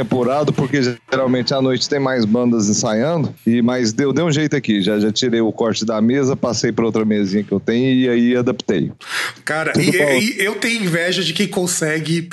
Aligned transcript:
Apurado, 0.00 0.52
porque 0.52 0.80
geralmente 1.10 1.54
à 1.54 1.60
noite 1.60 1.88
tem 1.88 1.98
mais 1.98 2.24
bandas 2.24 2.68
ensaiando, 2.68 3.34
e 3.46 3.62
mas 3.62 3.92
deu, 3.92 4.12
deu 4.12 4.26
um 4.26 4.32
jeito 4.32 4.56
aqui. 4.56 4.82
Já, 4.82 4.98
já 4.98 5.12
tirei 5.12 5.40
o 5.40 5.52
corte 5.52 5.84
da 5.84 6.00
mesa, 6.00 6.36
passei 6.36 6.72
para 6.72 6.84
outra 6.84 7.04
mesinha 7.04 7.42
que 7.42 7.52
eu 7.52 7.60
tenho 7.60 7.94
e 7.94 8.08
aí 8.08 8.36
adaptei. 8.36 8.92
Cara, 9.44 9.72
e, 9.76 9.90
e, 9.90 10.44
eu 10.44 10.54
tenho 10.56 10.84
inveja 10.84 11.22
de 11.22 11.32
quem 11.32 11.48
consegue 11.48 12.28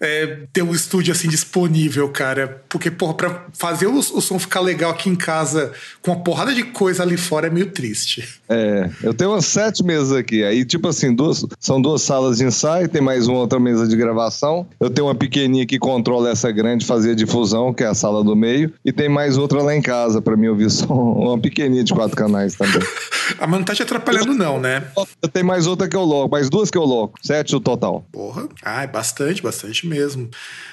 é, 0.00 0.38
ter 0.52 0.62
um 0.62 0.72
estúdio 0.72 1.12
assim 1.12 1.28
disponível, 1.28 2.08
cara. 2.08 2.62
Porque, 2.68 2.90
porra, 2.90 3.14
pra 3.14 3.44
fazer 3.52 3.86
o, 3.86 3.98
o 3.98 4.20
som 4.20 4.38
ficar 4.38 4.60
legal 4.60 4.90
aqui 4.90 5.08
em 5.08 5.16
casa 5.16 5.72
com 6.02 6.10
uma 6.10 6.20
porrada 6.20 6.54
de 6.54 6.62
coisa 6.62 7.02
ali 7.02 7.16
fora 7.16 7.46
é 7.46 7.50
meio 7.50 7.66
triste. 7.66 8.26
É, 8.48 8.90
eu 9.02 9.12
tenho 9.12 9.30
umas 9.30 9.46
sete 9.46 9.84
mesas 9.84 10.12
aqui. 10.12 10.44
Aí, 10.44 10.64
tipo 10.64 10.88
assim, 10.88 11.14
duas, 11.14 11.44
são 11.58 11.80
duas 11.80 12.02
salas 12.02 12.38
de 12.38 12.44
ensaio, 12.44 12.88
tem 12.88 13.02
mais 13.02 13.26
uma 13.26 13.38
outra 13.38 13.60
mesa 13.60 13.86
de 13.86 13.96
gravação. 13.96 14.66
Eu 14.78 14.90
tenho 14.90 15.06
uma 15.06 15.14
pequenininha 15.14 15.66
que 15.66 15.78
controla 15.78 16.30
essa 16.30 16.50
grande, 16.50 16.84
fazer 17.00 17.14
difusão, 17.14 17.72
que 17.72 17.82
é 17.82 17.86
a 17.86 17.94
sala 17.94 18.22
do 18.22 18.36
meio. 18.36 18.72
E 18.84 18.92
tem 18.92 19.08
mais 19.08 19.38
outra 19.38 19.62
lá 19.62 19.74
em 19.74 19.80
casa 19.80 20.20
para 20.20 20.36
mim 20.36 20.48
ouvir 20.48 20.68
som. 20.70 20.94
Uma 20.94 21.38
pequenininha 21.38 21.82
de 21.82 21.92
quatro 21.92 22.16
canais 22.16 22.54
também. 22.54 22.80
a 23.40 23.46
não 23.46 23.62
tá 23.62 23.74
te 23.74 23.82
atrapalhando, 23.82 24.34
não, 24.34 24.60
né? 24.60 24.84
Tem 25.32 25.42
mais 25.42 25.66
outra 25.66 25.88
que 25.88 25.96
eu 25.96 26.02
loco, 26.02 26.30
mais 26.30 26.50
duas 26.50 26.70
que 26.70 26.76
eu 26.76 26.84
loco. 26.84 27.18
Sete 27.22 27.52
no 27.52 27.60
total. 27.60 28.04
Porra. 28.12 28.48
Ah, 28.62 28.82
é 28.82 28.86
bastante, 28.86 29.42
bastante 29.42 29.86
mesmo. 29.86 30.28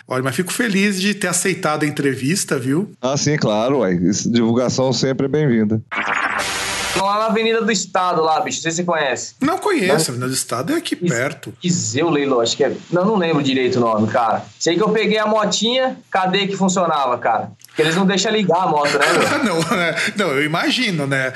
Olha, 0.08 0.24
mas 0.24 0.36
fico 0.36 0.52
feliz 0.52 1.00
de 1.00 1.14
ter 1.14 1.28
aceitado 1.28 1.84
a 1.84 1.88
entrevista, 1.88 2.60
viu? 2.60 2.92
Ah, 3.02 3.18
sim, 3.18 3.38
claro, 3.38 3.80
ué. 3.80 3.96
Divulgação 3.96 4.92
sempre 4.92 5.26
é 5.26 5.30
bem-vinda. 5.30 5.82
Lá 7.02 7.20
na 7.20 7.26
Avenida 7.28 7.62
do 7.62 7.72
Estado, 7.72 8.22
lá, 8.22 8.40
bicho. 8.40 8.58
Não 8.58 8.64
sei 8.64 8.72
se 8.72 8.78
você 8.78 8.84
conhece. 8.84 9.36
Não 9.42 9.58
conheço, 9.58 10.10
a 10.10 10.14
Avenida 10.14 10.28
do 10.28 10.34
Estado 10.34 10.74
é 10.74 10.78
aqui 10.78 10.96
perto. 10.96 11.54
Quiseu 11.60 12.10
Leilão, 12.10 12.42
acho 12.42 12.58
que 12.58 12.64
é. 12.64 12.76
Não, 12.92 13.06
não 13.06 13.16
lembro 13.16 13.44
direito 13.44 13.78
o 13.78 13.80
nome, 13.82 14.08
cara. 14.08 14.44
Sei 14.60 14.76
que 14.76 14.84
eu 14.84 14.90
peguei 14.90 15.18
a 15.18 15.26
motinha, 15.26 15.98
cadê 16.10 16.48
que 16.48 16.56
funcionava, 16.56 17.18
cara? 17.18 17.52
Porque 17.78 17.84
eles 17.84 17.96
não 17.96 18.08
deixam 18.08 18.32
ligar 18.32 18.64
a 18.64 18.68
moto, 18.68 18.98
né? 18.98 19.06
não, 19.46 19.60
é, 19.78 19.96
não, 20.16 20.32
eu 20.32 20.44
imagino, 20.44 21.06
né? 21.06 21.32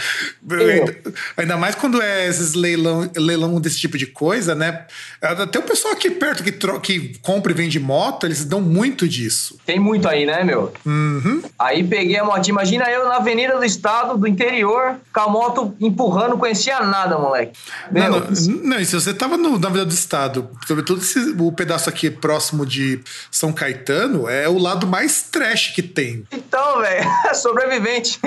Ainda, 0.50 0.98
ainda, 1.38 1.58
mais 1.58 1.76
quando 1.76 2.02
é 2.02 2.28
esses 2.28 2.56
leilão, 2.56 3.08
leilão 3.16 3.62
desse 3.62 3.80
tipo 3.80 3.96
de 3.96 4.08
coisa, 4.08 4.56
né? 4.56 4.88
Até 5.22 5.60
o 5.60 5.62
pessoal 5.62 5.94
aqui 5.94 6.10
perto 6.10 6.44
que, 6.44 6.52
que 6.52 7.20
compra 7.20 7.52
e 7.52 7.56
vende 7.56 7.80
moto, 7.80 8.26
eles 8.26 8.44
dão 8.44 8.60
muito 8.60 9.08
disso. 9.08 9.60
Tem 9.68 9.78
muito 9.80 10.10
aí, 10.10 10.26
né, 10.26 10.44
meu? 10.44 10.74
Uhum. 10.84 11.44
Aí 11.60 11.84
peguei 11.84 12.18
a 12.18 12.24
motinha. 12.24 12.54
Imagina 12.54 12.90
eu 12.90 13.08
na 13.08 13.18
Avenida 13.18 13.56
do 13.56 13.64
Estado, 13.64 14.18
do 14.18 14.28
interior, 14.28 14.96
com 15.14 15.20
a 15.20 15.30
moto 15.30 15.76
empurrando, 15.80 16.32
não 16.32 16.38
conhecia 16.40 16.80
nada, 16.80 17.20
moleque. 17.20 17.54
Meu, 17.92 18.10
não, 18.10 18.20
não, 18.20 18.64
não, 18.64 18.80
e 18.80 18.86
se 18.86 18.96
você 18.96 19.14
tava 19.14 19.38
no, 19.38 19.60
na 19.60 19.68
Avenida 19.68 19.86
do 19.86 19.94
Estado, 19.94 20.50
sobretudo 20.66 21.02
esse, 21.02 21.20
o 21.38 21.52
pedaço 21.52 21.88
aqui 21.88 22.10
próximo 22.10 22.66
de 22.66 23.00
São 23.30 23.54
Caetano, 23.54 24.28
é 24.28 24.50
o 24.50 24.58
lado 24.58 24.88
mais 24.88 25.22
trash 25.22 25.68
que 25.76 25.84
tem. 25.84 26.26
Então, 26.32 26.82
velho, 26.82 27.10
sobrevivente. 27.36 28.20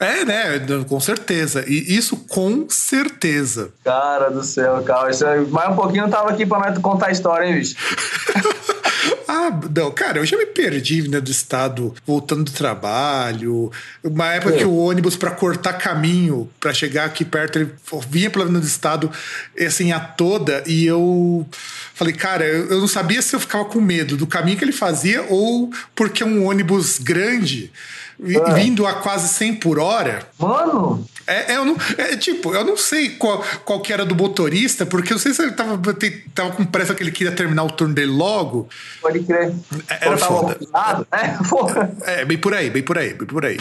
é, 0.00 0.24
né? 0.24 0.84
Com 0.88 0.98
certeza. 0.98 1.64
E 1.66 1.96
isso 1.96 2.16
com 2.16 2.66
certeza. 2.68 3.70
Cara 3.84 4.30
do 4.30 4.42
céu, 4.42 4.82
cara. 4.82 5.10
Isso, 5.10 5.24
mais 5.50 5.70
um 5.70 5.76
pouquinho 5.76 6.04
eu 6.04 6.10
tava 6.10 6.30
aqui 6.30 6.46
pra 6.46 6.72
contar 6.80 7.08
a 7.08 7.12
história, 7.12 7.46
hein, 7.46 7.54
bicho? 7.54 7.76
Ah, 9.28 9.50
não, 9.74 9.90
cara, 9.90 10.18
eu 10.18 10.26
já 10.26 10.36
me 10.36 10.46
perdi 10.46 11.08
né, 11.08 11.20
do 11.20 11.30
estado 11.30 11.94
voltando 12.06 12.44
do 12.44 12.52
trabalho. 12.52 13.70
Uma 14.02 14.32
época 14.32 14.54
é. 14.54 14.58
que 14.58 14.64
o 14.64 14.76
ônibus, 14.76 15.16
para 15.16 15.30
cortar 15.30 15.74
caminho, 15.74 16.48
para 16.60 16.72
chegar 16.72 17.04
aqui 17.04 17.24
perto, 17.24 17.58
ele 17.58 17.70
vinha 18.08 18.30
pela 18.30 18.44
Avenida 18.44 18.64
do 18.64 18.68
Estado, 18.68 19.10
assim, 19.58 19.92
a 19.92 20.00
toda, 20.00 20.62
e 20.66 20.86
eu 20.86 21.46
falei, 21.94 22.14
cara, 22.14 22.44
eu 22.44 22.80
não 22.80 22.88
sabia 22.88 23.20
se 23.20 23.34
eu 23.34 23.40
ficava 23.40 23.64
com 23.64 23.80
medo 23.80 24.16
do 24.16 24.26
caminho 24.26 24.56
que 24.56 24.64
ele 24.64 24.72
fazia 24.72 25.22
ou 25.28 25.70
porque 25.94 26.22
é 26.22 26.26
um 26.26 26.46
ônibus 26.46 26.98
grande 26.98 27.33
é. 28.20 28.54
vindo 28.54 28.86
a 28.86 28.94
quase 28.94 29.28
100 29.28 29.56
por 29.56 29.78
hora. 29.78 30.26
Mano! 30.38 31.06
É, 31.26 31.52
é, 31.52 31.56
eu 31.56 31.64
não, 31.64 31.76
é, 31.96 32.16
tipo, 32.16 32.54
eu 32.54 32.64
não 32.64 32.76
sei 32.76 33.10
qual, 33.10 33.42
qual 33.64 33.80
que 33.80 33.92
era 33.92 34.04
do 34.04 34.14
motorista, 34.14 34.84
porque 34.84 35.12
eu 35.12 35.16
não 35.16 35.22
sei 35.22 35.32
se 35.32 35.42
ele 35.42 35.52
tava, 35.52 35.80
tava 36.34 36.52
com 36.52 36.64
pressa 36.64 36.94
que 36.94 37.02
ele 37.02 37.10
queria 37.10 37.32
terminar 37.32 37.64
o 37.64 37.70
turno 37.70 37.94
dele 37.94 38.12
logo. 38.12 38.68
Pode 39.00 39.20
crer. 39.20 39.52
É, 39.88 40.06
era 40.06 40.18
foda. 40.18 40.58
né? 40.60 41.96
É, 42.04 42.24
bem 42.24 42.38
por 42.38 42.54
aí, 42.54 42.68
bem 42.70 42.82
por 42.82 42.98
aí, 42.98 43.14
bem 43.14 43.26
por 43.26 43.44
aí 43.44 43.56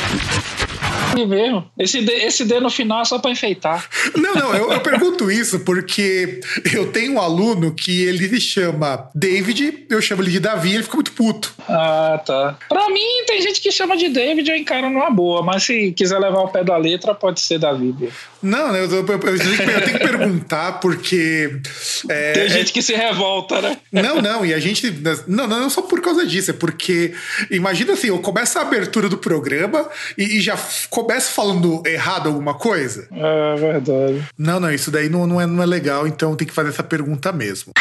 mesmo. 1.27 1.69
Esse 1.77 2.01
D, 2.01 2.11
esse 2.11 2.45
D 2.45 2.59
no 2.59 2.69
final 2.69 3.01
é 3.01 3.05
só 3.05 3.19
pra 3.19 3.31
enfeitar. 3.31 3.87
Não, 4.15 4.33
não, 4.33 4.55
eu, 4.55 4.71
eu 4.71 4.79
pergunto 4.81 5.31
isso 5.31 5.59
porque 5.59 6.39
eu 6.73 6.91
tenho 6.91 7.13
um 7.13 7.21
aluno 7.21 7.73
que 7.73 8.03
ele 8.03 8.39
chama 8.39 9.09
David, 9.13 9.85
eu 9.89 10.01
chamo 10.01 10.23
ele 10.23 10.31
de 10.31 10.39
Davi, 10.39 10.73
ele 10.73 10.83
fica 10.83 10.95
muito 10.95 11.11
puto. 11.11 11.53
Ah, 11.67 12.21
tá. 12.25 12.57
Pra 12.67 12.89
mim, 12.89 13.25
tem 13.27 13.41
gente 13.41 13.61
que 13.61 13.71
chama 13.71 13.95
de 13.95 14.09
David, 14.09 14.49
eu 14.49 14.57
encaro 14.57 14.89
numa 14.89 15.09
boa, 15.09 15.43
mas 15.43 15.63
se 15.63 15.91
quiser 15.91 16.19
levar 16.19 16.41
o 16.41 16.47
pé 16.49 16.63
da 16.63 16.77
letra, 16.77 17.13
pode 17.13 17.39
ser 17.39 17.59
Davi. 17.59 17.93
Não, 18.41 18.75
eu, 18.75 18.89
eu, 18.89 19.05
eu, 19.05 19.05
eu, 19.05 19.19
tenho 19.19 19.99
que 19.99 20.05
perguntar 20.05 20.73
porque. 20.73 21.61
É, 22.09 22.33
tem 22.33 22.49
gente 22.49 22.73
que 22.73 22.81
se 22.81 22.93
revolta, 22.93 23.61
né? 23.61 23.77
Não, 23.89 24.21
não, 24.21 24.45
e 24.45 24.53
a 24.53 24.59
gente. 24.59 24.91
Não, 25.27 25.47
não, 25.47 25.61
não 25.61 25.69
só 25.69 25.81
por 25.81 26.01
causa 26.01 26.25
disso, 26.25 26.51
é 26.51 26.53
porque. 26.53 27.13
Imagina 27.49 27.93
assim, 27.93 28.07
eu 28.07 28.19
começo 28.19 28.59
a 28.59 28.63
abertura 28.63 29.07
do 29.07 29.17
programa 29.17 29.87
e, 30.17 30.37
e 30.37 30.41
já 30.41 30.57
começo 30.89 31.31
falando 31.31 31.81
errado 31.85 32.27
alguma 32.27 32.53
coisa. 32.53 33.07
É 33.11 33.55
verdade. 33.55 34.27
Não, 34.37 34.59
não, 34.59 34.71
isso 34.71 34.91
daí 34.91 35.09
não, 35.09 35.25
não, 35.25 35.39
é, 35.39 35.45
não 35.45 35.61
é 35.61 35.65
legal, 35.65 36.07
então 36.07 36.35
tem 36.35 36.47
que 36.47 36.53
fazer 36.53 36.69
essa 36.69 36.83
pergunta 36.83 37.31
mesmo 37.31 37.73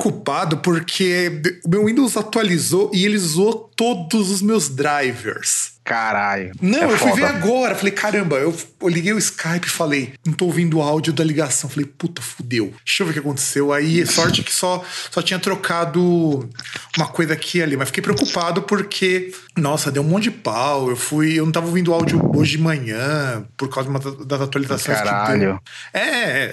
preocupado 0.00 0.58
porque 0.58 1.42
o 1.64 1.68
meu 1.68 1.84
Windows 1.84 2.16
atualizou 2.16 2.90
e 2.94 3.04
ele 3.04 3.16
usou 3.16 3.70
todos 3.76 4.30
os 4.30 4.40
meus 4.40 4.68
drivers. 4.68 5.78
Caralho. 5.82 6.52
Não, 6.60 6.82
é 6.82 6.84
eu 6.84 6.98
fui 6.98 7.12
ver 7.12 7.24
agora. 7.24 7.74
Falei, 7.74 7.92
caramba, 7.92 8.36
eu, 8.36 8.54
eu 8.80 8.88
liguei 8.88 9.12
o 9.12 9.18
Skype 9.18 9.66
e 9.66 9.70
falei, 9.70 10.12
não 10.24 10.32
tô 10.32 10.44
ouvindo 10.44 10.78
o 10.78 10.82
áudio 10.82 11.12
da 11.12 11.24
ligação. 11.24 11.68
Falei, 11.68 11.86
puta, 11.86 12.22
fudeu. 12.22 12.72
Deixa 12.84 13.02
eu 13.02 13.06
ver 13.06 13.10
o 13.10 13.14
que 13.14 13.18
aconteceu. 13.18 13.72
Aí, 13.72 14.04
sorte 14.06 14.42
que 14.42 14.52
só, 14.52 14.84
só 15.10 15.20
tinha 15.20 15.38
trocado 15.38 16.48
uma 16.96 17.08
coisa 17.08 17.32
aqui 17.32 17.58
e 17.58 17.62
ali. 17.62 17.76
Mas 17.76 17.88
fiquei 17.88 18.02
preocupado 18.02 18.62
porque, 18.62 19.32
nossa, 19.56 19.90
deu 19.90 20.02
um 20.02 20.06
monte 20.06 20.24
de 20.24 20.30
pau. 20.30 20.90
Eu 20.90 20.96
fui, 20.96 21.38
eu 21.38 21.44
não 21.44 21.52
tava 21.52 21.66
ouvindo 21.66 21.90
o 21.90 21.94
áudio 21.94 22.20
hoje 22.36 22.52
de 22.52 22.62
manhã 22.62 23.44
por 23.56 23.68
causa 23.68 23.90
das 24.24 24.40
atualizações 24.40 24.98
Caralho. 24.98 25.32
que 25.32 25.38
deu. 25.38 25.58
É, 25.92 26.00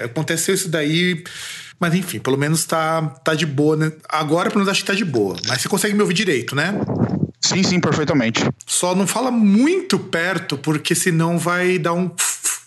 é, 0.00 0.04
aconteceu 0.04 0.54
isso 0.54 0.68
daí. 0.68 1.22
Mas 1.78 1.94
enfim, 1.94 2.18
pelo 2.18 2.36
menos 2.36 2.64
tá, 2.64 3.02
tá 3.24 3.34
de 3.34 3.46
boa, 3.46 3.76
né? 3.76 3.92
Agora, 4.08 4.50
pelo 4.50 4.60
menos, 4.60 4.70
acho 4.70 4.80
que 4.80 4.86
tá 4.86 4.94
de 4.94 5.04
boa. 5.04 5.36
Mas 5.46 5.62
você 5.62 5.68
consegue 5.68 5.94
me 5.94 6.02
ouvir 6.02 6.14
direito, 6.14 6.56
né? 6.56 6.74
Sim, 7.40 7.62
sim, 7.62 7.80
perfeitamente. 7.80 8.44
Só 8.66 8.94
não 8.94 9.06
fala 9.06 9.30
muito 9.30 9.98
perto, 9.98 10.58
porque 10.58 10.94
senão 10.94 11.38
vai 11.38 11.78
dar 11.78 11.92
um. 11.92 12.10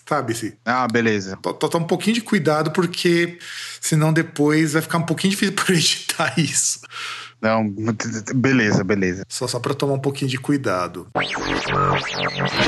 Sabe? 0.08 0.34
-se. 0.34 0.54
Ah, 0.64 0.86
beleza. 0.88 1.38
Tá 1.38 1.78
um 1.78 1.84
pouquinho 1.84 2.14
de 2.14 2.20
cuidado, 2.20 2.70
porque 2.70 3.38
senão 3.80 4.12
depois 4.12 4.72
vai 4.72 4.82
ficar 4.82 4.98
um 4.98 5.06
pouquinho 5.06 5.30
difícil 5.30 5.54
para 5.56 5.74
editar 5.74 6.34
isso. 6.38 6.80
Não, 7.40 7.68
beleza, 8.34 8.84
beleza. 8.84 9.24
Só, 9.28 9.48
só 9.48 9.58
pra 9.58 9.74
tomar 9.74 9.94
um 9.94 9.98
pouquinho 9.98 10.30
de 10.30 10.38
cuidado. 10.38 11.08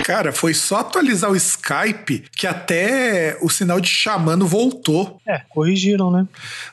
Cara, 0.05 0.33
foi 0.33 0.53
só 0.55 0.79
atualizar 0.79 1.31
o 1.31 1.37
Skype 1.37 2.25
que 2.37 2.47
até 2.47 3.37
o 3.41 3.49
sinal 3.49 3.81
de 3.81 3.89
chamando 3.89 4.47
voltou. 4.47 5.21
É, 5.27 5.41
corrigiram, 5.49 6.11
né? 6.11 6.27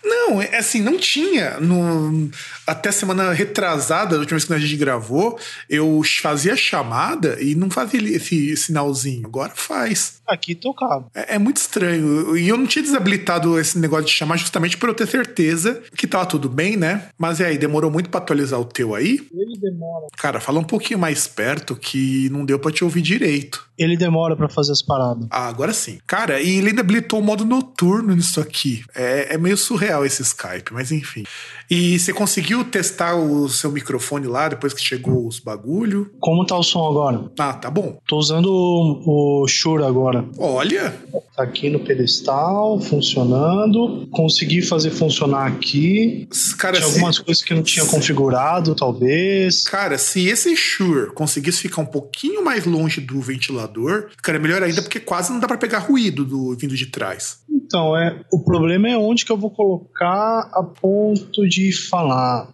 Não, 0.04 0.42
é 0.42 0.58
assim, 0.58 0.82
não 0.82 0.98
tinha. 0.98 1.60
No, 1.60 2.30
até 2.66 2.92
semana 2.92 3.32
retrasada, 3.32 4.16
a 4.16 4.20
última 4.20 4.38
vez 4.38 4.46
que 4.46 4.54
a 4.54 4.60
gente 4.60 4.78
gravou, 4.78 5.40
eu 5.70 6.02
fazia 6.22 6.56
chamada 6.56 7.42
e 7.42 7.56
não 7.56 7.70
fazia 7.70 8.02
esse 8.16 8.56
sinalzinho. 8.58 9.26
Agora 9.26 9.54
faz. 9.56 10.22
Aqui 10.28 10.56
tocava. 10.56 11.08
É, 11.14 11.36
é 11.36 11.40
muito 11.40 11.58
estranho. 11.58 12.38
E 12.38 12.48
eu 12.48 12.58
não 12.58 12.66
tinha 12.66 12.84
desabilitado 12.84 13.60
esse 13.60 13.78
negócio 13.78 14.06
de 14.06 14.14
chamar 14.14 14.38
justamente 14.38 14.78
por 14.78 14.90
eu 14.90 14.96
ter 14.96 15.08
certeza 15.08 15.82
que 15.96 16.08
tava 16.08 16.26
tudo 16.26 16.50
bem, 16.50 16.78
né? 16.78 17.10
Mas 17.18 17.40
e 17.40 17.44
aí, 17.44 17.58
demorou 17.58 17.92
muito 17.92 18.10
para 18.10 18.20
atualizar 18.20 18.60
o 18.60 18.66
teu 18.66 18.96
aí? 18.96 19.28
Ele 19.34 19.58
demora. 19.60 20.08
Cara, 20.18 20.40
fala 20.40 20.60
um 20.60 20.64
pouquinho 20.64 21.00
mais 21.00 21.28
perto 21.28 21.76
que 21.76 22.30
não 22.32 22.46
deu 22.46 22.58
pra 22.58 22.72
te 22.72 22.84
ouvir 22.84 23.02
direito. 23.02 23.70
Ele 23.78 23.98
demora 23.98 24.36
pra 24.36 24.48
fazer 24.48 24.72
as 24.72 24.82
paradas. 24.82 25.26
Ah, 25.32 25.48
agora 25.48 25.74
sim. 25.74 25.98
Cara, 26.06 26.40
e 26.40 26.58
ele 26.58 26.70
ainda 26.70 26.82
habilitou 26.82 27.20
o 27.20 27.24
modo 27.24 27.44
noturno 27.44 28.16
nisso 28.16 28.40
aqui. 28.40 28.84
É, 28.96 29.34
é 29.34 29.38
meio 29.38 29.58
surreal 29.58 30.06
esse 30.06 30.22
Skype, 30.22 30.72
mas 30.72 30.92
enfim. 30.92 31.24
E 31.70 31.98
você 31.98 32.14
conseguiu 32.14 32.64
testar 32.64 33.16
o 33.16 33.50
seu 33.50 33.72
microfone 33.72 34.28
lá 34.28 34.48
depois 34.50 34.74
que 34.74 34.82
chegou 34.82 35.28
os 35.28 35.40
bagulho? 35.40 36.12
Como 36.20 36.46
tá 36.46 36.56
o 36.58 36.64
som 36.64 36.88
agora? 36.88 37.32
Ah, 37.40 37.54
tá 37.54 37.72
bom. 37.72 37.98
Tô 38.08 38.18
usando 38.18 38.46
o, 38.52 39.44
o 39.44 39.48
Shure 39.48 39.84
agora. 39.84 40.26
Olha, 40.38 40.94
Tá 41.36 41.44
aqui 41.44 41.70
no 41.70 41.80
pedestal, 41.80 42.80
funcionando. 42.82 44.08
Consegui 44.12 44.62
fazer 44.62 44.92
funcionar 44.92 45.48
aqui. 45.48 46.28
cara, 46.58 46.76
Tinha 46.78 46.88
se, 46.88 46.94
algumas 46.96 47.20
coisas 47.20 47.44
que 47.44 47.54
não 47.54 47.64
tinha 47.64 47.86
configurado, 47.86 48.76
talvez. 48.76 49.64
cara, 49.64 49.98
se 49.98 50.28
esse 50.28 50.56
Shure 50.56 51.12
conseguisse 51.14 51.60
ficar 51.62 51.82
um 51.82 51.86
pouquinho 51.86 52.21
mais 52.44 52.66
longe 52.66 53.02
do 53.02 53.20
ventilador, 53.22 54.10
cara, 54.22 54.38
é 54.38 54.42
melhor 54.42 54.64
ainda 54.64 54.82
porque 54.82 55.00
quase 55.00 55.32
não 55.32 55.40
dá 55.40 55.48
pra 55.48 55.58
pegar 55.58 55.80
ruído 55.80 56.26
do 56.26 56.56
vindo 56.56 56.76
de 56.76 56.88
trás. 56.88 57.40
Então, 57.50 57.96
é, 57.96 58.22
o 58.32 58.44
problema 58.44 58.90
é 58.90 58.98
onde 58.98 59.26
que 59.26 59.32
eu 59.32 59.38
vou 59.38 59.50
colocar 59.50 60.50
a 60.54 60.64
ponto 60.64 61.48
de 61.48 61.72
falar. 61.72 62.50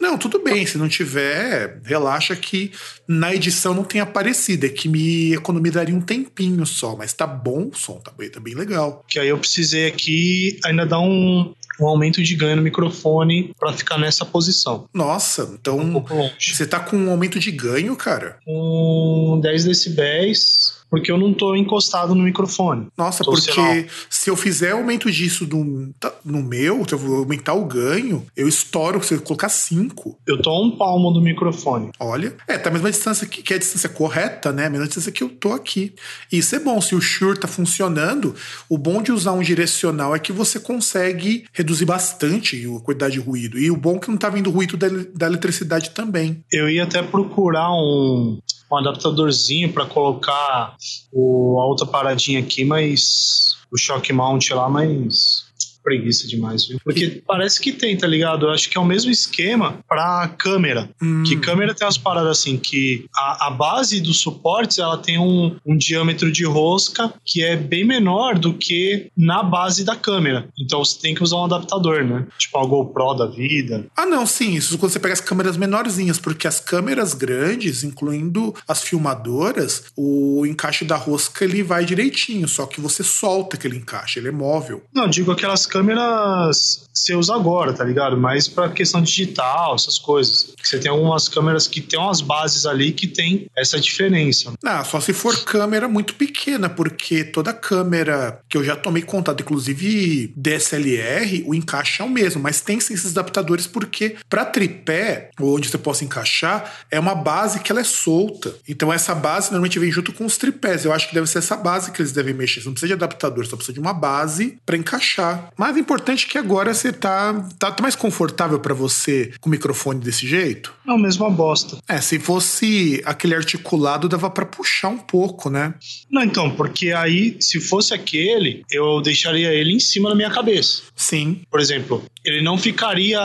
Não, 0.00 0.18
tudo 0.18 0.42
bem. 0.42 0.66
Se 0.66 0.76
não 0.76 0.88
tiver, 0.88 1.80
relaxa 1.84 2.34
que 2.34 2.72
na 3.06 3.34
edição 3.34 3.74
não 3.74 3.84
tem 3.84 4.00
aparecido. 4.00 4.66
É 4.66 4.68
que 4.68 4.88
me 4.88 5.34
economizaria 5.34 5.94
um 5.94 6.00
tempinho 6.00 6.66
só. 6.66 6.96
Mas 6.96 7.12
tá 7.12 7.26
bom 7.26 7.68
o 7.72 7.76
som, 7.76 8.00
tá 8.00 8.10
bem, 8.16 8.28
tá 8.28 8.40
bem 8.40 8.54
legal. 8.54 9.04
Que 9.08 9.18
aí 9.18 9.28
eu 9.28 9.38
precisei 9.38 9.86
aqui 9.86 10.58
ainda 10.64 10.84
dar 10.84 11.00
um, 11.00 11.54
um 11.80 11.86
aumento 11.86 12.22
de 12.22 12.34
ganho 12.36 12.56
no 12.56 12.62
microfone 12.62 13.52
pra 13.58 13.72
ficar 13.72 13.98
nessa 13.98 14.24
posição. 14.24 14.86
Nossa, 14.94 15.44
Um 15.44 15.54
então 15.54 16.04
longe. 16.10 16.54
você 16.54 16.66
tá 16.66 16.78
com 16.80 16.96
um 16.96 17.10
aumento 17.10 17.38
de 17.38 17.50
ganho, 17.50 17.94
cara? 17.96 18.38
Com 18.44 19.38
10 19.42 19.64
decibéis, 19.64 20.74
porque 20.90 21.10
eu 21.10 21.18
não 21.18 21.32
tô 21.34 21.56
encostado 21.56 22.14
no 22.14 22.22
microfone. 22.22 22.86
Nossa, 22.96 23.24
Tô 23.24 23.32
porque 23.32 23.86
se 24.08 24.30
eu 24.30 24.36
fizer 24.36 24.70
aumento 24.72 25.10
disso 25.10 25.44
no, 25.46 25.92
tá- 25.98 26.12
no 26.24 26.40
meu, 26.42 26.84
se 26.86 26.94
eu 26.94 26.98
vou 26.98 27.16
aumentar 27.18 27.54
o 27.54 27.64
ganho, 27.64 28.24
eu 28.36 28.46
estouro 28.46 29.02
se 29.02 29.14
eu 29.14 29.20
colocar 29.20 29.48
5. 29.48 30.18
Eu 30.26 30.40
tô 30.40 30.50
a 30.50 30.60
um 30.62 30.70
palmo 30.76 31.10
do 31.10 31.20
microfone. 31.20 31.90
Olha, 31.98 32.36
é, 32.46 32.56
tá 32.56 32.70
a 32.70 32.72
mesma 32.72 32.90
distância 32.92 33.26
que, 33.26 33.42
que 33.42 33.52
é 33.52 33.56
a 33.56 33.58
distância 33.58 33.88
correta, 33.88 34.52
né? 34.52 34.66
A 34.66 34.70
mesma 34.70 34.86
distância 34.86 35.10
que 35.10 35.22
eu 35.24 35.28
tô 35.28 35.52
aqui. 35.52 35.94
Isso 36.30 36.54
é 36.54 36.60
bom, 36.60 36.80
se 36.80 36.94
o 36.94 37.00
Shure 37.00 37.40
tá 37.40 37.48
funcionando, 37.48 38.34
o 38.68 38.78
bom 38.78 39.02
de 39.02 39.10
usar 39.10 39.32
um 39.32 39.42
direcional 39.42 40.14
é 40.14 40.18
que 40.20 40.32
você 40.32 40.60
consegue 40.60 41.44
reduzir 41.64 41.86
bastante 41.86 42.64
a 42.66 42.80
quantidade 42.80 43.14
de 43.14 43.20
ruído. 43.20 43.58
E 43.58 43.70
o 43.70 43.76
bom 43.76 43.96
é 43.96 43.98
que 43.98 44.10
não 44.10 44.18
tá 44.18 44.28
vindo 44.28 44.50
ruído 44.50 44.76
da, 44.76 44.86
da 45.14 45.26
eletricidade 45.26 45.90
também. 45.90 46.44
Eu 46.52 46.68
ia 46.68 46.84
até 46.84 47.02
procurar 47.02 47.72
um, 47.72 48.38
um 48.70 48.76
adaptadorzinho 48.76 49.72
pra 49.72 49.86
colocar 49.86 50.76
o, 51.10 51.58
a 51.60 51.66
outra 51.66 51.86
paradinha 51.86 52.40
aqui, 52.40 52.64
mas 52.64 53.56
o 53.72 53.78
shock 53.78 54.12
mount 54.12 54.50
lá, 54.50 54.68
mas 54.68 55.46
preguiça 55.84 56.26
demais, 56.26 56.66
viu? 56.66 56.80
Porque 56.82 57.22
parece 57.26 57.60
que 57.60 57.70
tem, 57.72 57.96
tá 57.96 58.06
ligado? 58.06 58.46
Eu 58.46 58.50
acho 58.50 58.68
que 58.70 58.76
é 58.78 58.80
o 58.80 58.84
mesmo 58.84 59.10
esquema 59.10 59.78
pra 59.88 60.26
câmera. 60.38 60.88
Hum, 61.00 61.22
Que 61.24 61.36
câmera 61.36 61.74
tem 61.74 61.86
umas 61.86 61.98
paradas 61.98 62.38
assim, 62.38 62.56
que 62.56 63.04
a, 63.14 63.48
a 63.48 63.50
base 63.50 64.00
dos 64.00 64.20
suportes 64.20 64.78
ela 64.78 64.96
tem 64.98 65.18
um, 65.18 65.56
um 65.66 65.76
diâmetro 65.76 66.32
de 66.32 66.44
rosca 66.44 67.12
que 67.24 67.42
é 67.44 67.54
bem 67.56 67.84
menor 67.84 68.38
do 68.38 68.54
que 68.54 69.10
na 69.16 69.42
base 69.42 69.84
da 69.84 69.94
câmera. 69.94 70.48
Então 70.58 70.82
você 70.84 70.98
tem 71.00 71.14
que 71.14 71.22
usar 71.22 71.36
um 71.36 71.44
adaptador, 71.44 72.02
né? 72.04 72.26
Tipo 72.38 72.58
a 72.58 72.66
GoPro 72.66 73.14
da 73.14 73.26
vida. 73.26 73.86
Ah, 73.96 74.06
não, 74.06 74.24
sim, 74.26 74.54
isso 74.54 74.78
quando 74.78 74.92
você 74.92 74.98
pega 74.98 75.12
as 75.14 75.20
câmeras 75.20 75.56
menorzinhas, 75.56 76.18
porque 76.18 76.48
as 76.48 76.58
câmeras 76.60 77.12
grandes, 77.12 77.84
incluindo 77.84 78.54
as 78.66 78.82
filmadoras, 78.82 79.84
o 79.96 80.44
encaixe 80.46 80.84
da 80.84 80.96
rosca 80.96 81.44
ele 81.44 81.62
vai 81.62 81.84
direitinho, 81.84 82.48
só 82.48 82.66
que 82.66 82.80
você 82.80 83.02
solta 83.02 83.56
aquele 83.56 83.76
encaixe, 83.76 84.18
ele 84.18 84.28
é 84.28 84.32
móvel. 84.32 84.82
Não, 84.94 85.08
digo 85.08 85.30
aquelas 85.32 85.66
câmeras 85.74 86.84
você 86.94 87.14
usa 87.14 87.34
agora, 87.34 87.72
tá 87.72 87.84
ligado? 87.84 88.16
Mais 88.16 88.46
pra 88.46 88.68
questão 88.68 89.02
digital, 89.02 89.74
essas 89.74 89.98
coisas. 89.98 90.54
Você 90.62 90.78
tem 90.78 90.90
algumas 90.90 91.28
câmeras 91.28 91.66
que 91.66 91.80
tem 91.80 91.98
umas 91.98 92.20
bases 92.20 92.64
ali 92.64 92.92
que 92.92 93.08
tem 93.08 93.46
essa 93.56 93.80
diferença. 93.80 94.52
Ah, 94.64 94.84
só 94.84 95.00
se 95.00 95.12
for 95.12 95.36
câmera 95.44 95.88
muito 95.88 96.14
pequena, 96.14 96.70
porque 96.70 97.24
toda 97.24 97.52
câmera 97.52 98.40
que 98.48 98.56
eu 98.56 98.62
já 98.62 98.76
tomei 98.76 99.02
contato, 99.02 99.40
inclusive 99.40 100.32
DSLR, 100.36 101.44
o 101.46 101.54
encaixe 101.54 102.00
é 102.00 102.04
o 102.04 102.08
mesmo, 102.08 102.40
mas 102.40 102.60
tem 102.60 102.78
sim 102.78 102.94
esses 102.94 103.10
adaptadores 103.10 103.66
porque 103.66 104.16
para 104.30 104.44
tripé, 104.44 105.30
onde 105.40 105.68
você 105.68 105.78
possa 105.78 106.04
encaixar, 106.04 106.84
é 106.90 107.00
uma 107.00 107.14
base 107.14 107.58
que 107.58 107.72
ela 107.72 107.80
é 107.80 107.84
solta. 107.84 108.54
Então 108.68 108.92
essa 108.92 109.14
base 109.14 109.50
normalmente 109.50 109.78
vem 109.80 109.90
junto 109.90 110.12
com 110.12 110.24
os 110.24 110.38
tripés. 110.38 110.84
Eu 110.84 110.92
acho 110.92 111.08
que 111.08 111.14
deve 111.14 111.26
ser 111.26 111.38
essa 111.38 111.56
base 111.56 111.90
que 111.90 112.00
eles 112.00 112.12
devem 112.12 112.34
mexer. 112.34 112.60
Você 112.60 112.66
não 112.66 112.74
precisa 112.74 112.88
de 112.88 113.04
adaptador, 113.04 113.44
só 113.46 113.56
precisa 113.56 113.74
de 113.74 113.80
uma 113.80 113.92
base 113.92 114.58
para 114.64 114.76
encaixar. 114.76 115.50
Mas 115.56 115.63
o 115.72 115.78
importante 115.78 116.26
é 116.26 116.28
que 116.28 116.38
agora 116.38 116.74
você 116.74 116.92
tá, 116.92 117.48
tá, 117.58 117.70
tá 117.70 117.82
mais 117.82 117.94
confortável 117.94 118.58
para 118.58 118.74
você 118.74 119.32
com 119.40 119.48
o 119.48 119.50
microfone 119.50 120.00
desse 120.00 120.26
jeito. 120.26 120.74
Não, 120.84 120.98
mesma 120.98 121.30
bosta. 121.30 121.78
É, 121.88 122.00
se 122.00 122.18
fosse 122.18 123.02
aquele 123.04 123.34
articulado, 123.34 124.08
dava 124.08 124.30
para 124.30 124.44
puxar 124.44 124.88
um 124.88 124.98
pouco, 124.98 125.48
né? 125.48 125.74
Não, 126.10 126.22
então, 126.22 126.50
porque 126.50 126.92
aí, 126.92 127.36
se 127.40 127.60
fosse 127.60 127.94
aquele, 127.94 128.64
eu 128.70 129.00
deixaria 129.00 129.52
ele 129.52 129.72
em 129.72 129.80
cima 129.80 130.08
da 130.08 130.14
minha 130.14 130.30
cabeça. 130.30 130.82
Sim. 130.94 131.42
Por 131.50 131.60
exemplo, 131.60 132.02
ele 132.24 132.40
não 132.42 132.56
ficaria 132.56 133.20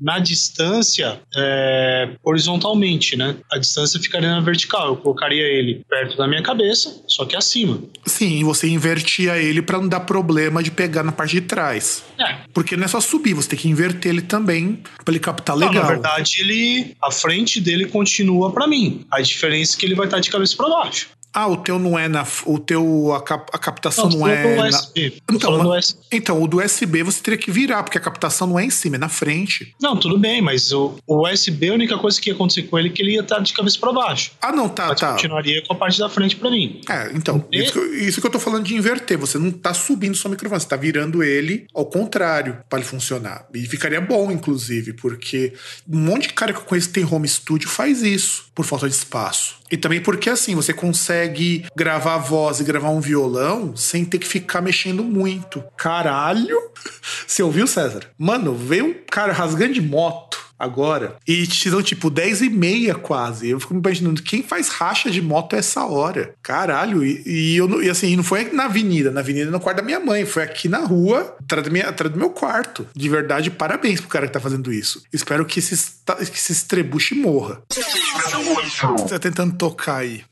na 0.00 0.18
distância 0.18 1.20
é, 1.36 2.10
horizontalmente, 2.22 3.16
né? 3.16 3.36
A 3.52 3.58
distância 3.58 4.00
ficaria 4.00 4.28
na 4.28 4.40
vertical. 4.40 4.88
Eu 4.88 4.96
colocaria 4.96 5.44
ele 5.44 5.84
perto 5.88 6.16
da 6.16 6.26
minha 6.26 6.42
cabeça, 6.42 7.02
só 7.06 7.24
que 7.24 7.36
acima. 7.36 7.80
Sim, 8.04 8.40
e 8.40 8.44
você 8.44 8.66
invertia 8.68 9.36
ele 9.38 9.62
para 9.62 9.78
não 9.78 9.88
dar 9.88 10.00
problema 10.00 10.62
de 10.62 10.70
pegar 10.70 11.02
na 11.02 11.12
parte 11.12 11.32
de 11.32 11.42
trás. 11.42 12.04
É. 12.18 12.36
Porque 12.52 12.76
não 12.76 12.84
é 12.84 12.88
só 12.88 13.00
subir, 13.00 13.34
você 13.34 13.48
tem 13.50 13.58
que 13.58 13.68
inverter 13.68 14.10
ele 14.10 14.22
também 14.22 14.82
para 15.04 15.12
ele 15.12 15.20
captar 15.20 15.56
Não, 15.56 15.68
legal. 15.68 15.84
na 15.84 15.90
verdade, 15.90 16.40
ele, 16.40 16.96
a 17.02 17.10
frente 17.10 17.60
dele 17.60 17.86
continua 17.86 18.52
pra 18.52 18.66
mim. 18.66 19.04
A 19.10 19.20
diferença 19.20 19.76
é 19.76 19.78
que 19.78 19.86
ele 19.86 19.94
vai 19.94 20.06
estar 20.06 20.18
de 20.18 20.30
cabeça 20.30 20.56
pra 20.56 20.68
baixo. 20.68 21.08
Ah, 21.34 21.48
o 21.48 21.56
teu 21.56 21.78
não 21.80 21.98
é 21.98 22.06
na. 22.08 22.24
O 22.46 22.58
teu. 22.60 23.12
A, 23.12 23.20
cap- 23.20 23.50
a 23.52 23.58
captação 23.58 24.08
tô 24.08 24.18
não, 24.18 24.28
é. 24.28 24.56
na- 24.56 24.68
USB. 24.68 25.20
Então, 25.32 25.58
mas- 25.58 25.88
USB. 25.88 26.00
então, 26.12 26.40
o 26.42 26.46
do 26.46 26.58
USB 26.62 27.02
você 27.02 27.20
teria 27.20 27.38
que 27.38 27.50
virar, 27.50 27.82
porque 27.82 27.98
a 27.98 28.00
captação 28.00 28.46
não 28.46 28.58
é 28.58 28.64
em 28.64 28.70
cima, 28.70 28.94
é 28.96 28.98
na 28.98 29.08
frente. 29.08 29.74
Não, 29.82 29.96
tudo 29.98 30.16
bem, 30.18 30.40
mas 30.40 30.70
o, 30.72 30.94
o 31.06 31.28
USB, 31.28 31.70
a 31.70 31.74
única 31.74 31.98
coisa 31.98 32.20
que 32.20 32.30
ia 32.30 32.34
acontecer 32.34 32.62
com 32.62 32.78
ele 32.78 32.88
é 32.88 32.92
que 32.92 33.02
ele 33.02 33.12
ia 33.14 33.20
estar 33.20 33.40
de 33.40 33.52
cabeça 33.52 33.78
pra 33.80 33.92
baixo. 33.92 34.30
Ah, 34.40 34.52
não, 34.52 34.68
tá, 34.68 34.88
Mas 34.88 35.00
tá. 35.00 35.12
continuaria 35.12 35.60
com 35.66 35.72
a 35.72 35.76
parte 35.76 35.98
da 35.98 36.08
frente 36.08 36.36
pra 36.36 36.50
mim. 36.50 36.80
É, 36.88 37.10
então, 37.14 37.44
E- 37.52 37.58
isso 37.62 37.72
que, 37.72 37.78
eu, 37.78 37.94
isso 37.94 38.20
que 38.20 38.26
eu 38.26 38.30
tô 38.30 38.38
falando 38.38 38.64
de 38.64 38.74
inverter. 38.76 39.18
Você 39.18 39.36
não 39.38 39.50
tá 39.50 39.74
subindo 39.74 40.16
seu 40.16 40.30
microfone, 40.30 40.60
você 40.60 40.68
tá 40.68 40.76
virando 40.76 41.22
ele 41.22 41.66
ao 41.74 41.86
contrário 41.86 42.58
para 42.68 42.78
ele 42.78 42.88
funcionar. 42.88 43.46
E 43.52 43.66
ficaria 43.66 44.00
bom, 44.00 44.30
inclusive, 44.30 44.92
porque 44.92 45.52
um 45.90 45.98
monte 45.98 46.28
de 46.28 46.34
cara 46.34 46.52
que 46.52 46.60
eu 46.60 46.64
conheço 46.64 46.88
que 46.88 46.94
tem 46.94 47.04
home 47.04 47.26
studio 47.26 47.68
faz 47.68 48.02
isso, 48.02 48.46
por 48.54 48.64
falta 48.64 48.88
de 48.88 48.94
espaço. 48.94 49.56
E 49.74 49.76
também 49.76 50.00
porque 50.00 50.30
assim, 50.30 50.54
você 50.54 50.72
consegue 50.72 51.66
gravar 51.74 52.14
a 52.14 52.18
voz 52.18 52.60
e 52.60 52.64
gravar 52.64 52.90
um 52.90 53.00
violão 53.00 53.74
sem 53.74 54.04
ter 54.04 54.18
que 54.18 54.26
ficar 54.28 54.60
mexendo 54.60 55.02
muito. 55.02 55.64
Caralho! 55.76 56.56
Você 57.26 57.42
ouviu, 57.42 57.66
César? 57.66 58.04
Mano, 58.16 58.54
veio 58.54 58.86
um 58.86 58.94
cara 59.10 59.32
rasgando 59.32 59.74
de 59.74 59.80
moto 59.80 60.43
agora 60.58 61.16
e 61.26 61.46
te 61.46 61.70
tipo 61.82 62.10
10 62.10 62.42
e 62.42 62.50
meia 62.50 62.94
quase. 62.94 63.48
Eu 63.48 63.60
fico 63.60 63.74
me 63.74 63.80
imaginando 63.80 64.22
quem 64.22 64.42
faz 64.42 64.68
racha 64.68 65.10
de 65.10 65.20
moto 65.20 65.54
essa 65.56 65.84
hora. 65.84 66.34
Caralho, 66.42 67.04
e, 67.04 67.22
e 67.26 67.56
eu 67.56 67.82
e 67.82 67.90
assim, 67.90 68.16
não 68.16 68.22
foi 68.22 68.52
na 68.52 68.66
avenida, 68.66 69.10
na 69.10 69.20
avenida 69.20 69.50
no 69.50 69.60
quarto 69.60 69.78
da 69.78 69.82
minha 69.82 70.00
mãe, 70.00 70.24
foi 70.24 70.42
aqui 70.42 70.68
na 70.68 70.80
rua, 70.80 71.36
atrás, 71.42 71.68
minha, 71.68 71.88
atrás 71.88 72.12
do 72.12 72.18
meu 72.18 72.30
quarto. 72.30 72.86
De 72.94 73.08
verdade, 73.08 73.50
parabéns 73.50 74.00
pro 74.00 74.08
cara 74.08 74.26
que 74.26 74.32
tá 74.32 74.40
fazendo 74.40 74.72
isso. 74.72 75.02
Espero 75.12 75.44
que 75.44 75.58
esse, 75.58 75.74
que 76.06 76.36
esse 76.36 76.52
estrebuche 76.52 77.14
morra. 77.14 77.62
Você 77.68 79.08
tá 79.08 79.18
tentando 79.18 79.56
tocar 79.56 79.96
aí. 79.96 80.22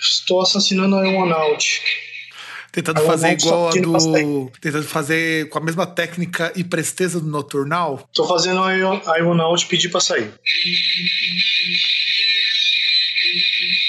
Estou 0.00 0.40
assassinando 0.42 0.96
a 0.96 1.38
Out. 1.38 1.82
Tentando 2.78 3.00
fazer 3.00 3.32
igual 3.32 3.68
a 3.68 3.72
do. 3.72 4.52
Tentando 4.60 4.84
fazer 4.84 5.48
com 5.48 5.58
a 5.58 5.60
mesma 5.60 5.84
técnica 5.84 6.52
e 6.54 6.62
presteza 6.62 7.20
do 7.20 7.26
Noturnal. 7.26 8.08
Tô 8.14 8.24
fazendo 8.26 8.62
a 8.62 8.72
Out 9.40 9.66
pedir 9.66 9.88
pra 9.88 10.00
sair. 10.00 10.32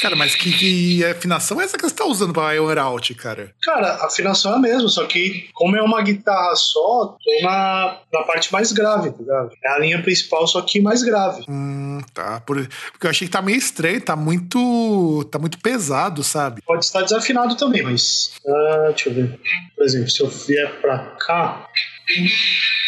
Cara, 0.02 0.16
mas 0.16 0.34
que, 0.36 0.52
que 0.52 1.04
afinação 1.06 1.60
é 1.60 1.66
essa 1.66 1.78
que 1.78 1.84
você 1.84 1.94
tá 1.96 2.06
usando 2.06 2.34
pra 2.34 2.54
Ion 2.54 2.70
Out, 2.80 3.14
cara? 3.16 3.54
Cara, 3.62 3.94
a 3.96 4.06
afinação 4.08 4.54
é 4.54 4.56
a 4.56 4.60
mesma, 4.60 4.88
só 4.88 5.06
que 5.06 5.50
como 5.54 5.76
é 5.76 5.82
uma 5.82 6.02
guitarra 6.02 6.56
só, 6.56 7.18
tô 7.24 7.44
na, 7.46 8.00
na 8.14 8.24
parte 8.24 8.52
mais 8.52 8.72
grave, 8.72 9.12
tá 9.12 9.18
ligado? 9.20 9.52
É 9.64 9.72
a 9.74 9.80
linha 9.80 10.02
principal, 10.02 10.48
só 10.48 10.62
que 10.62 10.80
mais 10.82 11.04
grave. 11.04 11.44
Hum, 11.50 12.00
tá. 12.14 12.40
Por- 12.42 12.68
porque 12.92 13.06
eu 13.08 13.10
achei 13.10 13.28
que 13.28 13.32
tá 13.32 13.42
meio 13.42 13.58
estranho, 13.58 14.02
tá 14.02 14.16
muito. 14.16 15.28
tá 15.32 15.38
muito 15.40 15.58
pesado, 15.60 16.24
sabe? 16.24 16.62
Pode 16.66 16.86
estar 16.86 17.02
desafinado 17.02 17.56
também, 17.58 17.84
mas. 17.84 18.32
Ah, 18.48 18.86
deixa 18.90 19.10
eu 19.10 19.14
ver. 19.14 19.40
Por 19.76 19.84
exemplo, 19.86 20.10
se 20.10 20.22
eu 20.22 20.28
vier 20.30 20.80
pra 20.82 20.98
cá. 21.20 21.68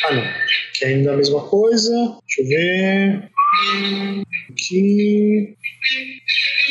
Ah, 0.05 0.13
não. 0.13 0.23
Que 0.73 0.85
é 0.85 0.87
ainda 0.89 1.13
a 1.13 1.17
mesma 1.17 1.41
coisa. 1.41 1.91
Deixa 2.27 2.41
eu 2.41 2.47
ver. 2.47 3.29
Aqui. 4.49 5.55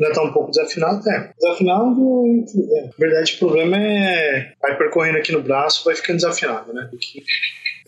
ainda 0.00 0.14
tá 0.14 0.22
um 0.22 0.32
pouco 0.32 0.50
desafinado, 0.50 1.08
é. 1.08 1.32
Desafinado, 1.40 2.24
é. 2.76 2.82
Na 2.84 2.90
verdade, 2.98 3.34
o 3.34 3.38
problema 3.38 3.76
é. 3.76 4.52
Vai 4.60 4.76
percorrendo 4.76 5.18
aqui 5.18 5.32
no 5.32 5.42
braço, 5.42 5.84
vai 5.84 5.94
ficando 5.94 6.16
desafinado, 6.16 6.72
né? 6.72 6.88
Porque 6.90 7.22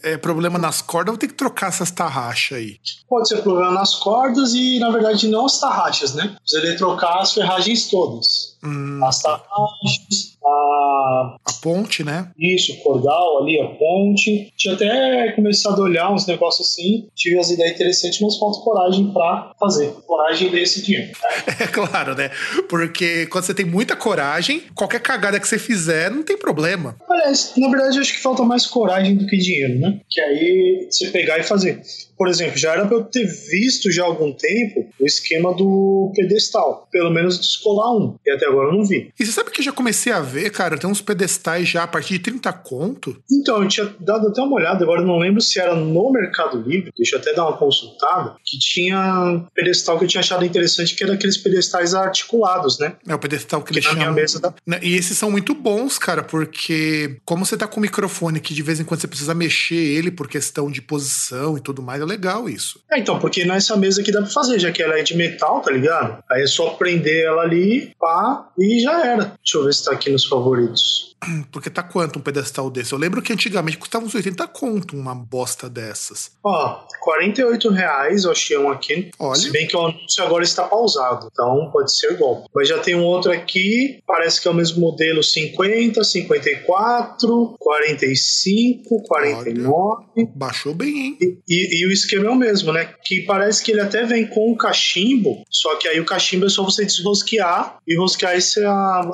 É 0.05 0.17
problema 0.17 0.59
nas 0.59 0.83
cordas, 0.83 1.09
eu 1.09 1.13
vou 1.15 1.19
ter 1.19 1.29
que 1.29 1.35
trocar 1.35 1.69
essas 1.69 1.91
tarraxas 1.91 2.59
aí. 2.59 2.77
Pode 3.09 3.29
ser 3.29 3.41
problema 3.43 3.71
nas 3.73 3.95
cordas 3.95 4.53
e, 4.55 4.79
na 4.81 4.91
verdade, 4.91 5.29
não 5.29 5.47
as 5.47 5.61
tarraxas, 5.61 6.15
né? 6.15 6.35
Precisaria 6.41 6.77
trocar 6.77 7.21
as 7.21 7.33
ferragens 7.33 7.89
todas. 7.89 8.57
Hum, 8.65 9.01
As 9.05 9.21
tarraxas, 9.23 10.32
a... 10.45 11.37
a 11.45 11.53
ponte, 11.63 12.03
né? 12.03 12.31
isso, 12.39 12.73
o 12.73 12.77
cordal 12.79 13.43
ali, 13.43 13.61
a 13.61 13.67
ponte. 13.67 14.53
Tinha 14.57 14.75
até 14.75 15.33
começado 15.33 15.81
a 15.81 15.85
olhar 15.85 16.13
uns 16.13 16.27
negócios 16.27 16.69
assim, 16.69 17.09
tive 17.15 17.39
as 17.39 17.51
ideias 17.51 17.75
interessantes, 17.75 18.21
mas 18.21 18.39
falta 18.39 18.61
coragem 18.61 19.13
pra 19.13 19.53
fazer. 19.59 19.93
Coragem 20.07 20.51
desse 20.51 20.83
dinheiro. 20.83 21.13
É 21.63 21.67
claro, 21.67 22.15
né? 22.15 22.31
Porque 22.69 23.27
quando 23.27 23.45
você 23.45 23.55
tem 23.55 23.65
muita 23.65 23.95
coragem, 23.95 24.63
qualquer 24.75 25.01
cagada 25.01 25.39
que 25.39 25.47
você 25.47 25.59
fizer, 25.59 26.11
não 26.11 26.23
tem 26.23 26.37
problema. 26.37 26.97
Aliás, 27.09 27.53
na 27.57 27.69
verdade, 27.69 27.97
eu 27.97 28.03
acho 28.03 28.15
que 28.15 28.21
falta 28.21 28.43
mais 28.43 28.67
coragem 28.67 29.17
do 29.17 29.27
que 29.27 29.37
dinheiro, 29.37 29.79
né? 29.79 30.01
Que 30.11 30.21
aí 30.21 30.89
você 30.91 31.09
pegar 31.09 31.39
e 31.39 31.43
fazer. 31.43 31.83
Por 32.17 32.29
exemplo, 32.29 32.57
já 32.57 32.73
era 32.73 32.87
pra 32.87 32.97
eu 32.97 33.05
ter 33.05 33.27
visto 33.27 33.91
já 33.91 34.05
há 34.05 34.07
algum 34.07 34.33
tempo 34.33 34.89
o 35.01 35.05
esquema 35.05 35.55
do 35.55 36.13
pedestal. 36.15 36.87
Pelo 36.91 37.11
menos 37.11 37.39
descolar 37.39 37.97
um. 37.97 38.17
E 38.25 38.31
até 38.31 38.47
agora 38.47 38.69
eu 38.69 38.79
não 38.79 38.85
vi. 38.85 39.13
E 39.19 39.25
você 39.27 39.33
sabe 39.33 39.51
que 39.51 39.61
eu 39.61 39.65
já 39.65 39.73
comecei 39.73 40.13
a 40.13 40.21
ver, 40.33 40.51
cara, 40.51 40.79
tem 40.79 40.89
uns 40.89 41.01
pedestais 41.01 41.69
já 41.69 41.83
a 41.83 41.87
partir 41.87 42.15
de 42.15 42.21
30 42.21 42.53
conto. 42.55 43.17
Então, 43.31 43.63
eu 43.63 43.69
tinha 43.69 43.95
dado 44.01 44.29
até 44.29 44.41
uma 44.43 44.57
olhada, 44.57 44.83
agora 44.85 45.01
eu 45.03 45.07
não 45.07 45.19
lembro 45.19 45.41
se 45.41 45.59
era 45.59 45.75
no 45.75 46.11
Mercado 46.13 46.61
Livre, 46.61 46.93
deixa 46.97 47.17
eu 47.17 47.21
até 47.21 47.33
dar 47.35 47.49
uma 47.49 47.57
consultada, 47.57 48.35
que 48.45 48.59
tinha 48.59 49.45
pedestal 49.55 49.99
que 49.99 50.05
eu 50.05 50.09
tinha 50.09 50.21
achado 50.21 50.45
interessante, 50.45 50.95
que 50.95 51.05
era 51.05 51.15
aqueles 51.15 51.37
pedestais 51.37 51.95
articulados, 51.95 52.79
né? 52.79 52.95
É 53.07 53.15
o 53.15 53.19
pedestal 53.19 53.63
que 53.63 53.73
Que 53.73 53.79
eles 53.79 53.85
na 53.89 53.93
minha 53.95 54.05
chamam. 54.07 54.21
mesa 54.21 54.41
dá. 54.41 54.55
Né, 54.67 54.79
E 54.83 54.95
esses 54.97 55.17
são 55.19 55.31
muito 55.31 55.55
bons, 55.55 55.99
cara, 55.99 56.23
porque 56.23 57.19
como 57.25 57.45
você 57.45 57.57
tá 57.57 57.67
com 57.67 57.79
o 57.79 57.83
microfone 57.83 58.41
que 58.41 58.55
de 58.55 58.63
vez 58.63 58.81
em 58.81 58.85
quando 58.85 59.01
você 59.01 59.07
precisa 59.09 59.35
mexer 59.35 59.75
ele 59.75 60.11
por 60.11 60.29
questão 60.29 60.71
de 60.71 60.81
posição 60.81 61.57
e 61.57 61.61
tudo 61.61 61.83
mais, 61.83 62.01
é 62.01 62.05
legal 62.05 62.49
isso. 62.49 62.81
É, 62.91 62.99
então, 62.99 63.19
porque 63.19 63.45
nessa 63.45 63.77
mesa 63.77 64.01
aqui 64.01 64.13
dá 64.13 64.21
pra 64.23 64.31
fazer, 64.31 64.59
já 64.59 64.71
que 64.71 64.83
ela 64.83 64.99
é 64.99 65.03
de 65.03 65.17
metal, 65.17 65.61
tá 65.61 65.71
ligado? 65.71 66.23
Aí 66.31 66.43
é 66.43 66.47
só 66.47 66.71
prender 66.71 67.25
ela 67.25 67.43
ali, 67.43 67.93
pá, 67.99 68.49
e 68.59 68.81
já 68.81 69.05
era. 69.07 69.25
Deixa 69.43 69.59
eu 69.59 69.65
ver 69.65 69.75
se 69.75 69.85
tá 69.85 69.93
aqui 69.93 70.11
nos 70.23 70.29
favoritos. 70.29 71.12
Porque 71.53 71.71
tá 71.71 71.83
quanto 71.83 72.19
um 72.19 72.23
pedestal 72.23 72.71
desse? 72.71 72.93
Eu 72.93 72.99
lembro 72.99 73.23
que 73.23 73.33
antigamente 73.33 73.79
custava 73.79 74.05
uns 74.05 74.15
80 74.15 74.47
conto 74.49 74.97
uma 74.97 75.15
bosta 75.15 75.69
dessas. 75.69 76.33
Ó, 76.45 76.81
48 77.01 77.69
reais 77.71 78.25
eu 78.25 78.31
achei 78.33 78.57
um 78.59 78.71
aqui. 78.71 79.11
Olha. 79.19 79.39
Se 79.39 79.51
bem 79.51 79.67
que 79.67 79.77
o 79.77 79.81
anúncio 79.87 80.23
agora 80.25 80.43
está 80.45 80.65
pausado, 80.65 81.29
então 81.33 81.71
pode 81.73 81.97
ser 81.97 82.17
golpe. 82.17 82.49
Mas 82.55 82.69
já 82.69 82.79
tem 82.79 82.95
um 82.95 83.05
outro 83.05 83.31
aqui, 83.33 84.01
parece 84.07 84.41
que 84.41 84.49
é 84.49 84.51
o 84.51 84.55
mesmo 84.55 84.81
modelo 84.81 85.23
50, 85.23 86.03
54, 86.05 87.57
45, 87.59 89.03
49. 89.03 90.05
Baixou 90.35 90.75
bem, 90.75 90.89
hein? 90.99 91.19
E, 91.21 91.37
e- 91.49 91.81
e 91.83 91.87
o 91.87 91.93
esquema 91.93 92.27
é 92.27 92.31
o 92.31 92.35
mesmo, 92.37 92.73
né? 92.73 92.91
Que 93.05 93.23
parece 93.23 93.63
que 93.63 93.71
ele 93.73 93.81
até 93.81 94.05
vem 94.05 94.27
com 94.27 94.53
o 94.53 94.57
cachimbo, 94.57 95.45
só 95.51 95.77
que 95.77 95.89
aí 95.89 96.01
o 96.01 96.05
cachimbo 96.05 96.47
é 96.47 96.49
só 96.49 96.63
você 96.65 96.85
desrosquear 96.85 97.79
e 97.87 97.97
rosquear 97.97 98.33
essa 98.35 98.61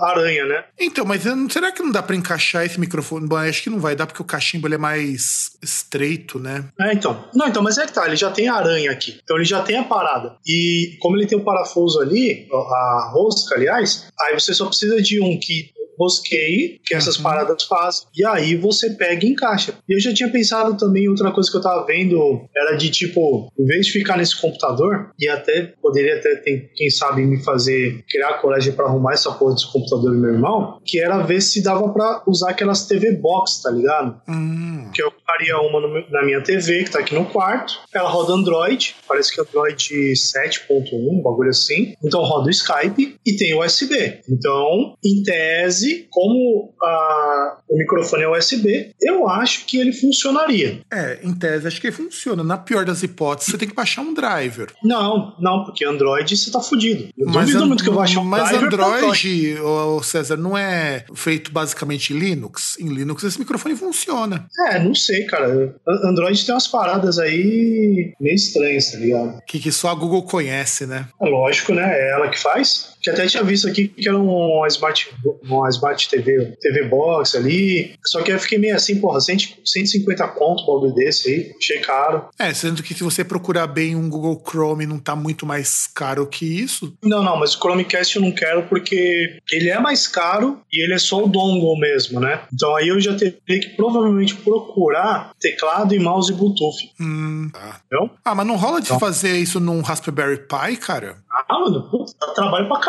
aranha, 0.02 0.44
né? 0.46 0.64
Então, 0.78 1.04
mas 1.04 1.22
será 1.50 1.72
que 1.72 1.82
não 1.82 1.90
dá 1.90 1.97
pra 2.02 2.16
encaixar 2.16 2.64
esse 2.64 2.78
microfone? 2.78 3.26
Bom, 3.26 3.36
acho 3.36 3.62
que 3.62 3.70
não 3.70 3.80
vai 3.80 3.94
dar 3.94 4.06
porque 4.06 4.22
o 4.22 4.24
cachimbo 4.24 4.66
ele 4.66 4.74
é 4.74 4.78
mais 4.78 5.56
estreito, 5.62 6.38
né? 6.38 6.64
É, 6.80 6.92
então. 6.92 7.28
Não, 7.34 7.48
então, 7.48 7.62
mas 7.62 7.78
é 7.78 7.86
que 7.86 7.92
tá, 7.92 8.06
ele 8.06 8.16
já 8.16 8.30
tem 8.30 8.48
a 8.48 8.54
aranha 8.54 8.90
aqui. 8.90 9.20
Então 9.22 9.36
ele 9.36 9.44
já 9.44 9.62
tem 9.62 9.76
a 9.76 9.84
parada. 9.84 10.36
E 10.46 10.96
como 11.00 11.16
ele 11.16 11.26
tem 11.26 11.38
o 11.38 11.44
parafuso 11.44 12.00
ali, 12.00 12.46
a 12.52 13.10
rosca, 13.12 13.54
aliás, 13.54 14.06
aí 14.20 14.34
você 14.34 14.54
só 14.54 14.66
precisa 14.66 15.00
de 15.02 15.20
um 15.20 15.38
que 15.38 15.70
rosqueie, 15.98 16.80
que 16.84 16.94
essas 16.94 17.16
Uhum. 17.16 17.22
paradas 17.22 17.62
fazem, 17.64 18.06
e 18.16 18.24
aí 18.24 18.56
você 18.56 18.90
pega 18.90 19.24
e 19.24 19.30
encaixa. 19.30 19.74
E 19.88 19.94
eu 19.94 20.00
já 20.00 20.12
tinha 20.14 20.28
pensado 20.30 20.76
também, 20.76 21.08
outra 21.08 21.30
coisa 21.30 21.50
que 21.50 21.56
eu 21.56 21.60
tava 21.62 21.84
vendo, 21.86 22.48
era 22.56 22.76
de 22.76 22.90
tipo, 22.90 23.50
em 23.58 23.64
vez 23.64 23.86
de 23.86 23.92
ficar 23.92 24.16
nesse 24.16 24.40
computador, 24.40 25.10
e 25.18 25.28
até 25.28 25.72
poderia 25.82 26.16
até, 26.16 26.36
ter, 26.36 26.70
quem 26.74 26.90
sabe, 26.90 27.22
me 27.24 27.42
fazer 27.42 28.04
criar 28.08 28.34
coragem 28.40 28.72
pra 28.72 28.86
arrumar 28.86 29.14
essa 29.14 29.30
porra 29.32 29.54
desse 29.54 29.70
computador 29.72 30.12
do 30.12 30.18
meu 30.18 30.32
irmão, 30.34 30.80
que 30.84 30.98
era 31.00 31.18
ver 31.22 31.40
se 31.40 31.62
dava 31.62 31.88
pra 31.92 32.22
usar 32.26 32.50
aquelas 32.50 32.86
TV 32.86 33.12
Box, 33.12 33.62
tá 33.62 33.70
ligado? 33.70 34.20
Hum, 34.28 34.90
que 34.94 35.02
eu 35.02 35.12
faria 35.26 35.58
uma 35.60 35.80
no 35.80 35.88
na 36.10 36.24
minha 36.24 36.40
TV, 36.42 36.84
que 36.84 36.90
tá 36.90 37.00
aqui 37.00 37.14
no 37.14 37.24
quarto. 37.26 37.74
Ela 37.94 38.08
roda 38.08 38.32
Android, 38.32 38.94
parece 39.06 39.34
que 39.34 39.40
é 39.40 39.44
Android 39.44 40.14
7.1, 40.14 40.86
um 40.92 41.22
bagulho 41.22 41.50
assim. 41.50 41.94
Então 42.04 42.22
roda 42.22 42.46
o 42.46 42.50
Skype 42.50 43.16
e 43.26 43.36
tem 43.36 43.54
USB. 43.58 44.20
Então, 44.28 44.94
em 45.04 45.22
tese, 45.22 45.87
como 46.10 46.74
a- 46.82 47.58
o 47.68 47.76
microfone 47.76 48.22
é 48.24 48.28
USB, 48.28 48.92
eu 49.00 49.28
acho 49.28 49.64
que 49.66 49.78
ele 49.78 49.92
funcionaria. 49.92 50.80
é, 50.92 51.18
em 51.22 51.34
tese 51.34 51.66
acho 51.66 51.80
que 51.80 51.90
funciona. 51.92 52.42
Na 52.42 52.56
pior 52.56 52.84
das 52.84 53.02
hipóteses, 53.02 53.50
você 53.52 53.58
tem 53.58 53.68
que 53.68 53.74
baixar 53.74 54.02
um 54.02 54.14
driver. 54.14 54.68
Não, 54.82 55.34
não, 55.40 55.64
porque 55.64 55.84
Android 55.84 56.36
você 56.36 56.50
tá 56.50 56.60
fudido. 56.60 57.08
Eu 57.16 57.26
Mas, 57.26 57.46
duvido 57.46 57.66
muito 57.66 57.82
que 57.84 57.90
eu 57.90 57.94
baixe 57.94 58.18
um 58.18 58.24
mas 58.24 58.48
driver 58.48 58.70
pra 58.70 58.86
Android, 58.86 59.58
ô, 59.60 60.02
César, 60.02 60.36
não 60.36 60.56
é 60.56 61.04
feito 61.14 61.50
basicamente 61.52 62.12
em 62.12 62.18
Linux? 62.18 62.76
Em 62.80 62.88
Linux 62.88 63.22
esse 63.24 63.38
microfone 63.38 63.76
funciona. 63.76 64.46
É, 64.70 64.78
não 64.78 64.94
sei, 64.94 65.24
cara. 65.24 65.48
An- 65.86 66.08
Android 66.10 66.44
tem 66.44 66.54
umas 66.54 66.66
paradas 66.68 67.18
aí 67.18 68.12
meio 68.20 68.34
estranhas, 68.34 68.90
tá 68.92 68.98
ligado? 68.98 69.40
Que, 69.46 69.58
que 69.58 69.70
só 69.72 69.88
a 69.90 69.94
Google 69.94 70.22
conhece, 70.22 70.86
né? 70.86 71.08
É 71.20 71.28
lógico, 71.28 71.72
né? 71.74 71.82
É 71.98 72.10
ela 72.12 72.28
que 72.28 72.38
faz. 72.38 72.96
Que 73.02 73.10
até 73.10 73.26
tinha 73.26 73.42
visto 73.42 73.68
aqui 73.68 73.88
que 73.88 74.08
era 74.08 74.18
uma 74.18 74.66
Smart, 74.68 75.10
uma 75.42 75.68
Smart 75.68 76.08
TV, 76.08 76.56
TV 76.60 76.84
Box 76.88 77.36
ali. 77.36 77.94
Só 78.04 78.22
que 78.22 78.32
eu 78.32 78.38
fiquei 78.38 78.58
meio 78.58 78.74
assim, 78.74 79.00
porra, 79.00 79.20
100, 79.20 79.58
150 79.64 80.26
conto 80.28 80.62
um 80.62 80.66
bagulho 80.66 80.94
desse 80.94 81.28
aí. 81.28 81.52
Achei 81.58 81.78
caro. 81.80 82.28
É, 82.38 82.52
sendo 82.52 82.82
que 82.82 82.94
se 82.94 83.02
você 83.02 83.24
procurar 83.24 83.66
bem 83.66 83.94
um 83.96 84.08
Google 84.08 84.42
Chrome 84.46 84.86
não 84.86 84.98
tá 84.98 85.14
muito 85.14 85.46
mais 85.46 85.86
caro 85.86 86.26
que 86.26 86.44
isso. 86.44 86.92
Não, 87.02 87.22
não, 87.22 87.36
mas 87.38 87.54
o 87.54 87.58
Chromecast 87.58 88.16
eu 88.16 88.22
não 88.22 88.32
quero 88.32 88.64
porque 88.64 89.38
ele 89.50 89.68
é 89.70 89.78
mais 89.78 90.06
caro 90.08 90.60
e 90.72 90.82
ele 90.84 90.94
é 90.94 90.98
só 90.98 91.24
o 91.24 91.28
dongle 91.28 91.78
mesmo, 91.78 92.20
né? 92.20 92.42
Então 92.52 92.74
aí 92.76 92.88
eu 92.88 93.00
já 93.00 93.14
teria 93.16 93.38
que 93.60 93.68
provavelmente 93.76 94.34
procurar 94.34 95.32
teclado 95.40 95.94
e 95.94 95.98
mouse 95.98 96.32
Bluetooth. 96.32 96.90
Hum, 97.00 97.48
tá. 97.52 97.80
Entendeu? 97.86 98.10
Ah, 98.24 98.34
mas 98.34 98.46
não 98.46 98.56
rola 98.56 98.80
de 98.80 98.86
Então. 98.88 98.98
fazer 98.98 99.36
isso 99.36 99.60
num 99.60 99.80
Raspberry 99.80 100.38
Pi, 100.38 100.76
cara? 100.76 101.16
Ah, 101.48 101.60
mano, 101.60 101.88
puta, 101.90 102.12
dá 102.20 102.32
trabalho 102.32 102.66
pra 102.68 102.78
caralho. 102.80 102.87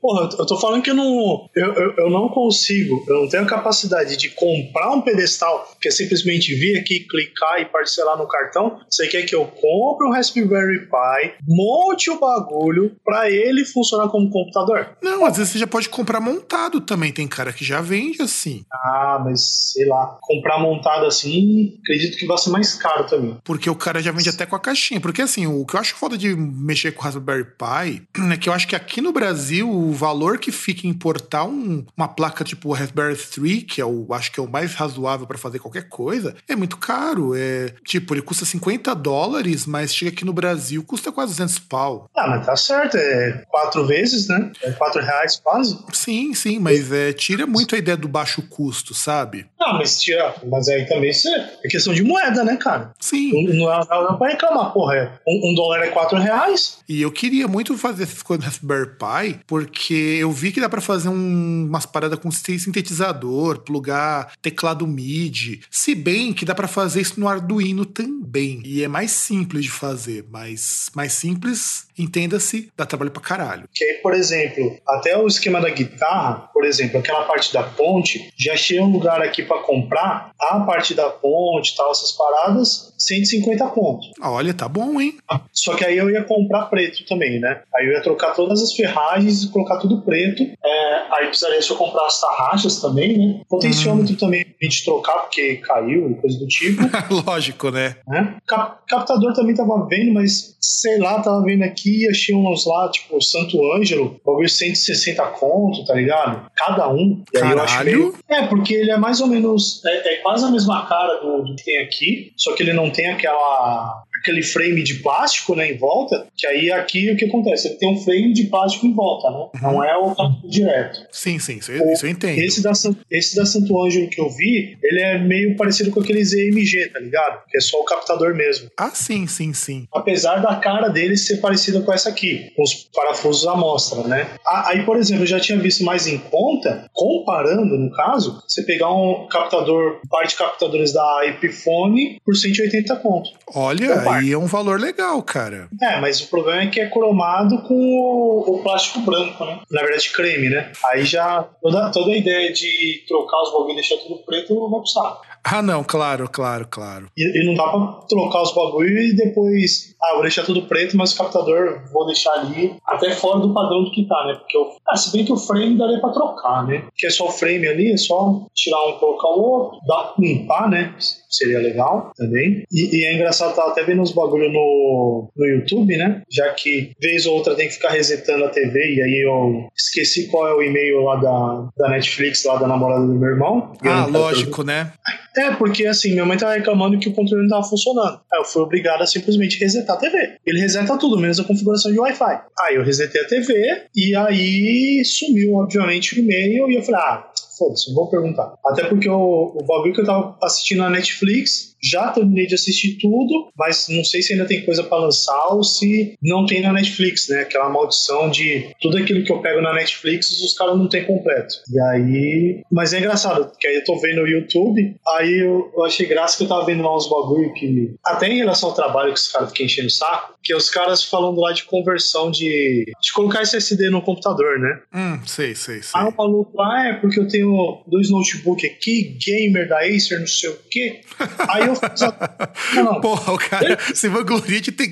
Porra, 0.00 0.28
eu 0.38 0.46
tô 0.46 0.58
falando 0.58 0.82
que 0.82 0.90
eu 0.90 0.94
não, 0.94 1.48
eu, 1.54 1.72
eu, 1.74 1.94
eu 1.96 2.10
não 2.10 2.28
consigo, 2.28 3.04
eu 3.08 3.22
não 3.22 3.28
tenho 3.28 3.46
capacidade 3.46 4.16
de 4.16 4.30
comprar 4.30 4.90
um 4.90 5.00
pedestal, 5.00 5.72
que 5.80 5.88
é 5.88 5.90
simplesmente 5.90 6.54
vir 6.54 6.78
aqui, 6.78 7.00
clicar 7.00 7.60
e 7.60 7.66
parcelar 7.66 8.16
no 8.18 8.28
cartão. 8.28 8.80
Você 8.90 9.06
quer 9.08 9.22
que 9.22 9.34
eu 9.34 9.44
compre 9.46 10.06
um 10.06 10.12
Raspberry 10.12 10.86
Pi, 10.86 11.34
monte 11.48 12.10
o 12.10 12.18
bagulho 12.18 12.94
pra 13.04 13.30
ele 13.30 13.64
funcionar 13.64 14.08
como 14.08 14.30
computador? 14.30 14.96
Não, 15.02 15.24
às 15.24 15.36
vezes 15.36 15.52
você 15.52 15.58
já 15.58 15.66
pode 15.66 15.88
comprar 15.88 16.20
montado 16.20 16.80
também. 16.80 17.12
Tem 17.12 17.26
cara 17.26 17.52
que 17.52 17.64
já 17.64 17.80
vende 17.80 18.22
assim. 18.22 18.64
Ah, 18.72 19.20
mas 19.24 19.72
sei 19.72 19.86
lá, 19.86 20.18
comprar 20.20 20.58
montado 20.58 21.06
assim, 21.06 21.78
acredito 21.80 22.18
que 22.18 22.26
vai 22.26 22.38
ser 22.38 22.50
mais 22.50 22.74
caro 22.74 23.06
também. 23.06 23.38
Porque 23.44 23.68
o 23.68 23.74
cara 23.74 24.02
já 24.02 24.12
vende 24.12 24.28
até 24.28 24.46
com 24.46 24.56
a 24.56 24.60
caixinha. 24.60 25.00
Porque 25.00 25.22
assim, 25.22 25.46
o 25.46 25.64
que 25.64 25.76
eu 25.76 25.80
acho 25.80 25.94
foda 25.94 26.18
de 26.18 26.34
mexer 26.34 26.92
com 26.92 27.00
o 27.00 27.04
Raspberry 27.04 27.44
Pi 27.44 28.02
é 28.32 28.36
que 28.36 28.48
eu 28.48 28.52
acho 28.52 28.68
que 28.68 28.76
aqui 28.76 29.00
no 29.00 29.12
Brasil 29.12 29.21
o 29.62 29.92
valor 29.92 30.38
que 30.38 30.50
fica 30.50 30.86
em 30.86 30.90
importar 30.90 31.44
um- 31.44 31.84
uma 31.96 32.08
placa 32.08 32.44
tipo 32.44 32.72
Raspberry 32.72 33.16
3, 33.16 33.62
que 33.64 33.80
é 33.80 33.84
o 33.84 34.12
acho 34.12 34.32
que 34.32 34.40
é 34.40 34.42
o 34.42 34.48
mais 34.50 34.74
razoável 34.74 35.26
pra 35.26 35.38
fazer 35.38 35.58
qualquer 35.58 35.88
coisa, 35.88 36.34
é 36.48 36.56
muito 36.56 36.76
caro. 36.76 37.34
É 37.34 37.74
tipo, 37.84 38.14
ele 38.14 38.22
custa 38.22 38.44
50 38.44 38.94
dólares, 38.94 39.66
mas 39.66 39.94
chega 39.94 40.10
aqui 40.10 40.24
no 40.24 40.32
Brasil 40.32 40.82
custa 40.84 41.12
quase 41.12 41.32
200 41.32 41.58
pau. 41.58 42.08
Ah, 42.16 42.28
mas 42.28 42.46
tá 42.46 42.56
certo, 42.56 42.96
é 42.96 43.44
quatro 43.48 43.86
vezes, 43.86 44.28
né? 44.28 44.50
É 44.62 44.70
quatro 44.72 45.00
reais 45.02 45.36
quase. 45.42 45.78
Sim, 45.92 46.34
sim, 46.34 46.58
mas 46.58 46.90
é, 46.92 47.12
tira 47.12 47.46
muito 47.46 47.74
a 47.74 47.78
ideia 47.78 47.96
do 47.96 48.08
baixo 48.08 48.42
custo, 48.42 48.94
sabe? 48.94 49.46
Ah, 49.60 49.74
mas 49.74 50.00
tira. 50.00 50.34
Mas 50.50 50.68
aí 50.68 50.86
também 50.86 51.10
isso 51.10 51.28
é 51.28 51.52
é 51.64 51.68
questão 51.68 51.94
de 51.94 52.02
moeda, 52.02 52.42
né, 52.44 52.56
cara? 52.56 52.92
Sim. 53.00 53.46
Não, 53.48 53.66
não, 53.66 53.78
não 53.78 54.06
dá 54.08 54.12
pra 54.14 54.28
reclamar, 54.28 54.72
porra. 54.72 54.96
é, 54.96 55.12
Um, 55.26 55.50
um 55.50 55.54
dólar 55.54 55.80
é 55.84 55.88
quatro 55.88 56.18
reais? 56.18 56.78
E 56.88 57.00
eu 57.02 57.10
queria 57.12 57.46
muito 57.46 57.76
fazer 57.78 58.02
essas 58.04 58.22
coisas 58.22 58.44
no 58.44 58.50
Raspberry 58.50 58.90
Pi 58.98 59.11
porque 59.46 59.94
eu 60.20 60.30
vi 60.32 60.52
que 60.52 60.60
dá 60.60 60.68
pra 60.68 60.80
fazer 60.80 61.08
um- 61.08 61.66
umas 61.68 61.86
paradas 61.86 62.18
com 62.18 62.30
sintetizador, 62.30 63.60
plugar 63.60 64.32
teclado 64.40 64.86
MIDI. 64.86 65.60
Se 65.70 65.94
bem 65.94 66.32
que 66.32 66.44
dá 66.44 66.54
pra 66.54 66.68
fazer 66.68 67.00
isso 67.00 67.18
no 67.20 67.28
Arduino 67.28 67.84
também. 67.84 68.62
E 68.64 68.82
é 68.82 68.88
mais 68.88 69.10
simples 69.10 69.64
de 69.64 69.70
fazer, 69.70 70.24
mas 70.30 70.90
mais 70.94 71.12
simples, 71.12 71.86
entenda-se, 71.98 72.68
dá 72.76 72.84
trabalho 72.86 73.10
pra 73.10 73.22
caralho. 73.22 73.68
Que 73.72 73.84
aí, 73.84 73.94
por 74.02 74.14
exemplo, 74.14 74.76
até 74.88 75.16
o 75.16 75.26
esquema 75.26 75.60
da 75.60 75.70
guitarra, 75.70 76.48
por 76.52 76.64
exemplo, 76.64 76.98
aquela 76.98 77.24
parte 77.24 77.52
da 77.52 77.62
ponte, 77.62 78.32
já 78.36 78.54
achei 78.54 78.80
um 78.80 78.90
lugar 78.90 79.20
aqui 79.22 79.42
pra 79.42 79.58
comprar 79.62 80.30
a 80.40 80.60
parte 80.60 80.94
da 80.94 81.08
ponte 81.10 81.72
e 81.72 81.76
tal, 81.76 81.90
essas 81.90 82.12
paradas, 82.12 82.92
150 82.98 83.66
pontos. 83.68 84.10
Olha, 84.20 84.54
tá 84.54 84.68
bom, 84.68 85.00
hein? 85.00 85.16
Só 85.52 85.74
que 85.74 85.84
aí 85.84 85.96
eu 85.98 86.10
ia 86.10 86.24
comprar 86.24 86.66
preto 86.66 87.04
também, 87.06 87.38
né? 87.40 87.62
Aí 87.74 87.86
eu 87.86 87.92
ia 87.92 88.02
trocar 88.02 88.34
todas 88.34 88.62
as 88.62 88.72
ferragens 88.74 89.01
e 89.18 89.48
colocar 89.50 89.76
tudo 89.78 90.02
preto. 90.02 90.42
É, 90.64 91.02
aí 91.14 91.26
precisaria 91.28 91.60
se 91.60 91.70
eu 91.70 91.76
comprar 91.76 92.06
as 92.06 92.20
tarraxas 92.20 92.80
também, 92.80 93.18
né? 93.18 93.40
Potenciômetro 93.48 94.16
também 94.16 94.44
a 94.60 94.64
gente 94.64 94.84
trocar, 94.84 95.14
porque 95.20 95.56
caiu 95.56 96.10
e 96.10 96.14
coisa 96.14 96.38
do 96.38 96.46
tipo. 96.46 96.82
Lógico, 97.26 97.70
né? 97.70 97.96
né? 98.06 98.36
Cap- 98.46 98.78
captador 98.88 99.32
também 99.34 99.54
tava 99.54 99.86
vendo, 99.88 100.12
mas 100.12 100.56
sei 100.60 100.98
lá, 100.98 101.20
tava 101.20 101.42
vendo 101.44 101.62
aqui, 101.64 102.08
achei 102.08 102.34
uns 102.34 102.66
lá, 102.66 102.88
tipo, 102.90 103.20
Santo 103.20 103.58
Ângelo, 103.74 104.20
bagulho 104.24 104.48
160 104.48 105.22
conto, 105.38 105.84
tá 105.84 105.94
ligado? 105.94 106.46
Cada 106.56 106.88
um. 106.88 107.22
E 107.34 107.38
Caralho! 107.38 107.84
meio- 107.84 108.14
É, 108.28 108.42
porque 108.46 108.74
ele 108.74 108.90
é 108.90 108.96
mais 108.96 109.20
ou 109.20 109.26
menos. 109.26 109.82
É, 109.84 110.14
é 110.14 110.16
quase 110.18 110.44
a 110.44 110.50
mesma 110.50 110.86
cara 110.86 111.16
do, 111.20 111.42
do 111.42 111.54
que 111.56 111.64
tem 111.64 111.78
aqui, 111.78 112.32
só 112.36 112.54
que 112.54 112.62
ele 112.62 112.72
não 112.72 112.90
tem 112.90 113.08
aquela. 113.08 114.01
Aquele 114.22 114.42
frame 114.42 114.82
de 114.84 114.94
plástico, 114.94 115.54
né, 115.56 115.70
em 115.72 115.76
volta, 115.76 116.26
que 116.36 116.46
aí 116.46 116.70
aqui 116.70 117.10
o 117.10 117.16
que 117.16 117.24
acontece? 117.24 117.66
Ele 117.68 117.74
tem 117.76 117.92
um 117.92 117.96
frame 118.00 118.32
de 118.32 118.44
plástico 118.44 118.86
em 118.86 118.94
volta, 118.94 119.28
né? 119.30 119.60
Não 119.60 119.82
é 119.84 119.96
o 119.96 120.06
captador 120.14 120.48
direto. 120.48 121.00
Sim, 121.10 121.38
sim, 121.40 121.56
isso, 121.58 121.72
eu- 121.72 121.92
isso 121.92 122.06
eu 122.06 122.10
entendo. 122.10 122.38
Esse 122.38 122.62
da, 122.62 122.72
esse 123.10 123.34
da 123.36 123.44
Santo 123.44 123.82
Ângelo 123.84 124.08
que 124.08 124.20
eu 124.20 124.30
vi, 124.30 124.78
ele 124.82 125.00
é 125.00 125.18
meio 125.18 125.56
parecido 125.56 125.90
com 125.90 126.00
aqueles 126.00 126.32
EMG, 126.32 126.90
tá 126.92 127.00
ligado? 127.00 127.42
Que 127.48 127.58
é 127.58 127.60
só 127.60 127.80
o 127.80 127.84
captador 127.84 128.34
mesmo. 128.34 128.70
Ah, 128.78 128.90
sim, 128.94 129.26
sim, 129.26 129.52
sim. 129.52 129.86
Apesar 129.92 130.36
da 130.36 130.54
cara 130.56 130.88
dele 130.88 131.16
ser 131.16 131.38
parecida 131.38 131.80
com 131.80 131.92
essa 131.92 132.08
aqui, 132.08 132.52
com 132.54 132.62
os 132.62 132.74
parafusos 132.94 133.46
à 133.46 133.56
mostra, 133.56 134.02
né? 134.06 134.28
Ah, 134.46 134.68
Aí, 134.72 134.84
por 134.84 134.96
exemplo, 134.96 135.24
eu 135.24 135.26
já 135.26 135.40
tinha 135.40 135.58
visto 135.58 135.82
mais 135.84 136.06
em 136.06 136.16
conta, 136.18 136.88
comparando, 136.92 137.76
no 137.76 137.90
caso, 137.90 138.40
você 138.46 138.62
pegar 138.62 138.90
um 138.94 139.26
captador, 139.28 140.00
um 140.04 140.08
par 140.08 140.26
de 140.26 140.34
captadores 140.36 140.92
da 140.92 141.22
Epiphone 141.26 142.20
por 142.24 142.34
180 142.36 142.96
conto. 142.96 143.30
Olha. 143.54 144.02
Aí 144.12 144.32
é 144.32 144.38
um 144.38 144.46
valor 144.46 144.80
legal, 144.80 145.22
cara. 145.22 145.68
É, 145.80 146.00
mas 146.00 146.20
o 146.20 146.28
problema 146.28 146.62
é 146.62 146.66
que 146.66 146.80
é 146.80 146.88
cromado 146.88 147.62
com 147.62 147.74
o, 147.74 148.56
o 148.56 148.62
plástico 148.62 149.00
branco, 149.00 149.44
né? 149.44 149.60
Na 149.70 149.82
verdade, 149.82 150.10
creme, 150.10 150.48
né? 150.48 150.72
Aí 150.92 151.04
já 151.04 151.42
toda, 151.60 151.90
toda 151.90 152.12
a 152.12 152.16
ideia 152.16 152.52
de 152.52 153.04
trocar 153.06 153.42
os 153.42 153.52
bagulho 153.52 153.72
e 153.72 153.74
deixar 153.74 153.96
tudo 153.96 154.18
preto 154.24 154.54
não 154.54 154.70
vai 154.70 154.80
precisar. 154.80 155.20
Ah, 155.44 155.60
não, 155.62 155.82
claro, 155.82 156.28
claro, 156.30 156.66
claro. 156.70 157.08
E, 157.16 157.22
e 157.22 157.46
não 157.46 157.54
dá 157.54 157.68
pra 157.68 158.06
trocar 158.08 158.42
os 158.42 158.54
bagulho 158.54 158.98
e 158.98 159.14
depois, 159.14 159.94
ah, 160.02 160.12
vou 160.14 160.22
deixar 160.22 160.44
tudo 160.44 160.62
preto, 160.62 160.96
mas 160.96 161.12
o 161.12 161.18
captador 161.18 161.82
vou 161.92 162.06
deixar 162.06 162.32
ali 162.32 162.74
até 162.86 163.10
fora 163.12 163.40
do 163.40 163.52
padrão 163.52 163.84
do 163.84 163.90
que 163.90 164.06
tá, 164.06 164.26
né? 164.26 164.34
Porque, 164.34 164.56
o, 164.56 164.72
ah, 164.88 164.96
se 164.96 165.12
bem 165.12 165.24
que 165.24 165.32
o 165.32 165.36
frame 165.36 165.76
daria 165.76 166.00
pra 166.00 166.10
trocar, 166.10 166.66
né? 166.66 166.82
Porque 166.86 167.06
é 167.06 167.10
só 167.10 167.26
o 167.26 167.32
frame 167.32 167.66
ali, 167.66 167.92
é 167.92 167.96
só 167.96 168.46
tirar 168.54 168.82
um, 168.88 168.92
colocar 168.98 169.28
o 169.28 169.40
outro, 169.40 169.78
dá 169.86 170.04
pra 170.04 170.14
limpar, 170.24 170.70
né? 170.70 170.94
Seria 171.28 171.58
legal 171.58 172.12
também. 172.16 172.64
E, 172.70 172.96
e 173.00 173.04
é 173.06 173.14
engraçado, 173.14 173.54
tava 173.54 173.70
até 173.70 173.82
vendo 173.82 174.02
uns 174.02 174.12
bagulho 174.12 174.50
no, 174.52 175.30
no 175.36 175.46
YouTube, 175.46 175.96
né? 175.96 176.22
Já 176.30 176.50
que 176.50 176.92
vez 177.00 177.26
ou 177.26 177.34
outra 177.34 177.54
tem 177.54 177.68
que 177.68 177.74
ficar 177.74 177.90
resetando 177.90 178.44
a 178.44 178.48
TV, 178.48 178.78
e 178.94 179.02
aí 179.02 179.24
eu 179.24 179.68
esqueci 179.76 180.28
qual 180.30 180.48
é 180.48 180.54
o 180.54 180.62
e-mail 180.62 181.02
lá 181.02 181.16
da, 181.16 181.68
da 181.76 181.88
Netflix, 181.90 182.44
lá 182.44 182.56
da 182.56 182.66
namorada 182.66 183.06
do 183.06 183.14
meu 183.14 183.30
irmão. 183.30 183.72
Eu 183.82 183.92
Ah, 183.92 184.06
lógico, 184.06 184.62
né? 184.62 184.92
É, 185.36 185.50
porque 185.52 185.86
assim, 185.86 186.12
minha 186.12 186.24
mãe 186.24 186.36
tava 186.36 186.54
reclamando 186.54 186.98
que 186.98 187.08
o 187.08 187.14
controle 187.14 187.42
não 187.42 187.50
tava 187.50 187.68
funcionando. 187.68 188.20
Aí 188.32 188.40
eu 188.40 188.44
fui 188.44 188.62
obrigado 188.62 189.02
a 189.02 189.06
simplesmente 189.06 189.58
resetar 189.58 189.96
a 189.96 189.98
TV. 189.98 190.36
Ele 190.46 190.60
reseta 190.60 190.96
tudo, 190.98 191.18
menos 191.18 191.40
a 191.40 191.44
configuração 191.44 191.92
de 191.92 191.98
Wi-Fi. 191.98 192.42
Aí 192.60 192.76
eu 192.76 192.84
resetei 192.84 193.20
a 193.20 193.26
TV 193.26 193.86
e 193.94 194.14
aí 194.14 195.02
sumiu, 195.04 195.54
obviamente, 195.54 196.14
o 196.14 196.18
e-mail 196.18 196.70
e 196.70 196.74
eu 196.74 196.82
falei, 196.82 197.00
ah, 197.00 197.32
foda-se, 197.58 197.88
não 197.88 197.94
vou 197.94 198.10
perguntar. 198.10 198.54
Até 198.66 198.84
porque 198.84 199.08
o, 199.08 199.56
o 199.56 199.64
bagulho 199.64 199.94
que 199.94 200.00
eu 200.00 200.06
tava 200.06 200.36
assistindo 200.42 200.78
na 200.78 200.90
Netflix, 200.90 201.71
já 201.82 202.08
terminei 202.08 202.46
de 202.46 202.54
assistir 202.54 202.98
tudo, 203.00 203.50
mas 203.56 203.86
não 203.88 204.04
sei 204.04 204.22
se 204.22 204.32
ainda 204.32 204.44
tem 204.44 204.64
coisa 204.64 204.84
pra 204.84 204.98
lançar 204.98 205.48
ou 205.48 205.62
se 205.64 206.16
não 206.22 206.46
tem 206.46 206.62
na 206.62 206.72
Netflix, 206.72 207.28
né? 207.28 207.40
Aquela 207.40 207.68
maldição 207.68 208.30
de 208.30 208.70
tudo 208.80 208.98
aquilo 208.98 209.24
que 209.24 209.32
eu 209.32 209.40
pego 209.40 209.60
na 209.60 209.72
Netflix, 209.74 210.30
os 210.40 210.56
caras 210.56 210.76
não 210.76 210.88
tem 210.88 211.04
completo. 211.04 211.54
E 211.72 211.80
aí. 211.80 212.62
Mas 212.70 212.92
é 212.92 212.98
engraçado, 212.98 213.46
porque 213.46 213.66
aí 213.66 213.76
eu 213.76 213.84
tô 213.84 213.98
vendo 213.98 214.22
o 214.22 214.28
YouTube, 214.28 214.96
aí 215.16 215.40
eu, 215.40 215.72
eu 215.76 215.84
achei 215.84 216.06
graça 216.06 216.36
que 216.36 216.44
eu 216.44 216.48
tava 216.48 216.64
vendo 216.64 216.82
lá 216.82 216.96
uns 216.96 217.08
bagulho 217.08 217.52
que. 217.54 217.94
Até 218.04 218.28
em 218.28 218.36
relação 218.36 218.70
ao 218.70 218.74
trabalho 218.74 219.12
que 219.12 219.18
os 219.18 219.28
caras 219.28 219.50
ficam 219.50 219.66
enchendo 219.66 219.88
o 219.88 219.90
saco, 219.90 220.34
que 220.42 220.52
é 220.52 220.56
os 220.56 220.70
caras 220.70 221.02
falando 221.02 221.40
lá 221.40 221.52
de 221.52 221.64
conversão 221.64 222.30
de. 222.30 222.84
de 223.00 223.12
colocar 223.12 223.42
SSD 223.42 223.90
no 223.90 224.02
computador, 224.02 224.58
né? 224.58 224.80
Hum, 224.94 225.20
sei, 225.26 225.54
sei, 225.54 225.82
sei. 225.82 226.00
Aí 226.00 226.08
o 226.08 226.16
maluco 226.16 226.56
lá 226.56 226.88
é 226.88 226.92
porque 226.94 227.18
eu 227.18 227.28
tenho 227.28 227.82
dois 227.86 228.10
notebooks 228.10 228.70
aqui, 228.70 229.16
gamer 229.24 229.68
da 229.68 229.80
Acer, 229.80 230.20
não 230.20 230.26
sei 230.26 230.50
o 230.50 230.58
quê. 230.70 231.00
Aí 231.48 231.66
eu 231.66 231.71
a... 231.80 232.52
Não. 232.82 233.00
Porra, 233.00 233.32
o 233.32 233.38
cara 233.38 233.78
se 233.94 234.08
vangloria 234.08 234.60
de 234.60 234.72
ter 234.72 234.90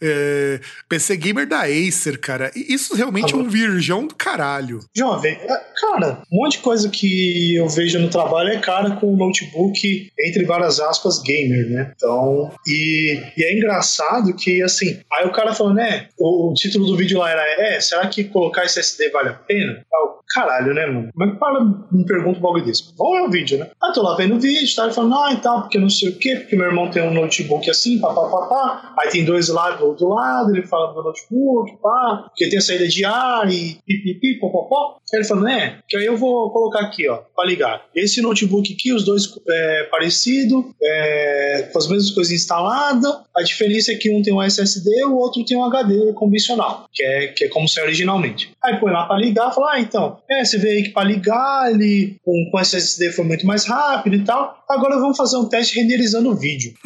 é, 0.00 0.60
PC 0.88 1.16
Gamer 1.16 1.46
da 1.46 1.62
Acer, 1.62 2.18
cara. 2.18 2.50
Isso 2.54 2.94
realmente 2.94 3.34
é 3.34 3.36
um 3.36 3.48
virgão 3.48 4.06
do 4.06 4.14
caralho. 4.14 4.80
Jovem, 4.96 5.32
é, 5.32 5.60
cara, 5.80 6.22
um 6.30 6.42
monte 6.42 6.52
de 6.52 6.58
coisa 6.58 6.88
que 6.88 7.54
eu 7.56 7.68
vejo 7.68 7.98
no 7.98 8.08
trabalho 8.08 8.50
é 8.50 8.58
cara 8.58 8.92
com 8.96 9.16
notebook, 9.16 10.12
entre 10.18 10.44
várias 10.44 10.80
aspas, 10.80 11.22
gamer, 11.22 11.68
né? 11.70 11.92
Então, 11.96 12.50
e, 12.66 13.20
e 13.36 13.44
é 13.44 13.56
engraçado 13.56 14.34
que, 14.34 14.62
assim, 14.62 15.00
aí 15.12 15.26
o 15.26 15.32
cara 15.32 15.54
falando, 15.54 15.76
né, 15.76 16.08
o, 16.18 16.50
o 16.50 16.54
título 16.54 16.86
do 16.86 16.96
vídeo 16.96 17.18
lá 17.18 17.30
era, 17.30 17.42
é, 17.62 17.80
será 17.80 18.06
que 18.06 18.24
colocar 18.24 18.64
SSD 18.64 19.10
vale 19.10 19.30
a 19.30 19.34
pena? 19.34 19.72
Aí 19.72 20.02
eu, 20.02 20.18
Caralho, 20.34 20.74
né, 20.74 20.86
mano? 20.86 21.10
Como 21.12 21.24
é 21.24 21.32
que 21.32 21.38
para 21.38 21.64
me 21.90 22.04
pergunta 22.04 22.38
um 22.38 22.42
bagulho 22.42 22.64
desse? 22.64 22.92
Vamos 22.96 23.18
ver 23.18 23.26
o 23.26 23.30
vídeo, 23.30 23.58
né? 23.58 23.70
Ah, 23.82 23.92
tô 23.92 24.02
lá 24.02 24.14
vendo 24.14 24.36
o 24.36 24.40
vídeo, 24.40 24.76
tá? 24.76 24.84
Ele 24.84 24.92
falando, 24.92 25.14
ah, 25.14 25.32
e 25.32 25.40
tal, 25.48 25.62
porque 25.62 25.78
não 25.78 25.88
sei 25.88 26.10
o 26.10 26.18
quê, 26.18 26.36
porque 26.36 26.54
meu 26.54 26.66
irmão 26.66 26.90
tem 26.90 27.02
um 27.02 27.12
notebook 27.12 27.68
assim, 27.70 27.98
pá, 27.98 28.12
pá, 28.12 28.28
pá, 28.28 28.46
pá. 28.46 28.94
Aí 29.00 29.10
tem 29.10 29.24
dois 29.24 29.48
lados 29.48 29.80
do 29.80 29.86
outro 29.86 30.08
lado, 30.08 30.54
ele 30.54 30.66
fala 30.66 30.92
do 30.92 31.02
notebook, 31.02 31.76
pá, 31.82 32.26
porque 32.28 32.48
tem 32.48 32.58
a 32.58 32.62
saída 32.62 32.86
de 32.86 33.04
ar 33.04 33.50
e 33.50 33.78
pipipi, 33.86 34.38
popopó. 34.38 34.98
Aí 35.12 35.20
ele 35.20 35.24
falando, 35.26 35.48
é, 35.48 35.78
que 35.88 35.96
aí 35.96 36.04
eu 36.04 36.16
vou 36.16 36.50
colocar 36.52 36.80
aqui, 36.80 37.08
ó, 37.08 37.20
pra 37.34 37.46
ligar. 37.46 37.86
Esse 37.94 38.20
notebook 38.20 38.72
aqui, 38.72 38.92
os 38.92 39.04
dois 39.04 39.24
é, 39.48 39.84
parecido, 39.90 40.74
é, 40.82 41.70
com 41.72 41.78
as 41.78 41.88
mesmas 41.88 42.10
coisas 42.10 42.32
instaladas. 42.32 43.10
A 43.34 43.42
diferença 43.42 43.92
é 43.92 43.94
que 43.94 44.14
um 44.14 44.20
tem 44.20 44.34
um 44.34 44.42
SSD, 44.42 45.04
o 45.04 45.16
outro 45.16 45.44
tem 45.44 45.56
um 45.56 45.64
HD 45.64 46.12
convencional, 46.12 46.86
que 46.92 47.02
é, 47.02 47.28
que 47.28 47.44
é 47.44 47.48
como 47.48 47.66
é 47.78 47.82
originalmente. 47.82 48.50
Aí 48.62 48.78
põe 48.78 48.92
lá 48.92 49.06
pra 49.06 49.16
ligar, 49.16 49.52
fala, 49.52 49.74
ah, 49.74 49.80
então, 49.80 50.18
é, 50.28 50.44
você 50.44 50.58
vê 50.58 50.70
aí 50.70 50.82
que 50.82 50.90
pra 50.90 51.04
ligar 51.04 51.70
ele 51.70 52.16
com, 52.24 52.50
com 52.50 52.58
SSD 52.58 53.12
foi 53.12 53.24
muito 53.24 53.46
mais 53.46 53.64
rápido 53.64 54.16
e 54.16 54.24
tal. 54.24 54.58
Agora 54.68 54.98
vamos 54.98 55.16
fazer 55.16 55.37
um 55.40 55.48
teste 55.48 55.76
renderizando 55.78 56.30
o 56.30 56.34
vídeo. 56.34 56.74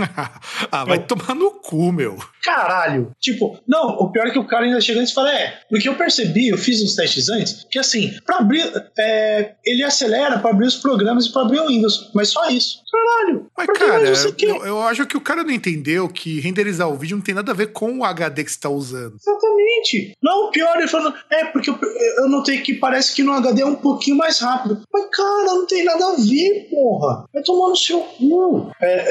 ah, 0.71 0.85
vai 0.85 0.99
Eu- 0.99 1.07
tomar 1.07 1.35
no 1.35 1.51
cu, 1.53 1.93
meu. 1.93 2.17
Caralho! 2.43 3.13
Tipo, 3.21 3.59
não, 3.67 3.89
o 3.99 4.11
pior 4.11 4.27
é 4.27 4.31
que 4.31 4.39
o 4.39 4.47
cara 4.47 4.65
ainda 4.65 4.81
chega 4.81 5.01
antes 5.01 5.13
e 5.13 5.15
fala, 5.15 5.33
é, 5.33 5.61
porque 5.71 5.89
eu 5.89 5.95
percebi, 5.95 6.49
eu 6.49 6.59
fiz 6.59 6.83
uns 6.83 6.95
testes 6.97 7.29
antes, 7.29 7.65
que 7.71 7.79
assim, 7.79 8.13
pra 8.27 8.39
abrir, 8.39 8.65
é, 8.99 9.55
ele 9.65 9.83
acelera 9.85 10.39
pra 10.39 10.51
abrir 10.51 10.67
os 10.67 10.77
programas 10.77 11.27
e 11.27 11.33
pra 11.33 11.43
abrir 11.43 11.61
o 11.61 11.69
Windows, 11.69 12.11
mas 12.15 12.29
só 12.31 12.49
isso. 12.51 12.82
Caralho! 12.93 13.47
Mas, 13.57 13.67
cara, 13.79 14.05
eu, 14.41 14.67
eu 14.67 14.83
acho 14.83 15.07
que 15.07 15.17
o 15.17 15.21
cara 15.21 15.43
não 15.43 15.51
entendeu 15.51 16.09
que 16.09 16.41
renderizar 16.41 16.89
o 16.89 16.97
vídeo 16.97 17.17
não 17.17 17.25
tem 17.25 17.35
nada 17.35 17.51
a 17.53 17.55
ver 17.55 17.69
com 17.73 17.99
o 17.99 18.05
HD 18.05 18.45
que 18.45 18.53
você 18.53 18.61
tá 18.61 18.69
usando. 18.69 19.17
Exatamente. 19.19 20.17
Não, 20.23 20.49
o 20.49 20.51
pior, 20.51 20.77
ele 20.77 20.89
falando, 20.89 21.15
é, 21.31 21.47
porque 21.47 21.71
eu, 21.71 21.79
eu 22.19 22.29
notei 22.29 22.61
que 22.61 22.75
parece 22.75 23.15
que 23.15 23.23
no 23.23 23.33
HD 23.33 23.63
é 23.63 23.67
um 23.67 23.75
pouquinho 23.77 24.17
mais 24.17 24.39
rápido. 24.41 24.83
Mas, 24.93 25.07
cara, 25.11 25.45
não 25.47 25.67
tem 25.67 25.85
nada 25.85 26.05
a 26.05 26.17
ver, 26.17 26.69
porra. 26.71 27.25
Vai 27.33 27.43
tomar 27.43 27.69
no 27.71 27.77
seu 27.77 28.01
cu. 28.01 28.71
É, 28.81 29.09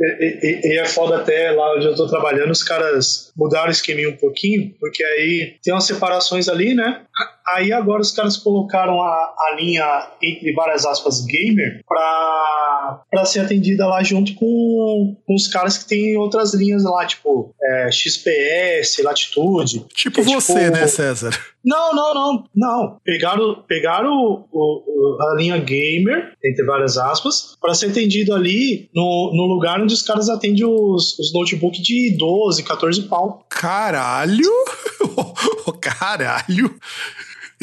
e, 0.00 0.40
e- 0.42 0.72
e 0.74 0.78
é 0.78 0.84
foda 0.86 1.18
até 1.18 1.52
lá 1.52 1.76
onde 1.76 1.86
eu 1.86 1.94
tô 1.94 2.08
trabalhando, 2.08 2.50
os 2.50 2.62
caras 2.64 3.30
mudaram 3.36 3.68
o 3.68 3.70
esqueminha 3.70 4.08
um 4.10 4.16
pouquinho, 4.16 4.74
porque 4.80 5.04
aí 5.04 5.54
tem 5.62 5.72
umas 5.72 5.84
separações 5.84 6.48
ali, 6.48 6.74
né? 6.74 7.02
Aí 7.46 7.72
agora 7.72 8.00
os 8.00 8.12
caras 8.12 8.36
colocaram 8.36 9.00
a, 9.00 9.06
a 9.06 9.56
linha, 9.58 10.08
entre 10.22 10.52
várias 10.52 10.84
aspas, 10.84 11.24
gamer, 11.24 11.82
pra, 11.86 13.02
pra 13.10 13.24
ser 13.24 13.40
atendida 13.40 13.86
lá 13.86 14.02
junto 14.02 14.34
com, 14.34 15.16
com 15.26 15.34
os 15.34 15.48
caras 15.48 15.78
que 15.78 15.88
tem 15.88 16.16
outras 16.16 16.54
linhas 16.54 16.84
lá, 16.84 17.06
tipo 17.06 17.54
é, 17.62 17.90
XPS, 17.90 19.02
Latitude. 19.02 19.86
Tipo 19.94 20.20
é 20.20 20.24
você, 20.24 20.70
né, 20.70 20.86
César? 20.86 21.32
Não, 21.64 21.94
não, 21.94 22.14
não, 22.14 22.44
não. 22.54 23.00
Pegaram, 23.02 23.64
pegaram 23.66 24.12
o, 24.12 24.46
o, 24.52 25.18
a 25.22 25.34
linha 25.36 25.56
gamer, 25.56 26.34
entre 26.44 26.64
várias 26.66 26.98
aspas, 26.98 27.56
para 27.60 27.74
ser 27.74 27.86
atendido 27.86 28.34
ali 28.34 28.90
no, 28.94 29.32
no 29.34 29.46
lugar 29.46 29.80
onde 29.80 29.94
os 29.94 30.02
caras 30.02 30.28
atendem 30.28 30.64
os, 30.64 31.18
os 31.18 31.32
notebooks 31.32 31.80
de 31.80 32.16
12, 32.18 32.62
14 32.62 33.02
pau. 33.04 33.46
Caralho! 33.48 34.50
Caralho! 35.80 36.78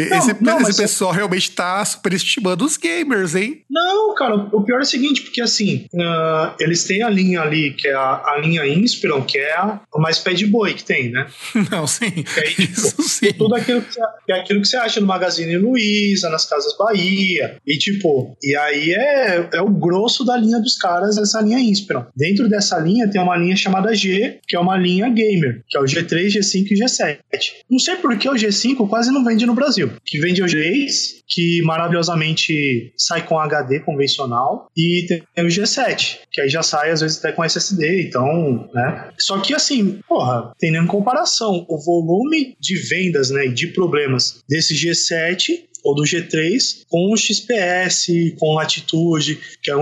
Não, 0.09 0.17
esse, 0.17 0.35
não, 0.43 0.55
esse 0.57 0.63
mas- 0.63 0.77
pessoal 0.77 1.11
realmente 1.11 1.51
tá 1.51 1.83
superestimando 1.85 2.65
os 2.65 2.77
gamers, 2.77 3.35
hein? 3.35 3.61
Não, 3.69 4.13
cara, 4.15 4.35
o 4.35 4.63
pior 4.63 4.79
é 4.79 4.81
o 4.81 4.85
seguinte, 4.85 5.21
porque 5.21 5.41
assim, 5.41 5.85
ah, 5.99 6.55
eles 6.59 6.83
têm 6.83 7.01
a 7.03 7.09
linha 7.09 7.41
ali, 7.41 7.73
que 7.73 7.87
é 7.87 7.93
a, 7.93 8.21
a 8.25 8.39
linha 8.41 8.65
Inspiron, 8.67 9.21
que 9.23 9.37
é 9.37 9.53
a, 9.53 9.79
a 9.93 9.99
mais 9.99 10.19
pé 10.19 10.33
de 10.33 10.45
boi 10.45 10.73
que 10.73 10.83
tem, 10.83 11.09
né? 11.11 11.27
Não, 11.71 11.85
sim. 11.87 12.05
aí, 12.37 12.53
tipo, 12.55 12.71
Isso 12.71 13.01
sim. 13.03 13.33
Tudo 13.33 13.55
aquilo 13.55 13.81
que, 13.81 13.93
você- 13.93 14.01
que 14.25 14.31
é 14.31 14.39
aquilo 14.39 14.61
que 14.61 14.67
você 14.67 14.77
acha 14.77 14.99
no 14.99 15.07
Magazine 15.07 15.57
Luiza, 15.57 16.29
nas 16.29 16.45
Casas 16.45 16.75
Bahia. 16.77 17.57
E 17.65 17.77
tipo, 17.77 18.35
e 18.43 18.55
aí 18.55 18.91
é, 18.93 19.49
é 19.53 19.61
o 19.61 19.69
grosso 19.69 20.23
da 20.25 20.35
linha 20.37 20.59
dos 20.59 20.75
caras, 20.77 21.17
essa 21.17 21.41
linha 21.41 21.59
Inspiron. 21.59 22.05
Dentro 22.15 22.49
dessa 22.49 22.77
linha 22.79 23.09
tem 23.09 23.21
uma 23.21 23.37
linha 23.37 23.55
chamada 23.55 23.93
G, 23.95 24.39
que 24.47 24.55
é 24.55 24.59
uma 24.59 24.77
linha 24.77 25.09
gamer, 25.09 25.63
que 25.69 25.77
é 25.77 25.81
o 25.81 25.85
G3, 25.85 26.27
G5 26.27 26.65
e 26.71 26.79
G7. 26.83 27.17
Não 27.69 27.79
sei 27.79 27.95
por 27.95 28.15
que 28.17 28.29
o 28.29 28.33
G5 28.33 28.87
quase 28.87 29.11
não 29.11 29.23
vende 29.23 29.45
no 29.45 29.53
Brasil. 29.53 29.90
Que 30.05 30.19
vende 30.19 30.41
é 30.41 30.45
o 30.45 30.47
G6, 30.47 31.21
que 31.27 31.61
maravilhosamente 31.63 32.93
sai 32.97 33.25
com 33.25 33.39
HD 33.39 33.79
convencional, 33.79 34.69
e 34.75 35.05
tem 35.07 35.45
o 35.45 35.47
G7, 35.47 36.19
que 36.31 36.41
aí 36.41 36.49
já 36.49 36.63
sai 36.63 36.91
às 36.91 37.01
vezes 37.01 37.17
até 37.17 37.31
com 37.31 37.43
SSD, 37.43 38.07
então, 38.07 38.69
né? 38.73 39.09
Só 39.19 39.39
que 39.39 39.53
assim, 39.53 39.99
porra, 40.07 40.53
tem 40.59 40.71
nem 40.71 40.85
comparação. 40.85 41.65
O 41.69 41.77
volume 41.77 42.55
de 42.59 42.75
vendas, 42.75 43.29
né, 43.29 43.47
de 43.47 43.67
problemas 43.67 44.43
desse 44.47 44.73
G7 44.73 45.70
ou 45.83 45.95
do 45.95 46.03
G3 46.03 46.85
com 46.89 47.11
o 47.11 47.17
XPS, 47.17 48.07
com 48.39 48.55
Latitude, 48.55 49.39
que 49.61 49.71
é 49.71 49.75
um 49.75 49.81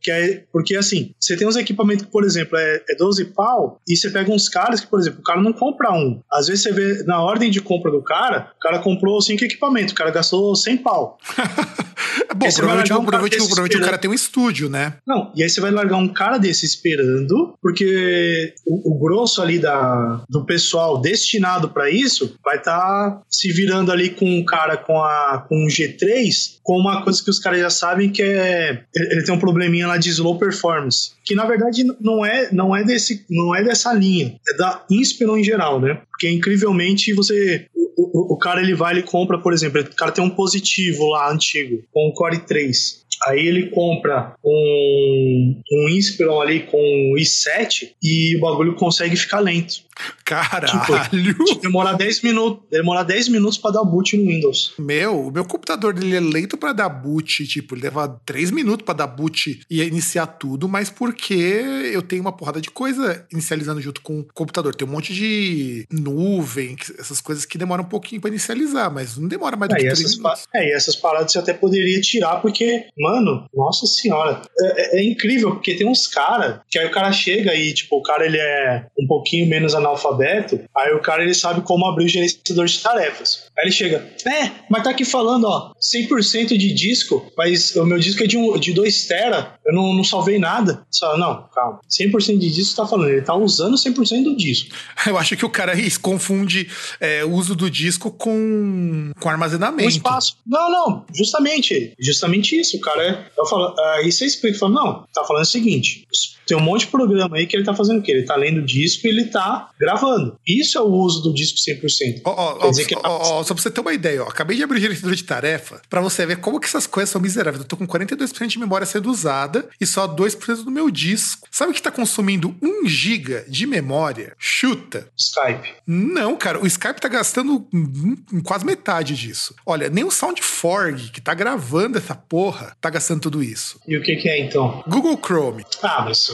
que 0.00 0.10
é 0.10 0.44
porque 0.52 0.76
assim, 0.76 1.14
você 1.20 1.36
tem 1.36 1.46
uns 1.46 1.56
equipamentos 1.56 2.06
que, 2.06 2.10
por 2.10 2.24
exemplo, 2.24 2.56
é, 2.56 2.82
é 2.88 2.96
12 2.96 3.26
pau, 3.26 3.80
e 3.86 3.96
você 3.96 4.10
pega 4.10 4.32
uns 4.32 4.48
caras 4.48 4.80
que, 4.80 4.86
por 4.86 4.98
exemplo, 4.98 5.20
o 5.20 5.22
cara 5.22 5.42
não 5.42 5.52
compra 5.52 5.92
um. 5.92 6.22
Às 6.32 6.46
vezes 6.46 6.62
você 6.62 6.72
vê 6.72 7.02
na 7.04 7.22
ordem 7.22 7.50
de 7.50 7.60
compra 7.60 7.90
do 7.90 8.02
cara, 8.02 8.52
o 8.56 8.60
cara 8.60 8.78
comprou 8.78 9.20
cinco 9.20 9.44
equipamentos, 9.44 9.92
o 9.92 9.96
cara 9.96 10.10
gastou 10.10 10.54
100 10.56 10.78
pau. 10.78 11.18
Bom, 12.34 12.48
provavelmente, 12.54 12.92
um 12.92 13.02
provavelmente, 13.02 13.36
provavelmente 13.36 13.76
o 13.76 13.80
cara 13.80 13.98
tem 13.98 14.10
um 14.10 14.14
estúdio, 14.14 14.68
né? 14.68 14.94
Não, 15.06 15.30
e 15.34 15.42
aí 15.42 15.50
você 15.50 15.60
vai 15.60 15.70
largar 15.70 15.96
um 15.96 16.08
cara 16.08 16.38
desse 16.38 16.64
esperando, 16.64 17.54
porque 17.60 18.54
o, 18.66 18.94
o 18.94 18.98
grosso 18.98 19.42
ali 19.42 19.58
da, 19.58 20.24
do 20.28 20.44
pessoal 20.44 21.00
destinado 21.00 21.68
para 21.68 21.90
isso 21.90 22.36
vai 22.44 22.56
estar 22.56 23.20
se 23.28 23.52
virando 23.52 23.92
ali 23.92 24.10
com 24.10 24.26
um 24.26 24.44
cara 24.44 24.76
com, 24.76 25.02
a, 25.02 25.39
com 25.40 25.64
um 25.64 25.68
G3, 25.68 26.58
com 26.62 26.78
uma 26.78 27.02
coisa 27.02 27.22
que 27.22 27.30
os 27.30 27.38
caras 27.38 27.60
já 27.60 27.70
sabem 27.70 28.10
que 28.10 28.22
é. 28.22 28.84
Ele 28.94 29.24
tem 29.24 29.34
um 29.34 29.38
probleminha 29.38 29.86
lá 29.86 29.96
de 29.96 30.10
slow 30.10 30.38
performance. 30.38 31.12
Que 31.24 31.34
na 31.34 31.44
verdade 31.44 31.84
não 32.00 32.24
é, 32.24 32.48
não 32.52 32.74
é, 32.74 32.84
desse, 32.84 33.24
não 33.28 33.54
é 33.54 33.62
dessa 33.62 33.92
linha, 33.92 34.38
é 34.48 34.56
da 34.56 34.84
Inspiron 34.90 35.36
em 35.36 35.44
geral, 35.44 35.80
né? 35.80 36.00
Porque 36.10 36.28
incrivelmente 36.28 37.12
você. 37.12 37.66
O, 38.12 38.36
cara 38.36 38.60
ele 38.60 38.74
vai 38.74 38.98
e 38.98 39.02
compra, 39.02 39.38
por 39.38 39.52
exemplo, 39.52 39.80
o 39.80 39.96
cara 39.96 40.12
tem 40.12 40.22
um 40.22 40.30
positivo 40.30 41.08
lá 41.08 41.30
antigo, 41.30 41.82
com 41.92 42.08
o 42.08 42.12
Core 42.12 42.38
3. 42.40 43.00
Aí 43.26 43.46
ele 43.46 43.68
compra 43.70 44.34
um, 44.42 45.62
um 45.72 45.88
Inspiron 45.90 46.40
ali 46.40 46.60
com 46.60 46.78
um 46.78 47.14
i7 47.16 47.90
e 48.02 48.36
o 48.36 48.40
bagulho 48.40 48.74
consegue 48.74 49.16
ficar 49.16 49.40
lento. 49.40 49.82
Caralho! 50.24 51.36
Demorar 51.60 51.94
10 51.94 52.22
minutos, 52.22 52.64
demorar 52.70 53.02
10 53.02 53.28
minutos 53.28 53.58
para 53.58 53.72
dar 53.72 53.84
boot 53.84 54.16
no 54.16 54.26
Windows. 54.26 54.72
Meu, 54.78 55.26
o 55.26 55.30
meu 55.30 55.44
computador 55.44 55.94
ele 55.96 56.14
é 56.14 56.20
lento 56.20 56.56
pra 56.56 56.72
dar 56.72 56.88
boot, 56.88 57.46
tipo, 57.46 57.74
ele 57.74 57.82
leva 57.82 58.08
3 58.24 58.50
minutos 58.50 58.84
pra 58.84 58.94
dar 58.94 59.06
boot 59.06 59.60
e 59.68 59.82
iniciar 59.82 60.26
tudo, 60.26 60.68
mas 60.68 60.88
porque 60.88 61.34
eu 61.34 62.00
tenho 62.00 62.22
uma 62.22 62.32
porrada 62.32 62.60
de 62.60 62.70
coisa 62.70 63.26
inicializando 63.32 63.80
junto 63.80 64.00
com 64.00 64.20
o 64.20 64.24
computador. 64.32 64.74
Tem 64.74 64.86
um 64.86 64.90
monte 64.90 65.12
de 65.12 65.86
nuvem, 65.90 66.76
essas 66.98 67.20
coisas 67.20 67.44
que 67.44 67.58
demoram 67.58 67.84
um 67.84 67.88
pouquinho 68.00 68.20
pra 68.20 68.30
inicializar, 68.30 68.92
mas 68.92 69.16
não 69.16 69.28
demora 69.28 69.56
mais 69.56 69.68
do 69.68 69.74
É, 69.76 69.78
que 69.78 69.84
3 69.84 70.00
essas, 70.00 70.16
minutos. 70.16 70.46
é, 70.54 70.68
e 70.68 70.72
essas 70.72 70.96
paradas 70.96 71.32
você 71.32 71.38
até 71.38 71.52
poderia 71.52 72.00
tirar, 72.00 72.36
porque, 72.40 72.86
mano, 72.98 73.46
nossa 73.54 73.86
senhora, 73.86 74.40
é, 74.60 74.96
é- 74.98 75.00
é 75.00 75.04
incrível, 75.04 75.52
porque 75.52 75.74
tem 75.74 75.86
uns 75.86 76.06
caras 76.06 76.60
que 76.68 76.78
aí 76.78 76.86
o 76.86 76.90
cara 76.90 77.12
chega 77.12 77.54
e, 77.54 77.72
tipo, 77.74 77.96
o 77.98 78.02
cara 78.02 78.24
ele 78.24 78.38
é 78.38 78.86
um 78.98 79.06
pouquinho 79.06 79.46
menos 79.48 79.74
analfabeto, 79.74 80.60
aí 80.76 80.92
o 80.92 81.00
cara 81.00 81.22
ele 81.22 81.34
sabe 81.34 81.60
como 81.62 81.86
abrir 81.86 82.04
o 82.06 82.08
gerenciador 82.08 82.66
de 82.66 82.78
tarefas. 82.82 83.49
Aí 83.60 83.66
ele 83.66 83.72
chega, 83.72 84.10
é, 84.26 84.50
mas 84.70 84.82
tá 84.82 84.90
aqui 84.90 85.04
falando, 85.04 85.44
ó, 85.44 85.72
100% 85.80 86.56
de 86.56 86.72
disco, 86.72 87.30
mas 87.36 87.76
o 87.76 87.84
meu 87.84 87.98
disco 87.98 88.22
é 88.24 88.26
de, 88.26 88.38
um, 88.38 88.58
de 88.58 88.72
2 88.72 89.04
tera, 89.06 89.54
eu 89.66 89.74
não, 89.74 89.92
não 89.92 90.02
salvei 90.02 90.38
nada. 90.38 90.82
Você 90.90 91.00
fala, 91.00 91.18
não, 91.18 91.44
calma, 91.54 91.80
100% 91.90 92.38
de 92.38 92.50
disco 92.50 92.76
tá 92.76 92.86
falando, 92.86 93.10
ele 93.10 93.22
tá 93.22 93.34
usando 93.34 93.76
100% 93.76 94.24
do 94.24 94.36
disco. 94.36 94.74
Eu 95.06 95.18
acho 95.18 95.36
que 95.36 95.44
o 95.44 95.50
cara 95.50 95.72
confunde 96.00 96.68
é, 97.00 97.24
o 97.24 97.32
uso 97.32 97.54
do 97.54 97.70
disco 97.70 98.10
com, 98.10 99.12
com 99.20 99.28
armazenamento. 99.28 99.84
um 99.84 99.88
espaço. 99.88 100.36
Não, 100.46 100.70
não, 100.70 101.04
justamente, 101.14 101.92
justamente 101.98 102.58
isso. 102.58 102.76
O 102.76 102.80
cara 102.80 103.02
é. 103.02 103.26
Eu 103.36 103.46
falo, 103.46 103.74
aí 103.96 104.10
você 104.10 104.24
explica, 104.24 104.58
fala, 104.58 104.72
não, 104.72 105.04
tá 105.12 105.24
falando 105.24 105.42
o 105.42 105.46
seguinte: 105.46 106.06
tem 106.46 106.56
um 106.56 106.60
monte 106.60 106.80
de 106.82 106.86
programa 106.88 107.36
aí 107.36 107.46
que 107.46 107.56
ele 107.56 107.64
tá 107.64 107.74
fazendo 107.74 108.00
o 108.00 108.02
quê? 108.02 108.12
Ele 108.12 108.24
tá 108.24 108.36
lendo 108.36 108.58
o 108.58 108.64
disco 108.64 109.06
e 109.06 109.10
ele 109.10 109.24
tá 109.26 109.70
gravando. 109.78 110.36
Isso 110.46 110.76
é 110.78 110.80
o 110.80 110.86
uso 110.88 111.22
do 111.22 111.32
disco 111.34 111.58
100%. 111.58 112.22
Ó, 112.24 112.30
ó, 112.68 112.72
que- 112.72 112.94
ó, 112.96 113.00
ó, 113.04 113.44
só 113.50 113.54
pra 113.54 113.62
você 113.64 113.70
ter 113.70 113.80
uma 113.80 113.92
ideia, 113.92 114.22
ó, 114.22 114.28
acabei 114.28 114.56
de 114.56 114.62
abrir 114.62 114.78
o 114.78 114.80
gerenciador 114.80 115.14
de 115.14 115.24
tarefa 115.24 115.82
pra 115.90 116.00
você 116.00 116.24
ver 116.24 116.36
como 116.36 116.60
que 116.60 116.66
essas 116.66 116.86
coisas 116.86 117.10
são 117.10 117.20
miseráveis. 117.20 117.62
Eu 117.62 117.68
tô 117.68 117.76
com 117.76 117.84
42% 117.84 118.46
de 118.46 118.58
memória 118.60 118.86
sendo 118.86 119.10
usada 119.10 119.68
e 119.80 119.84
só 119.84 120.06
2% 120.06 120.64
do 120.64 120.70
meu 120.70 120.88
disco. 120.88 121.48
Sabe 121.50 121.72
que 121.72 121.82
tá 121.82 121.90
consumindo 121.90 122.54
1 122.62 122.86
GB 122.86 123.46
de 123.48 123.66
memória? 123.66 124.34
Chuta. 124.38 125.08
Skype. 125.18 125.68
Não, 125.84 126.36
cara, 126.36 126.62
o 126.62 126.66
Skype 126.66 127.00
tá 127.00 127.08
gastando 127.08 127.66
hum, 127.74 128.16
hum, 128.32 128.40
quase 128.40 128.64
metade 128.64 129.16
disso. 129.16 129.52
Olha, 129.66 129.90
nem 129.90 130.04
o 130.04 130.12
SoundForge, 130.12 131.10
que 131.10 131.20
tá 131.20 131.34
gravando 131.34 131.98
essa 131.98 132.14
porra, 132.14 132.76
tá 132.80 132.88
gastando 132.88 133.22
tudo 133.22 133.42
isso. 133.42 133.80
E 133.88 133.96
o 133.96 134.02
que, 134.02 134.14
que 134.14 134.28
é 134.28 134.38
então? 134.38 134.84
Google 134.86 135.18
Chrome. 135.20 135.64
Ah, 135.82 136.04
mas 136.04 136.30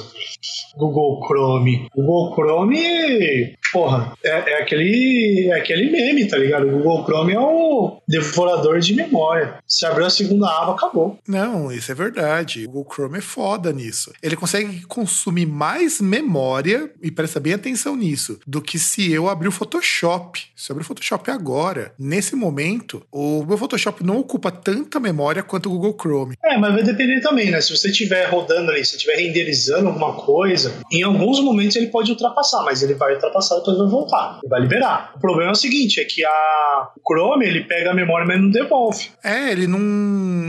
Google 0.76 1.24
Chrome. 1.26 1.88
Google 1.94 2.34
Chrome, 2.34 3.56
porra, 3.72 4.12
é, 4.22 4.28
é 4.28 4.62
aquele, 4.62 5.48
é 5.50 5.58
aquele 5.58 5.90
meme, 5.90 6.28
tá 6.28 6.36
ligado? 6.36 6.66
O 6.66 6.72
Google 6.72 7.05
Chrome 7.06 7.32
é 7.32 7.40
o 7.40 8.02
devorador 8.08 8.80
de 8.80 8.94
memória. 8.94 9.58
Se 9.66 9.86
abriu 9.86 10.04
a 10.04 10.10
segunda 10.10 10.48
aba, 10.48 10.72
acabou. 10.72 11.18
Não, 11.26 11.70
isso 11.70 11.92
é 11.92 11.94
verdade. 11.94 12.64
O 12.66 12.70
Google 12.70 12.92
Chrome 12.92 13.18
é 13.18 13.20
foda 13.20 13.72
nisso. 13.72 14.12
Ele 14.22 14.36
consegue 14.36 14.84
consumir 14.86 15.46
mais 15.46 16.00
memória, 16.00 16.92
e 17.00 17.10
presta 17.10 17.38
bem 17.38 17.54
atenção 17.54 17.96
nisso, 17.96 18.38
do 18.46 18.60
que 18.60 18.78
se 18.78 19.12
eu 19.12 19.28
abrir 19.28 19.48
o 19.48 19.52
Photoshop. 19.52 20.40
Se 20.56 20.70
eu 20.70 20.74
abrir 20.74 20.84
o 20.84 20.86
Photoshop 20.86 21.30
agora, 21.30 21.94
nesse 21.98 22.34
momento, 22.34 23.02
o 23.12 23.44
meu 23.44 23.56
Photoshop 23.56 24.04
não 24.04 24.18
ocupa 24.18 24.50
tanta 24.50 24.98
memória 24.98 25.42
quanto 25.42 25.66
o 25.66 25.72
Google 25.72 25.96
Chrome. 26.00 26.36
É, 26.44 26.58
mas 26.58 26.74
vai 26.74 26.82
depender 26.82 27.20
também, 27.20 27.50
né? 27.50 27.60
Se 27.60 27.76
você 27.76 27.90
estiver 27.90 28.24
rodando 28.26 28.70
ali, 28.70 28.84
se 28.84 28.96
estiver 28.96 29.16
renderizando 29.16 29.88
alguma 29.88 30.14
coisa, 30.14 30.74
em 30.90 31.02
alguns 31.02 31.40
momentos 31.40 31.76
ele 31.76 31.86
pode 31.86 32.10
ultrapassar, 32.10 32.62
mas 32.64 32.82
ele 32.82 32.94
vai 32.94 33.14
ultrapassar 33.14 33.56
e 33.56 33.58
depois 33.58 33.78
vai 33.78 33.88
voltar. 33.88 34.40
Ele 34.42 34.50
vai 34.50 34.60
liberar. 34.60 35.12
O 35.16 35.20
problema 35.20 35.50
é 35.50 35.52
o 35.52 35.56
seguinte, 35.56 36.00
é 36.00 36.04
que 36.04 36.24
a 36.24 36.88
o 36.96 37.14
Chrome, 37.14 37.46
ele 37.46 37.64
pega 37.64 37.90
a 37.90 37.94
memória, 37.94 38.26
mas 38.26 38.40
não 38.40 38.50
devolve. 38.50 39.10
É, 39.22 39.52
ele 39.52 39.66
não. 39.66 39.78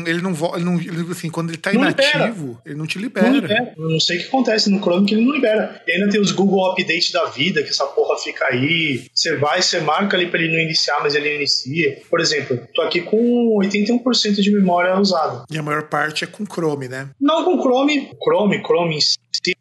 Ele 0.05 0.21
não. 0.21 0.31
Ele 0.55 0.63
não 0.63 0.79
ele, 0.79 1.11
assim, 1.11 1.29
quando 1.29 1.49
ele 1.49 1.57
tá 1.57 1.71
Não 1.73 1.83
libera. 1.83 2.15
inativo, 2.17 2.59
ele 2.65 2.75
não 2.75 2.85
te 2.87 2.97
libera. 2.97 3.27
Não 3.27 3.35
libera. 3.35 3.73
Eu 3.77 3.89
não 3.89 3.99
sei 3.99 4.17
o 4.17 4.21
que 4.21 4.27
acontece 4.27 4.69
no 4.69 4.79
Chrome 4.79 5.05
que 5.05 5.13
ele 5.15 5.25
não 5.25 5.33
libera. 5.33 5.81
E 5.87 5.91
ainda 5.91 6.09
tem 6.09 6.19
os 6.21 6.31
Google 6.31 6.71
Update 6.71 7.11
da 7.13 7.25
vida, 7.25 7.61
que 7.63 7.69
essa 7.69 7.85
porra 7.85 8.17
fica 8.17 8.45
aí. 8.45 9.05
Você 9.13 9.35
vai, 9.37 9.61
você 9.61 9.79
marca 9.79 10.15
ali 10.17 10.27
pra 10.27 10.39
ele 10.39 10.53
não 10.53 10.59
iniciar, 10.61 10.99
mas 11.01 11.15
ele 11.15 11.35
inicia. 11.35 11.99
Por 12.09 12.19
exemplo, 12.19 12.59
tô 12.73 12.81
aqui 12.81 13.01
com 13.01 13.57
81% 13.59 14.35
de 14.41 14.51
memória 14.51 14.97
usada. 14.99 15.43
E 15.51 15.57
a 15.57 15.63
maior 15.63 15.83
parte 15.83 16.23
é 16.23 16.27
com 16.27 16.45
Chrome, 16.45 16.87
né? 16.87 17.09
Não 17.19 17.43
com 17.43 17.61
Chrome, 17.61 18.09
Chrome, 18.23 18.61
Chrome 18.63 18.95
em 18.97 19.01
si, 19.01 19.17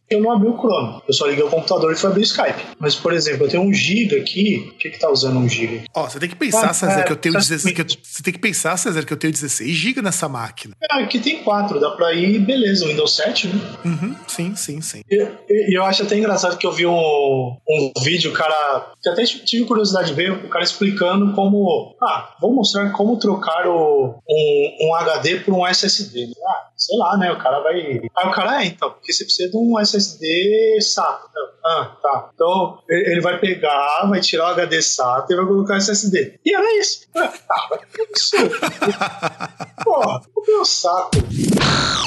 eu 0.08 0.20
não 0.20 0.30
abri 0.32 0.48
o 0.48 0.56
Chrome. 0.56 1.02
Eu 1.06 1.12
só 1.14 1.26
liguei 1.26 1.42
o 1.44 1.48
computador 1.50 1.92
e 1.92 1.96
fui 1.96 2.08
abrir 2.10 2.20
o 2.20 2.24
Skype. 2.24 2.62
Mas, 2.78 2.94
por 2.94 3.12
exemplo, 3.12 3.44
eu 3.44 3.50
tenho 3.50 3.62
um 3.64 3.72
giga 3.72 4.16
aqui. 4.16 4.70
O 4.72 4.78
que 4.78 4.90
que 4.90 4.98
tá 4.98 5.10
usando 5.10 5.38
um 5.38 5.48
giga? 5.48 5.82
Ó, 5.94 6.08
você 6.08 6.18
tem 6.20 6.28
que 6.28 6.36
pensar, 6.36 6.65
Ah, 6.70 6.74
César, 6.74 7.00
é, 7.00 7.02
que 7.04 7.12
eu 7.12 7.16
tenho 7.16 7.32
tá 7.34 7.38
16. 7.40 7.74
que 7.74 7.80
eu- 7.82 7.86
você 8.02 8.22
tem 8.22 8.32
que 8.32 8.40
pensar, 8.40 8.76
César, 8.76 9.04
que 9.04 9.12
eu 9.12 9.16
tenho 9.16 9.32
16 9.32 9.74
GB 9.76 10.02
nessa 10.02 10.28
máquina. 10.28 10.74
Ah, 10.90 11.00
aqui 11.00 11.18
tem 11.18 11.42
quatro, 11.42 11.78
dá 11.80 11.90
pra 11.90 12.12
ir, 12.14 12.38
beleza, 12.40 12.86
Windows 12.86 13.14
7, 13.14 13.48
né? 13.48 13.60
Uhum, 13.84 14.14
sim, 14.26 14.54
sim, 14.56 14.80
sim. 14.80 15.02
E 15.10 15.26
e 15.48 15.76
eu 15.78 15.84
acho 15.84 16.02
até 16.02 16.16
engraçado 16.16 16.56
que 16.58 16.66
eu 16.66 16.72
vi 16.72 16.86
um, 16.86 17.56
um 17.68 17.92
vídeo, 18.02 18.30
o 18.30 18.34
cara. 18.34 18.92
Que 19.02 19.08
até 19.08 19.24
tive 19.24 19.64
curiosidade 19.64 20.08
de 20.08 20.14
ver, 20.14 20.32
o 20.32 20.48
cara 20.48 20.64
explicando 20.64 20.86
explicando 20.96 21.32
como. 21.34 21.94
Ah, 22.02 22.34
vou 22.40 22.52
mostrar 22.54 22.90
como 22.92 23.18
trocar 23.18 23.66
o, 23.66 24.18
um, 24.28 24.76
um 24.88 24.94
HD 24.94 25.40
por 25.40 25.54
um 25.54 25.66
SSD. 25.66 26.32
Ah, 26.46 26.66
sei 26.76 26.98
lá, 26.98 27.16
né? 27.16 27.32
O 27.32 27.38
cara 27.38 27.60
vai. 27.60 27.74
Aí 27.76 28.28
o 28.28 28.30
cara, 28.30 28.62
é, 28.62 28.66
então, 28.66 28.90
porque 28.90 29.12
você 29.12 29.24
precisa 29.24 29.50
de 29.50 29.56
um 29.56 29.78
SSD 29.80 30.78
SATA. 30.80 31.26
Ah, 31.64 31.96
tá. 32.00 32.30
Então 32.32 32.78
ele 32.88 33.20
vai 33.20 33.40
pegar, 33.40 34.06
vai 34.08 34.20
tirar 34.20 34.44
o 34.44 34.52
HD 34.52 34.80
SATA 34.82 35.32
e 35.32 35.36
vai 35.36 35.46
colocar 35.46 35.74
o 35.74 35.78
SSD. 35.78 36.38
E 36.44 36.54
era 36.54 36.78
isso. 36.78 37.06
Ah, 37.16 37.32
vai 37.70 37.78
isso. 38.14 38.36
Porra, 39.82 40.20
o 40.34 40.46
meu 40.46 40.64
saco. 40.64 41.10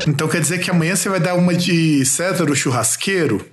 Então 0.08 0.28
quer 0.28 0.42
dizer 0.42 0.60
que 0.60 0.72
amanhã 0.72 0.96
você 0.96 1.10
vai 1.10 1.20
dar 1.20 1.36
uma 1.36 1.54
de 1.54 2.06
César 2.06 2.50
o 2.50 2.56
churrasqueiro? 2.56 3.46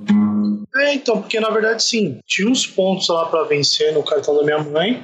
É, 0.77 0.95
então, 0.95 1.21
porque 1.21 1.41
na 1.41 1.51
verdade 1.51 1.83
sim, 1.83 2.19
tinha 2.27 2.49
uns 2.49 2.67
pontos 2.67 3.09
lá 3.09 3.27
para 3.27 3.45
vencer 3.45 3.93
no 3.93 4.03
cartão 4.03 4.37
da 4.37 4.43
minha 4.43 4.59
mãe. 4.59 5.03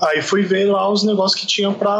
Aí 0.00 0.22
fui 0.22 0.42
ver 0.42 0.64
lá 0.64 0.90
os 0.90 1.04
negócios 1.04 1.38
que 1.38 1.46
tinha 1.46 1.70
pra, 1.72 1.90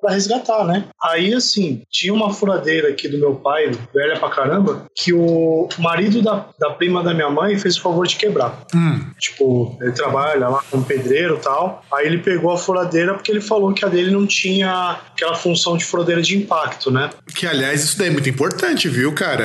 pra 0.00 0.10
resgatar, 0.10 0.64
né? 0.64 0.86
Aí, 1.02 1.34
assim, 1.34 1.82
tinha 1.90 2.14
uma 2.14 2.32
furadeira 2.32 2.88
aqui 2.88 3.08
do 3.08 3.18
meu 3.18 3.34
pai, 3.34 3.70
velha 3.92 4.18
pra 4.18 4.30
caramba, 4.30 4.86
que 4.94 5.12
o 5.12 5.68
marido 5.78 6.22
da, 6.22 6.46
da 6.58 6.70
prima 6.70 7.02
da 7.02 7.12
minha 7.12 7.28
mãe 7.28 7.58
fez 7.58 7.76
o 7.76 7.82
favor 7.82 8.06
de 8.06 8.16
quebrar. 8.16 8.64
Hum. 8.74 9.04
Tipo, 9.18 9.76
ele 9.82 9.92
trabalha 9.92 10.48
lá 10.48 10.62
como 10.70 10.84
pedreiro 10.84 11.36
e 11.36 11.40
tal. 11.40 11.84
Aí 11.92 12.06
ele 12.06 12.18
pegou 12.18 12.50
a 12.50 12.56
furadeira 12.56 13.14
porque 13.14 13.30
ele 13.30 13.40
falou 13.40 13.74
que 13.74 13.84
a 13.84 13.88
dele 13.88 14.10
não 14.10 14.26
tinha 14.26 14.98
aquela 15.12 15.34
função 15.34 15.76
de 15.76 15.84
furadeira 15.84 16.22
de 16.22 16.36
impacto, 16.36 16.90
né? 16.90 17.10
Que, 17.34 17.46
aliás, 17.46 17.84
isso 17.84 17.98
daí 17.98 18.08
é 18.08 18.10
muito 18.10 18.28
importante, 18.28 18.88
viu, 18.88 19.12
cara? 19.12 19.44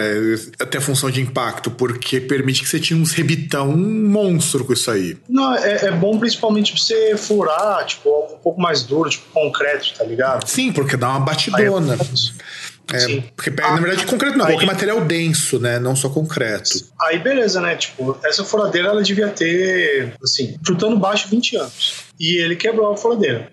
Até 0.60 0.78
a 0.78 0.82
função 0.82 1.12
de 1.12 1.22
impacto, 1.22 1.70
porque 1.72 2.22
permite 2.40 2.62
que 2.62 2.70
você 2.70 2.80
tire 2.80 2.98
uns 2.98 3.12
rebitão 3.12 3.76
monstro 3.76 4.64
com 4.64 4.72
isso 4.72 4.90
aí. 4.90 5.18
Não, 5.28 5.54
é, 5.56 5.88
é 5.88 5.92
bom 5.92 6.18
principalmente 6.18 6.72
pra 6.72 6.82
você 6.82 7.18
furar, 7.18 7.86
tipo, 7.86 8.10
algo 8.10 8.36
um 8.36 8.38
pouco 8.38 8.62
mais 8.62 8.84
duro, 8.84 9.10
tipo 9.10 9.26
concreto, 9.34 9.94
tá 9.98 10.06
ligado? 10.06 10.48
Sim, 10.48 10.72
porque 10.72 10.96
dá 10.96 11.10
uma 11.10 11.20
batidona. 11.20 11.98
É, 12.94 13.22
porque 13.36 13.50
na 13.52 13.76
verdade, 13.80 14.06
concreto 14.06 14.38
não, 14.38 14.46
Aí- 14.46 14.54
qualquer 14.54 14.66
material 14.68 15.02
denso, 15.02 15.60
né? 15.60 15.80
Não 15.80 15.96
só 15.96 16.10
concreto. 16.10 16.70
Aí 17.02 17.20
beleza, 17.20 17.62
né? 17.62 17.76
Tipo, 17.76 18.18
essa 18.24 18.44
furadeira 18.44 18.90
ela 18.90 19.02
devia 19.02 19.28
ter, 19.30 20.14
assim, 20.24 20.56
chutando 20.66 20.98
baixo 20.98 21.28
20 21.30 21.56
anos. 21.58 22.10
E 22.20 22.42
ele 22.42 22.56
quebrou 22.58 22.92
a 22.92 22.98
furadeira. 22.98 23.50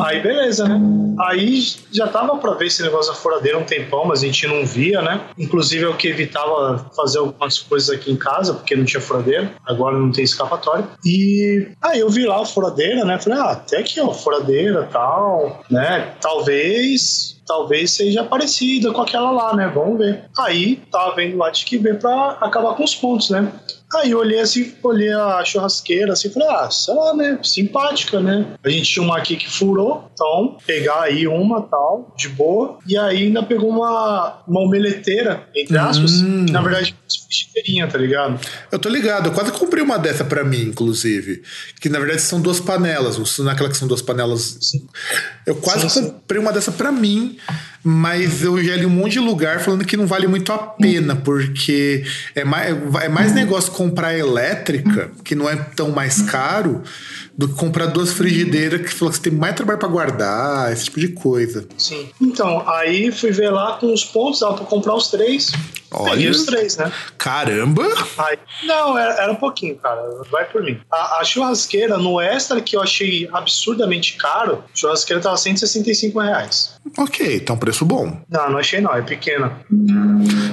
Aí 0.00 0.22
beleza, 0.22 0.66
né? 0.66 0.80
Aí 1.28 1.62
já 1.92 2.06
tava 2.08 2.36
pra 2.38 2.52
ver 2.54 2.66
esse 2.66 2.82
negócio 2.82 3.12
da 3.12 3.18
furadeira 3.18 3.58
um 3.58 3.64
tempão, 3.64 4.04
mas 4.06 4.22
a 4.22 4.26
gente 4.26 4.46
não 4.46 4.64
via, 4.64 5.00
né? 5.02 5.20
Inclusive 5.38 5.84
é 5.84 5.88
o 5.88 5.96
que 5.96 6.08
evitava 6.08 6.90
fazer 6.94 7.18
algumas 7.18 7.58
coisas 7.58 7.90
aqui 7.90 8.10
em 8.10 8.16
casa, 8.16 8.54
porque 8.54 8.74
não 8.76 8.84
tinha 8.84 9.00
furadeira. 9.00 9.50
Agora 9.66 9.98
não 9.98 10.10
tem 10.12 10.24
escapatória. 10.24 10.86
E 11.04 11.68
aí 11.82 12.00
eu 12.00 12.08
vi 12.08 12.24
lá 12.26 12.40
a 12.42 12.46
furadeira, 12.46 13.04
né? 13.04 13.18
Falei, 13.18 13.38
ah, 13.38 13.50
até 13.52 13.78
aqui, 13.78 14.00
ó, 14.00 14.12
furadeira 14.12 14.88
tal, 14.92 15.62
né? 15.70 16.12
Talvez 16.20 17.35
talvez 17.46 17.92
seja 17.92 18.24
parecida 18.24 18.92
com 18.92 19.00
aquela 19.00 19.30
lá, 19.30 19.54
né? 19.54 19.68
Vamos 19.68 19.98
ver. 19.98 20.24
Aí 20.36 20.76
tava 20.90 21.14
vendo 21.14 21.36
lá 21.36 21.50
de 21.50 21.64
que 21.64 21.78
ver 21.78 21.98
pra 21.98 22.32
acabar 22.40 22.74
com 22.74 22.84
os 22.84 22.94
pontos, 22.94 23.30
né? 23.30 23.50
Aí 23.94 24.10
eu 24.10 24.18
olhei 24.18 24.40
assim, 24.40 24.74
olhei 24.82 25.12
a 25.12 25.44
churrasqueira 25.44 26.12
assim, 26.12 26.28
falei, 26.28 26.48
ah, 26.48 26.68
sei 26.70 26.92
lá, 26.94 27.14
né? 27.14 27.38
Simpática, 27.42 28.18
né? 28.20 28.44
A 28.64 28.68
gente 28.68 28.90
tinha 28.92 29.04
uma 29.04 29.16
aqui 29.16 29.36
que 29.36 29.48
furou, 29.48 30.10
então 30.12 30.56
pegar 30.66 31.02
aí 31.02 31.26
uma 31.28 31.62
tal, 31.62 32.12
de 32.16 32.28
boa. 32.28 32.78
E 32.86 32.98
aí 32.98 33.24
ainda 33.24 33.42
pegou 33.44 33.70
uma, 33.70 34.42
uma 34.46 34.60
omeleteira, 34.62 35.46
entre 35.54 35.78
aspas, 35.78 36.20
Hum. 36.20 36.46
que, 36.46 36.52
na 36.52 36.60
verdade, 36.62 36.96
frigideira, 37.28 37.86
tá 37.88 37.96
ligado? 37.98 38.40
Eu 38.72 38.78
tô 38.78 38.88
ligado, 38.88 39.26
eu 39.28 39.32
quase 39.32 39.52
comprei 39.52 39.82
uma 39.84 39.98
dessa 39.98 40.24
pra 40.24 40.42
mim, 40.44 40.62
inclusive. 40.62 41.42
Que 41.80 41.88
na 41.88 41.98
verdade 42.00 42.20
são 42.22 42.40
duas 42.40 42.58
panelas, 42.58 43.18
não 43.38 43.48
é 43.48 43.52
aquela 43.52 43.68
que 43.68 43.76
são 43.76 43.86
duas 43.86 44.02
panelas. 44.02 44.58
Eu 45.46 45.54
quase 45.56 45.82
Sim, 45.82 45.88
sim. 45.88 46.10
comprei 46.10 46.40
uma 46.40 46.52
dessa 46.52 46.72
pra 46.72 46.90
mim, 46.90 47.38
mas 47.88 48.42
eu 48.42 48.60
já 48.64 48.74
li 48.74 48.84
um 48.84 48.90
monte 48.90 49.12
de 49.12 49.20
lugar 49.20 49.60
falando 49.60 49.84
que 49.84 49.96
não 49.96 50.08
vale 50.08 50.26
muito 50.26 50.52
a 50.52 50.58
pena, 50.58 51.14
porque 51.14 52.02
é 52.34 52.42
mais, 52.42 52.76
é 53.00 53.08
mais 53.08 53.32
negócio 53.32 53.70
comprar 53.70 54.12
elétrica, 54.12 55.08
que 55.22 55.36
não 55.36 55.48
é 55.48 55.54
tão 55.54 55.90
mais 55.92 56.20
caro, 56.20 56.82
do 57.36 57.48
que 57.48 57.54
comprar 57.54 57.86
duas 57.86 58.12
frigideiras 58.12 58.80
que 58.80 58.88
falou 58.88 59.10
que 59.10 59.18
você 59.18 59.30
tem 59.30 59.38
mais 59.38 59.54
trabalho 59.54 59.78
pra 59.78 59.88
guardar, 59.88 60.72
esse 60.72 60.84
tipo 60.84 61.00
de 61.00 61.08
coisa. 61.08 61.66
Sim. 61.76 62.08
Então, 62.20 62.68
aí 62.68 63.12
fui 63.12 63.30
ver 63.30 63.50
lá 63.50 63.76
com 63.78 63.92
os 63.92 64.04
pontos, 64.04 64.40
dava 64.40 64.54
pra 64.54 64.66
comprar 64.66 64.94
os 64.94 65.08
três. 65.08 65.52
Olha. 65.90 66.12
Peguei 66.12 66.28
os 66.28 66.44
três, 66.44 66.76
né? 66.76 66.92
Caramba! 67.16 67.84
Aí, 68.18 68.38
não, 68.64 68.98
era, 68.98 69.14
era 69.14 69.32
um 69.32 69.36
pouquinho, 69.36 69.76
cara. 69.76 70.02
Vai 70.30 70.44
por 70.44 70.62
mim. 70.62 70.78
A, 70.92 71.20
a 71.20 71.24
churrasqueira 71.24 71.96
no 71.96 72.20
extra 72.20 72.60
que 72.60 72.76
eu 72.76 72.82
achei 72.82 73.28
absurdamente 73.32 74.16
caro, 74.16 74.64
a 74.64 74.76
churrasqueira 74.76 75.22
tava 75.22 75.36
165 75.36 76.18
reais. 76.20 76.76
Ok, 76.98 77.40
tá 77.40 77.52
um 77.52 77.58
preço 77.58 77.84
bom. 77.84 78.20
Não, 78.28 78.50
não 78.50 78.58
achei 78.58 78.80
não, 78.80 78.94
é 78.94 79.02
pequena. 79.02 79.60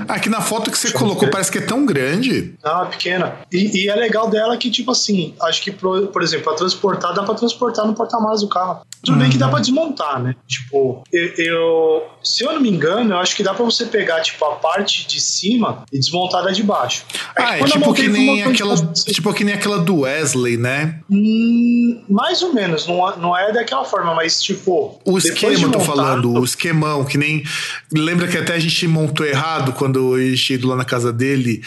Aqui 0.08 0.30
na 0.30 0.42
foto 0.42 0.70
que 0.70 0.78
você 0.78 0.92
colocou 0.92 1.30
parece 1.30 1.52
que 1.52 1.58
é 1.58 1.62
tão 1.62 1.86
grande. 1.86 2.56
Não, 2.64 2.84
é 2.84 2.90
pequena. 2.90 3.36
E, 3.52 3.84
e 3.84 3.90
é 3.90 3.96
legal 3.96 4.30
dela 4.30 4.56
que, 4.58 4.70
tipo 4.70 4.92
assim, 4.92 5.36
acho 5.42 5.62
que, 5.62 5.72
por, 5.72 6.08
por 6.08 6.22
exemplo, 6.22 6.46
pra 6.46 6.54
transportar, 6.74 7.14
dá 7.14 7.24
pra 7.24 7.36
transportar 7.36 7.86
no 7.86 7.94
porta-malas 7.94 8.42
do 8.42 8.48
carro. 8.50 8.82
Tudo 9.04 9.18
bem 9.18 9.30
que 9.30 9.38
dá 9.38 9.50
pra 9.50 9.60
desmontar, 9.60 10.22
né? 10.24 10.34
Tipo, 10.48 11.04
eu, 11.12 11.28
eu- 11.38 12.04
Se 12.24 12.46
eu 12.46 12.54
não 12.54 12.62
me 12.62 12.70
engano, 12.70 13.14
eu 13.16 13.18
acho 13.18 13.36
que 13.36 13.44
dá 13.44 13.54
pra 13.54 13.66
você 13.66 13.86
pegar, 13.86 14.22
tipo, 14.22 14.44
a 14.46 14.56
parte 14.56 15.06
de 15.06 15.20
cima 15.20 15.84
e 15.92 16.00
desmontar 16.00 16.42
da 16.44 16.52
de 16.52 16.64
baixo. 16.64 17.04
Ah, 17.38 17.58
é 17.58 17.62
eu 17.62 17.66
tipo 17.66 17.94
que, 17.94 18.08
nem 18.08 18.42
aquela, 18.44 18.76
tipo 18.94 19.34
que 19.34 19.44
nem 19.44 19.54
aquela 19.54 19.80
do 19.80 20.00
Wesley, 20.00 20.56
né? 20.56 21.00
Hum, 21.12 22.02
mais 22.10 22.42
ou 22.42 22.54
menos, 22.54 22.88
não, 22.88 23.10
é- 23.10 23.18
não 23.18 23.38
é 23.38 23.52
daquela 23.52 23.84
forma, 23.84 24.16
mas 24.16 24.42
tipo. 24.42 25.02
O 25.06 25.18
esquema, 25.18 25.56
de 25.56 25.64
eu 25.64 25.72
tô 25.72 25.82
falando, 25.82 26.32
o 26.40 26.44
esquemão, 26.46 27.04
que 27.04 27.18
nem. 27.18 27.44
Lembra 27.92 28.26
que 28.28 28.38
até 28.38 28.54
a 28.54 28.60
gente 28.60 28.88
montou 28.88 29.26
errado 29.26 29.74
quando 29.74 30.18
ia 30.18 30.34
ido 30.52 30.68
lá 30.68 30.78
na 30.78 30.86
casa 30.86 31.12
dele, 31.12 31.62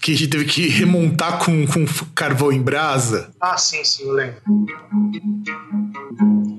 que 0.00 0.12
a 0.12 0.16
gente 0.16 0.28
teve 0.28 0.44
que 0.44 0.68
remontar 0.68 1.38
com, 1.44 1.66
com 1.66 1.84
carvão 2.14 2.50
em 2.52 2.60
brasa? 2.62 3.30
Ah, 3.40 3.56
sim, 3.56 3.84
sim, 3.84 4.04
eu 4.04 4.12
lembro. 4.12 4.40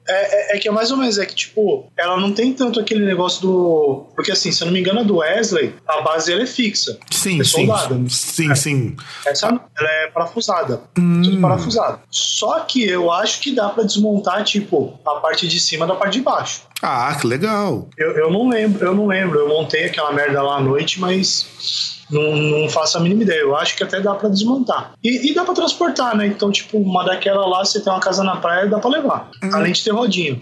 É, 0.08 0.54
é, 0.54 0.58
é 0.58 0.60
que 0.60 0.68
é 0.68 0.72
mais 0.72 0.92
ou 0.92 0.98
menos, 0.98 1.18
é 1.18 1.26
que, 1.26 1.36
tipo, 1.36 1.86
ela 1.98 2.18
não 2.20 2.32
tem 2.34 2.54
tanto 2.54 2.80
aquele 2.80 3.06
negócio 3.06 3.42
do. 3.42 4.06
Porque, 4.16 4.32
assim, 4.32 4.52
se 4.52 4.62
eu 4.62 4.66
não 4.66 4.74
me 4.74 4.80
engano, 4.80 5.00
a 5.00 5.04
do 5.04 5.18
Wesley, 5.18 5.74
a 5.88 6.02
base 6.02 6.34
ela 6.34 6.42
é 6.44 6.46
fixa. 6.46 6.98
Sim, 7.10 7.40
É 7.40 7.44
sim. 7.44 7.50
soldada, 7.50 7.96
né? 7.96 8.06
Sim, 8.10 8.54
sim. 8.56 8.96
Essa 9.26 9.48
ela 9.48 9.62
é 9.90 10.08
parafusada. 10.08 10.82
Hum. 10.98 11.22
Tudo 11.24 11.40
parafusado. 11.40 12.00
Só 12.10 12.60
que 12.62 12.84
eu 12.86 13.12
acho 13.12 13.40
que 13.40 13.54
dá 13.54 13.70
pra 13.70 13.84
desmontar, 13.84 14.44
tipo, 14.44 15.00
a 15.06 15.16
parte 15.20 15.48
de 15.48 15.60
cima 15.60 15.86
da 15.88 15.96
parte 15.96 16.14
de 16.18 16.22
baixo. 16.22 16.64
Ah, 16.82 17.16
que 17.20 17.28
legal. 17.28 17.88
Eu, 17.98 18.12
eu 18.12 18.32
não 18.32 18.50
lembro, 18.50 18.84
eu 18.86 18.96
não 18.96 19.06
lembro. 19.08 19.40
Eu 19.40 19.48
montei 19.48 19.86
aquela 19.86 20.12
merda 20.12 20.42
lá 20.42 20.58
à 20.58 20.62
noite, 20.62 21.00
mas 21.00 22.01
não, 22.12 22.36
não 22.36 22.70
faço 22.70 22.98
a 22.98 23.02
mínima 23.02 23.24
ideia. 23.24 23.42
Eu 23.42 23.56
acho 23.56 23.76
que 23.76 23.84
até 23.84 24.00
dá 24.00 24.14
pra 24.14 24.30
desmontar. 24.30 24.92
E, 25.04 25.32
e 25.32 25.34
dá 25.34 25.44
pra 25.44 25.54
transportar, 25.54 26.16
né? 26.16 26.28
Então, 26.28 26.52
tipo, 26.52 26.78
uma 26.78 27.04
daquela 27.04 27.46
lá, 27.48 27.64
você 27.64 27.80
tem 27.80 27.92
uma 27.92 28.00
casa 28.00 28.24
na 28.24 28.38
praia, 28.38 28.68
dá 28.68 28.80
pra 28.80 28.90
levar. 28.90 29.30
Além 29.54 29.74
de 29.74 29.84
ter 29.84 29.92
rodinho. 29.92 30.42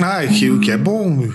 Ah, 0.00 0.26
que, 0.26 0.50
o 0.50 0.60
que 0.60 0.70
é 0.70 0.76
bom. 0.78 1.28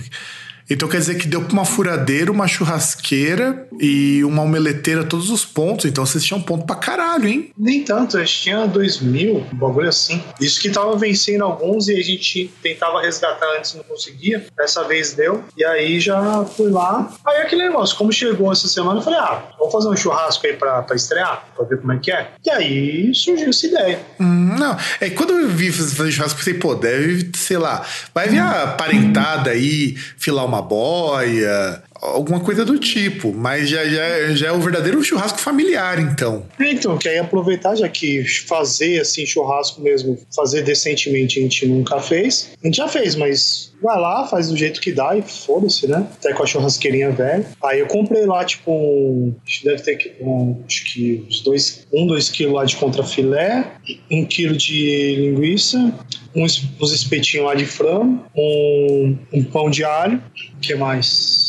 Então 0.68 0.88
quer 0.88 0.98
dizer 0.98 1.16
que 1.16 1.28
deu 1.28 1.42
pra 1.42 1.52
uma 1.52 1.64
furadeira, 1.64 2.30
uma 2.30 2.48
churrasqueira 2.48 3.66
e 3.80 4.24
uma 4.24 4.42
omeleteira 4.42 5.04
todos 5.04 5.30
os 5.30 5.44
pontos. 5.44 5.84
Então 5.84 6.04
vocês 6.04 6.24
tinham 6.24 6.40
ponto 6.42 6.66
pra 6.66 6.76
caralho, 6.76 7.28
hein? 7.28 7.50
Nem 7.56 7.84
tanto, 7.84 8.18
acho 8.18 8.36
que 8.36 8.42
tinha 8.44 8.66
dois 8.66 9.00
mil, 9.00 9.46
um 9.52 9.56
bagulho 9.56 9.88
assim. 9.88 10.22
Isso 10.40 10.60
que 10.60 10.70
tava 10.70 10.96
vencendo 10.96 11.42
alguns 11.42 11.88
e 11.88 11.96
a 11.96 12.02
gente 12.02 12.50
tentava 12.62 13.00
resgatar 13.00 13.46
antes 13.58 13.74
não 13.74 13.84
conseguia. 13.84 14.46
Dessa 14.56 14.84
vez 14.84 15.12
deu. 15.14 15.44
E 15.56 15.64
aí 15.64 16.00
já 16.00 16.44
fui 16.44 16.70
lá. 16.70 17.12
Aí 17.24 17.42
aquele 17.42 17.64
negócio, 17.64 17.96
como 17.96 18.12
chegou 18.12 18.52
essa 18.52 18.68
semana, 18.68 18.98
eu 19.00 19.02
falei, 19.04 19.18
ah, 19.18 19.42
vamos 19.58 19.72
fazer 19.72 19.88
um 19.88 19.96
churrasco 19.96 20.46
aí 20.46 20.54
pra, 20.54 20.82
pra 20.82 20.96
estrear, 20.96 21.46
pra 21.54 21.64
ver 21.64 21.80
como 21.80 21.92
é 21.92 21.98
que 21.98 22.10
é. 22.10 22.30
E 22.44 22.50
aí 22.50 23.14
surgiu 23.14 23.50
essa 23.50 23.66
ideia. 23.66 24.00
Hum, 24.20 24.56
não, 24.58 24.76
é 25.00 25.10
quando 25.10 25.32
eu 25.32 25.48
vi 25.48 25.70
fazer 25.70 26.10
churrasco, 26.10 26.40
eu 26.40 26.44
pensei, 26.44 26.54
pô, 26.54 26.74
deve, 26.74 27.30
sei 27.36 27.58
lá, 27.58 27.84
vai 28.14 28.28
vir 28.28 28.40
a 28.40 28.66
parentada 28.68 29.50
aí, 29.50 29.94
filar 30.16 30.44
uma 30.44 30.55
boia, 30.62 31.82
alguma 32.00 32.40
coisa 32.40 32.64
do 32.64 32.78
tipo. 32.78 33.32
Mas 33.32 33.68
já, 33.68 33.84
já, 33.84 34.34
já 34.34 34.48
é 34.48 34.52
o 34.52 34.60
verdadeiro 34.60 35.02
churrasco 35.02 35.38
familiar, 35.38 35.98
então. 35.98 36.46
Então, 36.60 36.96
que 36.96 37.08
aí 37.08 37.18
aproveitar, 37.18 37.74
já 37.76 37.88
que 37.88 38.24
fazer 38.24 39.00
assim, 39.00 39.26
churrasco 39.26 39.80
mesmo, 39.80 40.18
fazer 40.34 40.62
decentemente 40.62 41.38
a 41.38 41.42
gente 41.42 41.66
nunca 41.66 42.00
fez. 42.00 42.50
A 42.62 42.66
gente 42.66 42.76
já 42.76 42.88
fez, 42.88 43.14
mas 43.14 43.72
vai 43.82 44.00
lá, 44.00 44.26
faz 44.26 44.48
do 44.48 44.56
jeito 44.56 44.80
que 44.80 44.92
dá 44.92 45.16
e 45.16 45.22
foda-se, 45.22 45.86
né? 45.86 46.06
Até 46.18 46.32
com 46.32 46.42
a 46.42 46.46
churrasqueirinha 46.46 47.10
velha. 47.10 47.46
Aí 47.64 47.80
eu 47.80 47.86
comprei 47.86 48.24
lá, 48.26 48.44
tipo, 48.44 48.70
um. 48.72 49.34
Acho 49.46 49.60
que 49.60 49.64
deve 49.66 49.82
ter 49.82 49.96
que- 49.96 50.14
um, 50.20 50.62
acho 50.66 50.84
que 50.92 51.24
uns 51.28 51.40
dois, 51.42 51.86
um, 51.92 52.06
dois 52.06 52.28
quilos 52.28 52.54
lá 52.54 52.64
de 52.64 52.76
contrafilé, 52.76 53.72
um 54.10 54.24
quilo 54.24 54.56
de 54.56 55.16
linguiça, 55.16 55.92
uns, 56.34 56.62
uns 56.80 56.92
espetinhos 56.92 57.46
lá 57.46 57.54
de 57.54 57.66
frango, 57.66 58.24
um, 58.36 59.18
um 59.32 59.44
pão 59.44 59.70
de 59.70 59.84
alho. 59.84 60.22
O 60.56 60.60
que 60.60 60.74
mais? 60.74 61.44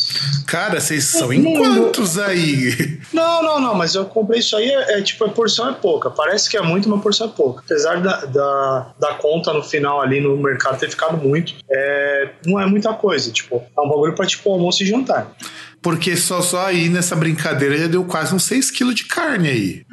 Cara, 0.46 0.80
vocês 0.80 1.04
são 1.04 1.30
em 1.32 1.42
quantos 1.42 2.18
aí? 2.18 2.98
Não, 3.12 3.42
não, 3.42 3.60
não, 3.60 3.74
mas 3.74 3.94
eu 3.94 4.06
comprei 4.06 4.40
isso 4.40 4.56
aí, 4.56 4.70
é, 4.70 4.98
é, 4.98 5.02
tipo, 5.02 5.24
a 5.24 5.28
porção 5.28 5.68
é 5.68 5.74
pouca. 5.74 6.08
Parece 6.10 6.48
que 6.48 6.56
é 6.56 6.62
muito, 6.62 6.88
mas 6.88 6.98
a 6.98 7.02
porção 7.02 7.26
é 7.26 7.30
pouca. 7.30 7.62
Apesar 7.64 8.00
da, 8.00 8.24
da, 8.24 8.94
da 8.98 9.14
conta 9.14 9.52
no 9.52 9.62
final 9.62 10.00
ali 10.00 10.20
no 10.20 10.36
mercado 10.38 10.78
ter 10.78 10.88
ficado 10.90 11.18
muito, 11.18 11.54
é, 11.70 12.17
não 12.44 12.60
é 12.60 12.66
muita 12.66 12.92
coisa. 12.94 13.30
Tipo, 13.30 13.62
é 13.76 13.80
um 13.80 13.88
bagulho 13.88 14.14
pra 14.14 14.26
tipo 14.26 14.50
almoço 14.50 14.82
e 14.82 14.86
jantar. 14.86 15.30
Porque 15.88 16.16
só, 16.18 16.42
só 16.42 16.66
aí 16.66 16.90
nessa 16.90 17.16
brincadeira 17.16 17.78
já 17.78 17.86
deu 17.86 18.04
quase 18.04 18.34
uns 18.34 18.42
6 18.44 18.70
quilos 18.70 18.94
de 18.94 19.04
carne 19.04 19.48
aí. 19.48 19.86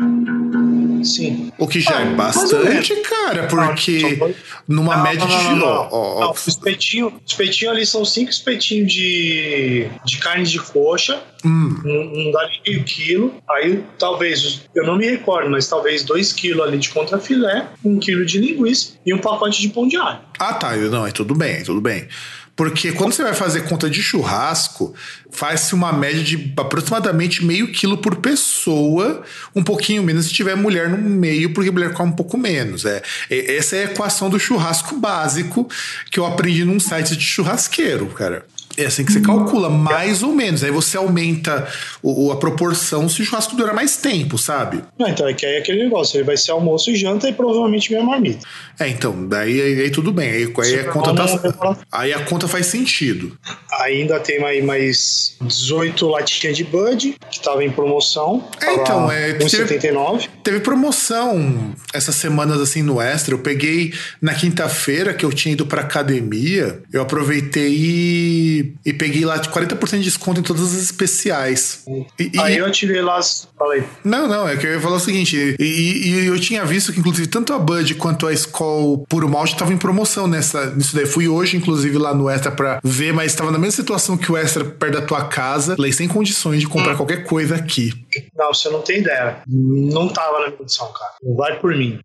Sim. 1.04 1.52
O 1.58 1.68
que 1.68 1.80
já 1.80 1.98
Ah, 1.98 2.02
é 2.02 2.06
mais 2.06 2.36
ou 2.36 2.42
bastante, 2.42 2.94
menos. 2.94 3.08
cara, 3.08 3.48
porque 3.48 4.18
Não, 4.20 4.34
numa 4.68 4.98
Não, 4.98 5.04
média 5.04 5.26
não, 5.26 5.38
de. 5.38 5.44
não, 5.52 5.56
não. 5.58 5.68
ó, 5.92 6.30
ó, 6.32 6.34
espetinho, 6.48 7.14
espetinho 7.26 7.70
ali 7.72 7.86
são 7.86 8.04
cinco 8.04 8.32
espetinhos 8.32 8.92
de, 8.92 9.88
de 10.04 10.18
carne 10.18 10.44
de 10.46 10.60
coxa, 10.60 11.22
hum, 11.46 11.80
não, 11.86 12.06
não 12.06 12.32
dá 12.32 12.48
nem 12.50 12.60
meio 12.66 12.84
quilo. 12.84 13.36
Aí 13.52 13.84
talvez, 14.00 14.62
eu 14.76 14.84
não 14.86 14.98
me 14.98 15.06
recordo, 15.10 15.50
mas 15.50 15.68
talvez 15.68 16.04
dois 16.04 16.34
quilos 16.34 16.66
ali 16.68 16.78
de 16.80 16.90
contrafilé, 16.90 17.68
um 17.86 18.00
quilo 18.00 18.26
de 18.26 18.40
linguiça 18.40 18.94
e 19.06 19.14
um 19.14 19.20
pacote 19.20 19.62
de 19.62 19.70
pão 19.70 19.88
de 19.88 19.96
alho. 19.98 20.20
Ah, 20.40 20.56
tá. 20.56 20.76
Não, 20.76 21.06
é 21.06 21.12
tudo 21.12 21.36
bem, 21.36 21.64
tudo 21.64 21.80
bem. 21.80 22.08
Porque 22.56 22.94
quando 22.94 23.12
você 23.12 23.22
vai 23.22 23.34
fazer 23.34 23.62
conta 23.68 23.90
de 23.90 24.02
churrasco, 24.02 24.94
faz-se 25.30 25.74
uma 25.76 25.92
média 25.92 26.24
de 26.24 26.54
aproximadamente 26.56 27.44
meio 27.44 27.72
quilo 27.72 27.98
por 27.98 28.16
pessoa, 28.18 29.24
um 29.54 29.62
pouquinho 29.62 30.02
menos 30.02 30.28
se 30.28 30.34
tiver 30.34 30.56
mulher 30.56 30.90
no 30.90 30.98
meio, 30.98 31.54
porque 31.54 31.70
mulher 31.70 31.92
come 31.94 32.12
um 32.12 32.16
pouco 32.16 32.38
menos. 32.38 32.86
É, 32.86 33.02
é- 33.30 33.58
essa 33.58 33.76
é 33.76 33.82
a 33.82 33.92
equação 33.92 34.30
do 34.30 34.40
churrasco 34.40 34.96
básico 34.96 35.68
que 36.10 36.20
eu 36.20 36.26
aprendi 36.26 36.64
num 36.64 36.80
site 36.80 37.18
de 37.18 37.24
churrasqueiro, 37.26 38.08
cara. 38.08 38.46
É 38.78 38.86
assim 38.86 39.06
que 39.06 39.12
você 39.14 39.22
calcula, 39.22 39.70
mais 39.70 40.22
ou 40.24 40.34
menos. 40.34 40.64
Aí 40.64 40.72
você 40.72 40.98
aumenta 40.98 41.68
o, 42.04 42.32
a 42.32 42.38
proporção 42.38 43.08
se 43.08 43.22
o 43.22 43.26
churrasco 43.26 43.56
dura 43.56 43.74
mais 43.74 43.98
tempo, 43.98 44.38
sabe? 44.38 44.82
Não, 45.00 45.08
então 45.08 45.28
é 45.28 45.34
que 45.34 45.46
aí 45.46 45.56
é 45.56 45.60
aquele 45.60 45.84
negócio, 45.84 46.18
ele 46.18 46.24
vai 46.26 46.36
ser 46.38 46.52
almoço 46.52 46.90
e 46.92 46.96
janta 46.96 47.30
e 47.30 47.34
provavelmente 47.34 47.92
minha 47.92 48.04
marmita. 48.04 48.46
É, 48.80 48.88
então, 48.90 49.28
daí 49.28 49.62
aí, 49.62 49.82
aí 49.82 49.90
tudo 49.90 50.12
bem. 50.12 50.30
Aí, 50.30 50.54
aí 50.64 50.80
a 50.80 50.84
conta 50.86 51.14
tá, 51.14 51.78
aí 51.92 52.14
a 52.14 52.20
conta 52.26 52.48
faz 52.48 52.66
sentido. 52.66 53.38
Ainda 53.82 54.20
tem 54.20 54.44
aí 54.44 54.62
mais 54.62 55.36
18 55.42 56.08
latinhas 56.08 56.58
de 56.58 56.64
Bud, 56.64 57.16
que 57.32 57.40
tava 57.42 57.64
em 57.64 57.72
promoção. 57.72 58.44
É, 58.62 58.74
então, 58.74 59.12
é, 59.12 59.34
teve- 59.34 59.64
1,79. 59.66 60.28
Teve 60.44 60.60
promoção 60.60 61.74
essas 61.94 62.16
semanas 62.16 62.60
assim 62.60 62.82
no 62.82 63.02
Extra. 63.02 63.34
Eu 63.34 63.40
peguei 63.40 63.94
na 64.22 64.34
quinta-feira 64.34 65.14
que 65.14 65.26
eu 65.26 65.32
tinha 65.32 65.54
ido 65.54 65.66
pra 65.66 65.82
academia. 65.82 66.82
Eu 66.92 67.02
aproveitei 67.02 67.74
e, 67.78 68.65
e 68.86 68.94
peguei 68.94 69.26
lá 69.26 69.38
de 69.38 69.50
40% 69.50 69.98
de 70.00 70.04
desconto 70.04 70.40
em 70.40 70.44
todas 70.44 70.62
as 70.74 70.82
especiais. 70.82 71.84
E- 72.20 72.32
e- 72.34 72.40
Aí 72.40 72.58
eu 72.58 72.72
tirei 72.72 73.02
lá. 73.02 73.20
Falei, 73.58 73.84
Não, 74.04 74.28
não, 74.28 74.48
é 74.48 74.58
que 74.58 74.66
eu 74.68 74.74
ia 74.74 74.80
falar 74.80 74.98
o 74.98 75.00
seguinte. 75.00 75.56
E, 75.60 76.26
eu 76.28 76.40
tinha 76.40 76.64
visto 76.66 76.92
que, 76.94 77.00
inclusive, 77.00 77.28
tanto 77.28 77.54
a 77.54 77.60
Bud 77.60 77.96
quanto 77.96 78.28
a 78.28 78.34
Skol 78.34 79.06
Puro 79.10 79.30
Malte 79.30 79.54
estavam 79.54 79.74
em 79.74 79.78
promoção 79.78 80.28
nessa, 80.28 80.72
nisso 80.76 80.96
daí. 80.96 81.06
Fui 81.06 81.28
hoje, 81.28 81.58
inclusive, 81.58 81.98
lá 81.98 82.14
no 82.14 82.30
Extra 82.30 82.52
pra 82.52 82.80
ver, 82.84 83.14
mas 83.14 83.32
estava 83.32 83.52
na 83.52 83.58
mesma 83.58 83.72
situação 83.76 84.18
que 84.18 84.32
o 84.32 84.38
Extra 84.38 84.66
perto 84.66 84.94
da 84.94 85.02
tua 85.02 85.26
casa. 85.26 85.76
Falei, 85.76 85.92
sem 85.92 86.08
condições 86.08 86.60
de 86.62 86.68
comprar 86.68 86.96
qualquer 86.96 87.24
coisa 87.26 87.56
aqui. 87.56 87.92
não, 88.38 88.54
você 88.54 88.70
não 88.70 88.82
tem 88.82 89.00
ideia. 89.00 89.38
Não 89.48 90.08
tava 90.10 90.34
na 90.40 90.46
minha 90.48 90.52
condição, 90.58 90.92
cara. 90.92 91.12
Não 91.24 91.36
vai 91.36 91.60
por 91.60 91.76
mim. 91.76 92.00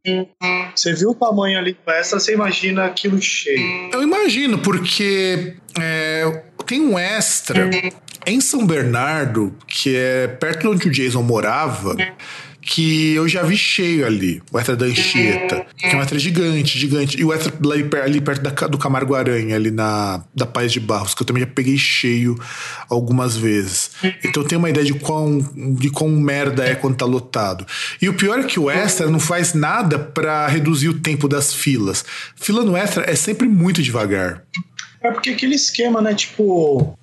Você 0.75 0.93
viu 0.95 1.11
o 1.11 1.15
tamanho 1.15 1.59
ali 1.59 1.73
do 1.85 1.93
extra, 1.93 2.19
você 2.21 2.33
imagina 2.33 2.85
aquilo 2.85 3.21
cheio. 3.21 3.91
Eu 3.93 4.03
imagino, 4.03 4.59
porque 4.59 5.55
é, 5.81 6.43
tem 6.71 6.81
um 6.81 6.99
extra 6.99 7.69
em 8.27 8.41
São 8.41 8.65
Bernardo, 8.67 9.55
que 9.67 9.95
é 9.97 10.27
perto 10.29 10.61
de 10.63 10.69
onde 10.69 10.89
o 10.89 10.91
Jason 10.91 11.23
morava, 11.23 11.97
que 12.63 13.15
eu 13.15 13.27
já 13.27 13.43
vi 13.43 13.57
cheio 13.57 14.07
ali, 14.07 14.43
o 14.53 14.59
extra 14.59 14.77
da 14.77 14.85
Anchieta, 14.85 15.67
que 15.77 15.87
é 15.87 15.97
um 15.97 16.01
extra 16.03 16.19
gigante, 16.19 16.79
gigante. 16.79 17.19
E 17.19 17.25
o 17.25 17.33
extra 17.33 17.53
ali, 17.73 17.85
per- 17.85 18.03
ali 18.03 18.21
perto 18.21 18.43
da, 18.43 18.51
do 18.69 18.77
Camargo 18.77 19.15
Aranha, 19.15 19.57
ali 19.57 19.71
na 19.71 20.23
da 20.35 20.45
Paz 20.45 20.71
de 20.71 20.79
Barros, 20.79 21.15
que 21.15 21.23
eu 21.23 21.27
também 21.27 21.43
já 21.43 21.47
peguei 21.49 21.79
cheio 21.79 22.39
algumas 22.89 23.35
vezes. 23.37 23.93
Então 24.23 24.43
eu 24.43 24.49
tenho 24.49 24.59
uma 24.59 24.69
ideia 24.69 24.85
de 24.85 24.93
quão, 24.95 25.39
de 25.79 25.89
quão 25.91 26.11
merda 26.11 26.65
é 26.65 26.75
quando 26.75 26.97
tá 26.97 27.07
lotado. 27.07 27.67
E 28.01 28.09
o 28.09 28.15
pior 28.15 28.39
é 28.41 28.45
que 28.45 28.61
o 28.61 28.71
extra 28.71 29.09
não 29.11 29.19
faz 29.19 29.55
nada 29.55 29.99
pra 29.99 30.47
reduzir 30.47 30.91
o 30.91 30.95
tempo 31.01 31.27
das 31.27 31.55
filas. 31.55 32.05
Fila 32.37 32.63
no 32.63 32.77
extra 32.77 33.11
é 33.11 33.15
sempre 33.15 33.49
muito 33.49 33.83
devagar. 33.83 34.43
É 35.03 35.11
porque 35.11 35.31
aquele 35.31 35.55
esquema, 35.55 36.01
né? 36.01 36.15
Tipo. 36.15 36.97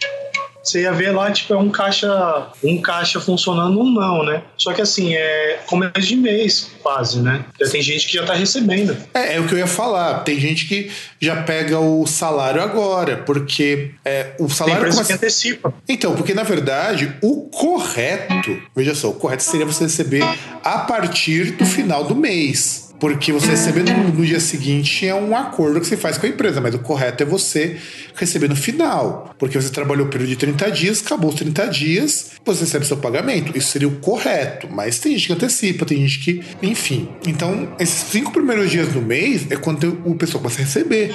Você 0.63 0.81
ia 0.81 0.91
ver 0.91 1.11
lá, 1.11 1.31
tipo, 1.31 1.53
é 1.53 1.57
um 1.57 1.69
caixa, 1.69 2.51
um 2.61 2.81
caixa 2.81 3.21
funcionando, 3.21 3.79
um 3.79 3.89
não, 3.89 4.21
né? 4.25 4.43
Só 4.57 4.73
que 4.73 4.81
assim, 4.81 5.15
é 5.15 5.61
começo 5.65 6.01
de 6.01 6.17
mês, 6.17 6.71
quase, 6.83 7.21
né? 7.21 7.45
Já 7.57 7.71
tem 7.71 7.81
gente 7.81 8.05
que 8.05 8.15
já 8.15 8.25
tá 8.25 8.33
recebendo. 8.33 8.97
É, 9.13 9.35
é 9.35 9.39
o 9.39 9.47
que 9.47 9.53
eu 9.53 9.59
ia 9.59 9.67
falar. 9.67 10.25
Tem 10.25 10.37
gente 10.37 10.67
que 10.67 10.91
já 11.21 11.41
pega 11.43 11.79
o 11.79 12.05
salário 12.05 12.61
agora, 12.61 13.15
porque 13.15 13.91
é, 14.03 14.33
o 14.37 14.47
Tem 14.47 14.55
salário 14.55 14.79
empresa 14.79 14.97
que 14.97 15.07
começa... 15.07 15.13
antecipa. 15.13 15.73
Então, 15.87 16.13
porque 16.17 16.33
na 16.33 16.43
verdade, 16.43 17.15
o 17.21 17.43
correto, 17.43 18.61
veja 18.75 18.93
só, 18.93 19.11
o 19.11 19.13
correto 19.13 19.43
seria 19.43 19.65
você 19.65 19.85
receber 19.85 20.23
a 20.65 20.79
partir 20.79 21.51
do 21.51 21.65
final 21.65 22.03
do 22.03 22.13
mês. 22.13 22.86
Porque 22.99 23.31
você 23.31 23.47
receber 23.47 23.83
no, 23.83 24.09
no 24.09 24.25
dia 24.25 24.39
seguinte 24.39 25.07
é 25.07 25.13
um 25.13 25.35
acordo 25.35 25.79
que 25.79 25.87
você 25.87 25.97
faz 25.97 26.17
com 26.17 26.25
a 26.25 26.29
empresa, 26.29 26.59
mas 26.59 26.73
o 26.73 26.79
correto 26.79 27.23
é 27.23 27.25
você 27.25 27.77
receber 28.15 28.47
no 28.47 28.55
final. 28.55 29.35
Porque 29.37 29.59
você 29.59 29.69
trabalhou 29.69 30.07
o 30.07 30.09
período 30.09 30.29
de 30.29 30.35
30 30.35 30.71
dias, 30.71 31.03
acabou 31.05 31.29
os 31.29 31.35
30 31.35 31.67
dias, 31.67 32.31
você 32.43 32.61
recebe 32.61 32.85
seu 32.85 32.97
pagamento. 32.97 33.57
Isso 33.57 33.71
seria 33.71 33.87
o 33.87 33.95
correto. 33.97 34.67
Mas 34.71 34.99
tem 34.99 35.13
gente 35.13 35.27
que 35.27 35.33
antecipa, 35.33 35.85
tem 35.85 36.07
gente 36.07 36.19
que. 36.19 36.43
Enfim. 36.61 37.09
Então, 37.27 37.69
esses 37.79 38.09
cinco 38.09 38.31
primeiros 38.31 38.71
dias 38.71 38.89
do 38.89 39.01
mês 39.01 39.45
é 39.51 39.55
quando 39.55 40.01
o 40.05 40.15
pessoal 40.15 40.41
começa 40.41 40.61
a 40.61 40.65
receber. 40.65 41.13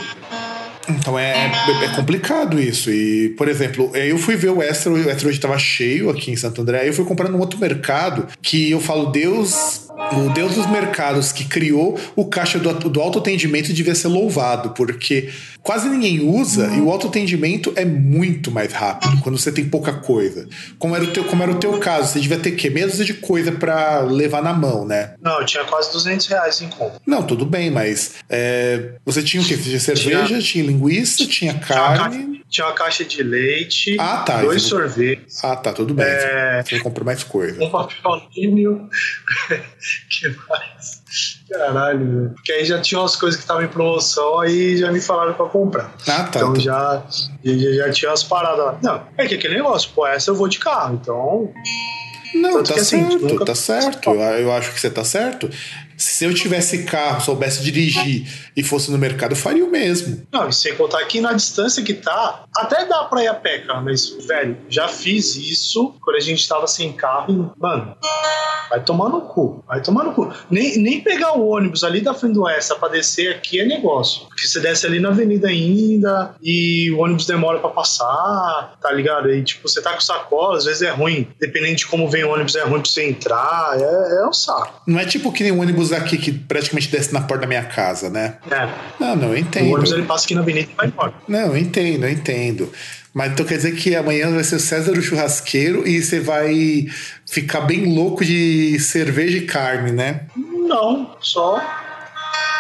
Então 0.89 1.19
é, 1.19 1.51
é 1.85 1.95
complicado 1.95 2.61
isso. 2.61 2.91
E, 2.91 3.31
por 3.31 3.49
exemplo, 3.49 3.91
eu 3.95 4.19
fui 4.19 4.37
ver 4.37 4.51
o 4.51 4.63
Extra, 4.63 4.93
o 4.93 4.95
hoje 4.95 5.31
estava 5.31 5.59
cheio 5.59 6.11
aqui 6.11 6.31
em 6.31 6.37
Santo 6.37 6.61
André. 6.61 6.81
Aí 6.81 6.89
eu 6.89 6.95
fui 6.95 7.05
comprar 7.05 7.29
num 7.29 7.39
outro 7.39 7.59
mercado 7.59 8.27
que 8.41 8.71
eu 8.71 8.81
falo, 8.81 9.07
Deus, 9.07 9.89
o 10.11 10.33
Deus 10.33 10.55
dos 10.55 10.67
mercados 10.67 11.33
que 11.33 11.45
criou 11.45 11.99
o 12.17 12.25
caixa 12.25 12.59
do, 12.59 12.73
do 12.89 13.01
autoatendimento 13.01 13.73
devia 13.73 13.95
ser 13.95 14.09
louvado, 14.09 14.71
porque 14.71 15.31
quase 15.63 15.89
ninguém 15.89 16.21
usa 16.21 16.67
e 16.75 16.81
o 16.81 16.91
autoatendimento 16.91 17.73
é 17.77 17.85
muito 17.85 18.51
mais 18.51 18.73
rápido 18.73 19.19
quando 19.23 19.39
você 19.39 19.53
tem 19.53 19.65
pouca 19.65 19.93
coisa. 19.93 20.49
Como 20.79 20.97
era 20.97 21.05
o 21.05 21.09
teu, 21.09 21.25
como 21.25 21.43
era 21.43 21.53
o 21.53 21.57
teu 21.57 21.79
caso, 21.79 22.13
você 22.13 22.21
devia 22.21 22.39
ter 22.39 22.53
que 22.53 22.71
dúzia 22.71 23.05
de 23.05 23.15
coisa 23.15 23.53
para 23.53 24.01
levar 24.01 24.43
na 24.43 24.53
mão, 24.53 24.85
né? 24.85 25.15
Não, 25.21 25.41
eu 25.41 25.47
tinha 25.47 25.65
quase 25.65 25.93
200 25.93 26.27
reais 26.27 26.61
em 26.61 26.69
conta. 26.69 27.01
Não, 27.07 27.23
tudo 27.23 27.47
bem, 27.47 27.71
mas 27.71 28.15
é, 28.29 28.93
você 29.05 29.23
tinha 29.23 29.43
o 29.43 29.47
quê? 29.47 29.57
Você 29.57 29.63
tinha 29.63 29.81
cerveja, 29.81 30.39
tinha, 30.41 30.65
linguiça, 30.73 31.27
tinha 31.27 31.59
carne. 31.59 32.43
tinha 32.49 32.67
uma 32.67 32.75
caixa 32.75 33.05
de 33.05 33.23
leite, 33.23 33.97
Ah, 33.99 34.19
tá. 34.27 34.41
dois 34.43 34.59
Isso- 34.63 34.71
sorvetes, 34.71 35.43
Ah, 35.45 35.57
tá, 35.57 35.73
tudo 35.73 35.95
bem. 35.95 36.05
É. 36.07 36.63
Você 36.65 36.81
comprou 36.81 37.05
mais 37.07 37.23
coisa. 37.25 37.63
um 37.63 37.71
papel 37.71 37.97
alumínio. 38.05 38.89
que 40.11 40.29
mais? 40.49 41.03
Caralho, 41.51 41.99
meu. 42.01 42.31
Porque 42.31 42.53
aí 42.53 42.65
já 42.65 42.81
tinha 42.81 42.99
umas 43.01 43.15
coisas 43.17 43.37
que 43.37 43.45
estavam 43.45 43.63
em 43.63 43.69
promoção, 43.69 44.41
aí 44.41 44.77
já 44.79 44.91
me 44.91 45.01
falaram 45.01 45.35
pra 45.35 45.47
comprar. 45.47 45.93
Ah, 46.09 46.25
tá. 46.25 46.39
Então 46.41 46.55
tá. 46.55 46.61
já, 46.61 47.03
já, 47.45 47.73
já 47.87 47.93
tinha 47.93 48.13
as 48.13 48.23
paradas 48.25 48.65
lá. 48.65 48.79
Não, 48.83 49.03
é 49.19 49.27
que 49.27 49.35
aquele 49.35 49.55
negócio, 49.57 49.91
pô, 49.95 50.07
essa 50.07 50.31
eu 50.31 50.35
vou 50.35 50.49
de 50.49 50.59
carro, 50.59 50.99
então. 51.01 51.53
Não, 52.35 52.53
Tanto 52.63 52.73
tá 52.75 52.81
assim, 52.81 53.07
certo, 53.11 53.27
nunca- 53.27 53.45
tá 53.45 53.55
certo. 53.55 54.11
Eu, 54.11 54.21
eu 54.21 54.53
acho 54.53 54.73
que 54.73 54.81
você 54.81 54.89
tá 54.91 55.05
certo. 55.05 55.51
Se 56.03 56.25
eu 56.25 56.35
tivesse 56.35 56.83
carro, 56.83 57.21
soubesse 57.21 57.63
dirigir 57.63 58.27
e 58.57 58.63
fosse 58.63 58.91
no 58.91 58.99
mercado, 58.99 59.33
eu 59.33 59.37
faria 59.37 59.65
o 59.65 59.71
mesmo. 59.71 60.27
Não, 60.33 60.49
e 60.49 60.53
sem 60.53 60.75
contar 60.75 61.05
que 61.05 61.21
na 61.21 61.33
distância 61.33 61.83
que 61.83 61.95
tá, 61.95 62.45
até 62.57 62.85
dá 62.87 63.05
pra 63.05 63.23
ir 63.23 63.29
a 63.29 63.35
pé, 63.35 63.61
cara, 63.61 63.81
mas, 63.81 64.11
velho, 64.27 64.57
já 64.69 64.89
fiz 64.89 65.37
isso 65.37 65.95
quando 66.03 66.17
a 66.17 66.21
gente 66.21 66.47
tava 66.49 66.67
sem 66.67 66.93
carro 66.93 67.33
e, 67.33 67.61
mano, 67.61 67.97
vai 68.69 68.83
tomar 68.83 69.11
no 69.11 69.21
cu, 69.23 69.63
vai 69.67 69.81
tomar 69.81 70.03
no 70.03 70.13
cu. 70.13 70.33
Nem, 70.51 70.77
nem 70.79 71.01
pegar 71.01 71.39
o 71.39 71.47
ônibus 71.49 71.85
ali 71.85 72.01
da 72.01 72.13
frente 72.13 72.35
do 72.35 72.49
Essa 72.49 72.75
pra 72.75 72.89
descer 72.89 73.33
aqui 73.37 73.61
é 73.61 73.65
negócio. 73.65 74.27
Porque 74.27 74.47
você 74.47 74.59
desce 74.59 74.87
ali 74.87 74.99
na 74.99 75.11
avenida 75.11 75.49
ainda 75.49 76.35
e 76.43 76.91
o 76.91 76.99
ônibus 76.99 77.27
demora 77.27 77.61
pra 77.61 77.71
passar, 77.71 78.77
tá 78.81 78.91
ligado? 78.91 79.31
E, 79.31 79.43
tipo, 79.45 79.69
você 79.69 79.81
tá 79.81 79.93
com 79.93 80.01
sacola, 80.01 80.57
às 80.57 80.65
vezes 80.65 80.83
é 80.83 80.91
ruim, 80.91 81.29
dependendo 81.39 81.77
de 81.77 81.87
como 81.87 82.11
vem 82.11 82.25
o 82.25 82.33
ônibus, 82.33 82.57
é 82.57 82.65
ruim 82.65 82.81
pra 82.81 82.91
você 82.91 83.09
entrar, 83.09 83.79
é, 83.79 84.23
é 84.25 84.27
um 84.27 84.33
saco. 84.33 84.83
Não 84.85 84.99
é 84.99 85.05
tipo 85.05 85.33
que 85.33 85.45
nem 85.45 85.53
o 85.53 85.61
ônibus 85.61 85.92
aqui 85.93 86.17
que 86.19 86.33
praticamente 86.33 86.89
desce 86.89 87.13
na 87.13 87.21
porta 87.21 87.43
da 87.43 87.47
minha 87.47 87.65
casa, 87.65 88.09
né? 88.11 88.37
É, 88.51 88.69
Não, 89.01 89.17
não, 89.17 89.29
eu 89.29 89.35
o 89.35 89.39
entendo. 89.39 89.71
ônibus 89.73 89.93
ele 89.93 90.03
passa 90.03 90.25
aqui 90.25 90.35
na 90.35 90.41
avenida 90.41 90.69
e 90.71 90.75
vai 90.75 90.87
embora. 90.87 91.15
Não, 91.29 91.39
eu 91.39 91.57
entendo, 91.57 92.05
eu 92.05 92.11
entendo. 92.11 92.73
Mas 93.15 93.33
então 93.33 93.45
quer 93.45 93.57
dizer 93.57 93.77
que 93.77 93.95
amanhã 93.95 94.31
vai 94.31 94.43
ser 94.43 94.57
o 94.57 94.61
César 94.61 94.93
o 94.93 95.03
churrasqueiro 95.03 95.87
e 95.87 96.03
você 96.03 96.19
vai 96.19 96.87
ficar 97.31 97.61
bem 97.63 97.95
louco 97.95 98.25
de 98.25 98.79
cerveja 98.81 99.37
e 99.39 99.47
carne, 99.47 99.93
né? 99.93 100.27
Não, 100.37 101.15
só 101.21 101.61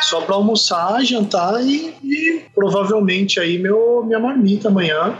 só 0.03 0.20
para 0.20 0.35
almoçar, 0.35 1.03
jantar 1.05 1.62
e, 1.62 1.95
e, 2.03 2.45
provavelmente 2.55 3.41
aí 3.41 3.59
meu, 3.59 4.03
minha 4.05 4.18
marmita 4.18 4.68
amanhã. 4.68 5.16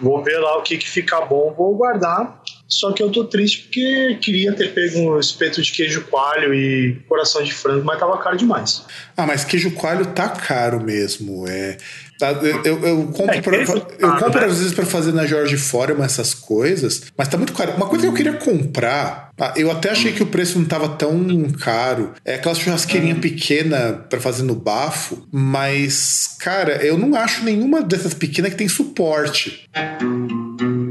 Vou 0.00 0.22
ver 0.24 0.38
lá 0.38 0.58
o 0.58 0.62
que, 0.62 0.78
que 0.78 0.88
fica 0.88 1.20
bom, 1.20 1.54
vou 1.56 1.74
guardar. 1.76 2.40
Só 2.72 2.92
que 2.92 3.02
eu 3.02 3.10
tô 3.10 3.24
triste 3.24 3.62
porque 3.62 4.18
queria 4.20 4.52
ter 4.52 4.72
pego 4.72 4.98
um 5.00 5.18
espeto 5.18 5.60
de 5.60 5.72
queijo 5.72 6.02
coalho 6.02 6.54
e 6.54 6.94
coração 7.08 7.42
de 7.42 7.52
frango, 7.52 7.84
mas 7.84 7.98
tava 7.98 8.16
caro 8.18 8.36
demais. 8.36 8.84
Ah, 9.16 9.26
mas 9.26 9.44
queijo 9.44 9.72
coalho 9.72 10.06
tá 10.06 10.28
caro 10.28 10.80
mesmo. 10.80 11.46
É. 11.48 11.76
Tá, 12.20 12.32
eu, 12.32 12.62
eu, 12.64 12.86
eu 12.86 13.06
compro, 13.06 13.34
é, 13.34 13.40
pra, 13.40 13.56
eu 13.98 14.16
compro 14.18 14.40
né? 14.40 14.46
às 14.46 14.58
vezes 14.58 14.74
para 14.74 14.84
fazer 14.84 15.10
na 15.12 15.24
Jorge 15.24 15.56
Foreman 15.56 16.04
essas 16.04 16.34
coisas, 16.34 17.04
mas 17.16 17.28
tá 17.28 17.38
muito 17.38 17.54
caro. 17.54 17.72
Uma 17.72 17.86
coisa 17.86 18.04
que 18.04 18.10
eu 18.10 18.14
queria 18.14 18.34
comprar, 18.34 19.30
tá, 19.34 19.54
eu 19.56 19.70
até 19.70 19.88
achei 19.88 20.12
que 20.12 20.22
o 20.22 20.26
preço 20.26 20.58
não 20.58 20.66
tava 20.66 20.90
tão 20.90 21.50
caro, 21.52 22.12
é 22.22 22.34
aquela 22.34 22.54
churrasqueirinha 22.54 23.14
hum. 23.14 23.20
pequena 23.20 24.04
para 24.10 24.20
fazer 24.20 24.42
no 24.42 24.54
bafo, 24.54 25.26
mas, 25.32 26.36
cara, 26.38 26.84
eu 26.84 26.98
não 26.98 27.14
acho 27.14 27.42
nenhuma 27.42 27.82
dessas 27.82 28.12
pequenas 28.12 28.50
que 28.50 28.58
tem 28.58 28.68
suporte. 28.68 29.66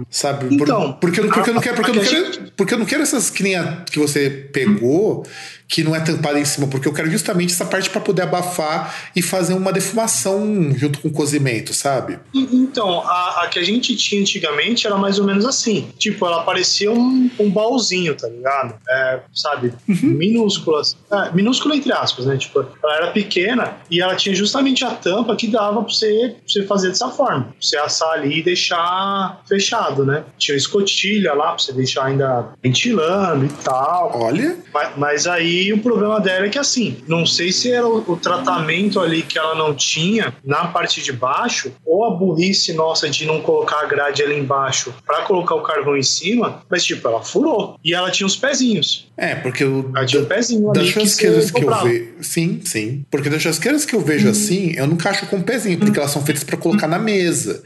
Sabe? 0.10 0.54
Então, 0.54 0.94
porque, 0.94 1.22
porque, 1.22 1.34
porque, 1.34 1.50
eu 1.50 1.54
não 1.54 1.62
quero, 1.62 1.76
porque, 1.76 1.92
eu 1.92 1.96
não 1.96 2.04
quero, 2.04 2.52
porque 2.56 2.74
eu 2.74 2.80
não 2.80 2.86
quero 2.86 3.04
essas 3.04 3.30
que 3.30 3.44
nem 3.44 3.56
a 3.56 3.84
que 3.90 4.00
você 4.00 4.30
pegou 4.30 5.26
que 5.70 5.84
não 5.84 5.96
é 5.96 6.00
tampada 6.00 6.40
em 6.40 6.46
cima, 6.46 6.68
porque 6.68 6.88
eu 6.88 6.94
quero 6.94 7.10
justamente 7.12 7.54
essa 7.54 7.64
parte 7.64 7.92
para 7.92 8.02
poder 8.02 8.24
abafar 8.24 9.12
e 9.16 9.22
fazer 9.22 9.54
uma 9.54 9.72
defumação 9.72 10.72
junto 10.76 11.00
com 11.00 11.10
o 11.10 11.12
cozimento, 11.12 11.76
sabe? 11.76 12.18
Então, 12.34 13.02
a, 13.02 13.44
a, 13.44 13.48
que 13.48 13.60
a 13.60 13.64
gente 13.64 13.96
tinha 13.96 14.20
antigamente 14.20 14.88
era 14.88 14.98
mais 14.98 15.20
ou 15.20 15.26
menos 15.26 15.46
assim. 15.46 15.88
Tipo, 16.00 16.26
ela 16.26 16.44
parecia 16.44 16.92
um, 16.92 17.30
um 17.40 17.52
baúzinho, 17.52 18.16
tá 18.16 18.28
ligado? 18.28 18.74
É, 18.90 19.20
sabe? 19.32 19.72
Uhum. 19.88 20.10
Minúscula. 20.10 20.82
É, 21.12 21.32
minúscula 21.34 21.76
entre 21.76 21.94
aspas, 21.94 22.26
né? 22.26 22.36
Tipo, 22.36 22.66
ela 22.84 22.96
era 22.96 23.12
pequena 23.12 23.78
e 23.92 24.02
ela 24.02 24.16
tinha 24.16 24.34
justamente 24.34 24.84
a 24.84 24.92
tampa 24.92 25.36
que 25.36 25.46
dava 25.46 25.84
pra 25.84 25.94
você, 25.94 26.36
pra 26.36 26.42
você 26.48 26.64
fazer 26.66 26.90
dessa 26.90 27.10
forma. 27.10 27.44
Pra 27.44 27.54
você 27.62 27.78
assar 27.78 28.14
ali 28.14 28.40
e 28.40 28.44
deixar 28.44 29.40
fechado, 29.48 30.04
né? 30.04 30.24
Tinha 30.40 30.58
escotilha 30.58 31.34
lá 31.34 31.50
pra 31.50 31.60
você 31.60 31.74
deixar 31.74 32.06
ainda 32.06 32.50
ventilando 32.64 33.46
e 33.46 33.50
tal. 33.64 34.20
Olha. 34.20 34.58
mas, 34.74 34.98
mas 34.98 35.28
aí 35.28 35.59
e 35.64 35.74
o 35.74 35.80
problema 35.80 36.20
dela 36.20 36.46
é 36.46 36.50
que, 36.50 36.60
assim, 36.60 36.98
não 37.08 37.26
sei 37.26 37.52
se 37.52 37.72
era 37.72 37.88
o, 37.88 38.04
o, 38.12 38.18
tratamento 38.18 39.00
ali 39.00 39.22
que 39.22 39.38
ela 39.38 39.56
não 39.56 39.74
tinha 39.74 40.34
na 40.44 40.68
parte 40.68 41.02
de 41.02 41.12
baixo, 41.12 41.72
ou 41.86 42.06
a 42.06 42.12
burrice 42.12 42.74
nossa 42.74 43.10
de 43.10 43.26
não 43.26 43.42
colocar 43.42 43.82
a 43.82 43.86
grade 43.86 44.22
ali 44.24 44.38
embaixo 44.38 44.94
para 45.06 45.24
colocar 45.24 45.56
o 45.56 45.62
carvão 45.62 45.98
em 45.98 46.04
cima, 46.04 46.64
mas, 46.70 46.84
tipo, 46.84 47.08
ela 47.08 47.22
furou. 47.22 47.78
E 47.84 47.94
ela 47.94 48.12
tinha 48.12 48.28
os 48.28 48.36
pezinhos. 48.36 49.10
É, 49.18 49.36
porque 49.36 49.64
o. 49.64 49.92
Ela 49.96 50.06
tinha 50.06 50.22
um 50.22 50.26
pezinho 50.26 50.72
das 50.72 50.88
churrasqueiras 50.88 51.52
que, 51.52 51.60
que 51.60 51.66
eu 51.66 51.84
vejo. 51.84 52.10
Sim, 52.22 52.62
sim. 52.64 53.06
Porque 53.10 53.30
das 53.30 53.42
churrasqueiras 53.42 53.86
que 53.86 53.96
eu 53.96 54.02
vejo 54.02 54.28
hum. 54.28 54.32
assim, 54.32 54.74
eu 54.76 54.88
não 54.88 54.98
cacho 54.98 55.28
com 55.28 55.42
pezinho, 55.42 55.78
porque 55.78 56.00
hum. 56.00 56.02
elas 56.02 56.12
são 56.12 56.26
feitas 56.26 56.44
para 56.44 56.58
colocar 56.58 56.88
na 56.88 57.00
mesa. 57.00 57.64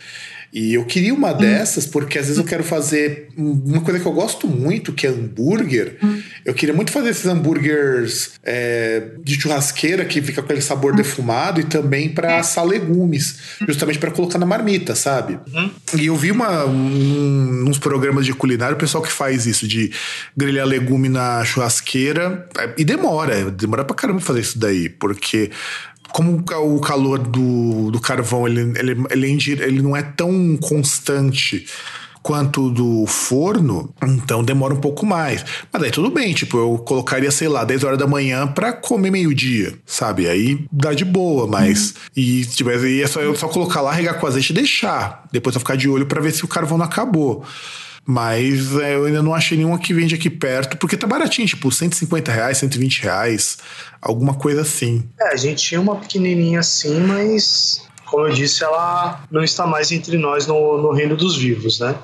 E 0.54 0.76
eu 0.76 0.86
queria 0.86 1.14
uma 1.14 1.34
hum. 1.34 1.38
dessas 1.38 1.88
porque 1.88 2.20
às 2.20 2.26
vezes 2.28 2.38
eu 2.38 2.46
quero 2.46 2.64
fazer 2.64 3.30
uma 3.36 3.82
coisa 3.82 4.00
que 4.00 4.06
eu 4.06 4.12
gosto 4.12 4.48
muito, 4.48 4.94
que 4.94 5.08
é 5.08 5.10
hambúrguer. 5.10 5.98
Hum. 6.04 6.22
Eu 6.46 6.54
queria 6.54 6.76
muito 6.76 6.92
fazer 6.92 7.10
esses 7.10 7.26
hambúrgueres 7.26 8.34
é, 8.44 9.14
de 9.24 9.42
churrasqueira 9.42 10.06
que 10.06 10.22
fica 10.22 10.42
com 10.42 10.46
aquele 10.46 10.62
sabor 10.62 10.94
hum. 10.94 10.98
defumado 10.98 11.60
e 11.60 11.64
também 11.64 12.08
para 12.08 12.38
assar 12.38 12.64
legumes, 12.64 13.40
justamente 13.68 13.98
para 13.98 14.12
colocar 14.12 14.38
na 14.38 14.46
marmita, 14.46 14.94
sabe? 14.94 15.40
E 15.98 16.06
eu 16.06 16.16
vi 16.16 16.30
uma, 16.30 16.66
um, 16.66 17.66
uns 17.68 17.80
programas 17.80 18.24
de 18.24 18.34
culinária 18.34 18.76
o 18.76 18.80
pessoal 18.80 19.04
que 19.04 19.12
faz 19.12 19.48
isso, 19.48 19.68
de 19.68 19.92
grelhar 20.38 20.68
legume 20.68 21.10
na 21.10 21.44
churrasqueira. 21.44 22.48
É, 22.60 22.74
e 22.78 22.86
demora, 22.86 23.50
demora 23.50 23.84
pra 23.84 23.96
caramba 23.96 24.20
fazer 24.20 24.42
isso 24.42 24.60
daí, 24.60 24.88
porque 24.88 25.50
como 26.14 26.38
o 26.38 26.80
calor 26.80 27.18
do, 27.18 27.90
do 27.90 28.00
carvão 28.00 28.48
ele, 28.48 28.72
ele, 28.78 29.04
ele, 29.10 29.52
ele 29.64 29.82
não 29.82 29.98
é 29.98 30.04
tão 30.04 30.56
constante 30.62 31.66
quanto 32.22 32.70
do 32.70 33.06
forno, 33.06 33.94
então 34.02 34.44
demora 34.44 34.74
um 34.74 34.80
pouco 34.80 35.06
mais. 35.06 35.44
Mas 35.72 35.82
daí 35.82 35.92
tudo 35.92 36.10
bem, 36.10 36.34
tipo, 36.34 36.58
eu 36.58 36.78
colocaria, 36.78 37.30
sei 37.32 37.50
lá, 37.50 37.66
10 37.66 37.84
horas 37.84 37.98
da 37.98 38.08
manhã 38.08 38.48
para 38.48 38.72
comer 38.72 39.12
meio-dia, 39.12 39.74
sabe? 39.86 40.30
Aí 40.30 40.66
dá 40.72 40.94
de 40.94 41.04
boa, 41.04 41.46
mas. 41.46 41.90
Uhum. 41.90 41.96
E, 42.16 42.46
tipo, 42.46 42.70
aí 42.70 43.02
é 43.02 43.08
só 43.08 43.20
eu 43.20 43.36
só 43.36 43.50
colocar 43.50 43.82
lá, 43.82 43.92
regar 43.92 44.20
com 44.20 44.26
azeite 44.26 44.52
e 44.52 44.56
deixar. 44.56 45.26
Depois 45.34 45.54
eu 45.54 45.60
ficar 45.60 45.76
de 45.76 45.90
olho 45.90 46.06
para 46.06 46.22
ver 46.22 46.32
se 46.32 46.46
o 46.46 46.48
carvão 46.48 46.78
não 46.78 46.86
acabou. 46.86 47.44
Mas 48.06 48.76
é, 48.80 48.96
eu 48.96 49.06
ainda 49.06 49.24
não 49.24 49.34
achei 49.34 49.58
nenhuma 49.58 49.80
que 49.80 49.94
vende 49.94 50.14
aqui 50.16 50.30
perto, 50.30 50.78
porque 50.78 50.98
tá 50.98 51.08
baratinho, 51.08 51.48
tipo, 51.48 51.72
150 51.72 52.32
reais, 52.32 52.58
120 52.58 53.02
reais, 53.02 53.58
alguma 54.02 54.34
coisa 54.34 54.62
assim. 54.62 55.04
É, 55.20 55.34
a 55.34 55.38
gente 55.38 55.64
tinha 55.64 55.80
uma 55.80 55.96
pequenininha 55.96 56.60
assim, 56.60 57.00
mas 57.00 57.82
como 58.14 58.28
eu 58.28 58.34
disse, 58.34 58.64
ela 58.64 59.24
não 59.32 59.44
está 59.44 59.66
mais 59.66 59.92
entre 59.92 60.20
nós 60.20 60.46
no, 60.46 60.80
no 60.80 60.92
reino 60.92 61.18
dos 61.18 61.36
vivos, 61.36 61.80
né? 61.80 61.96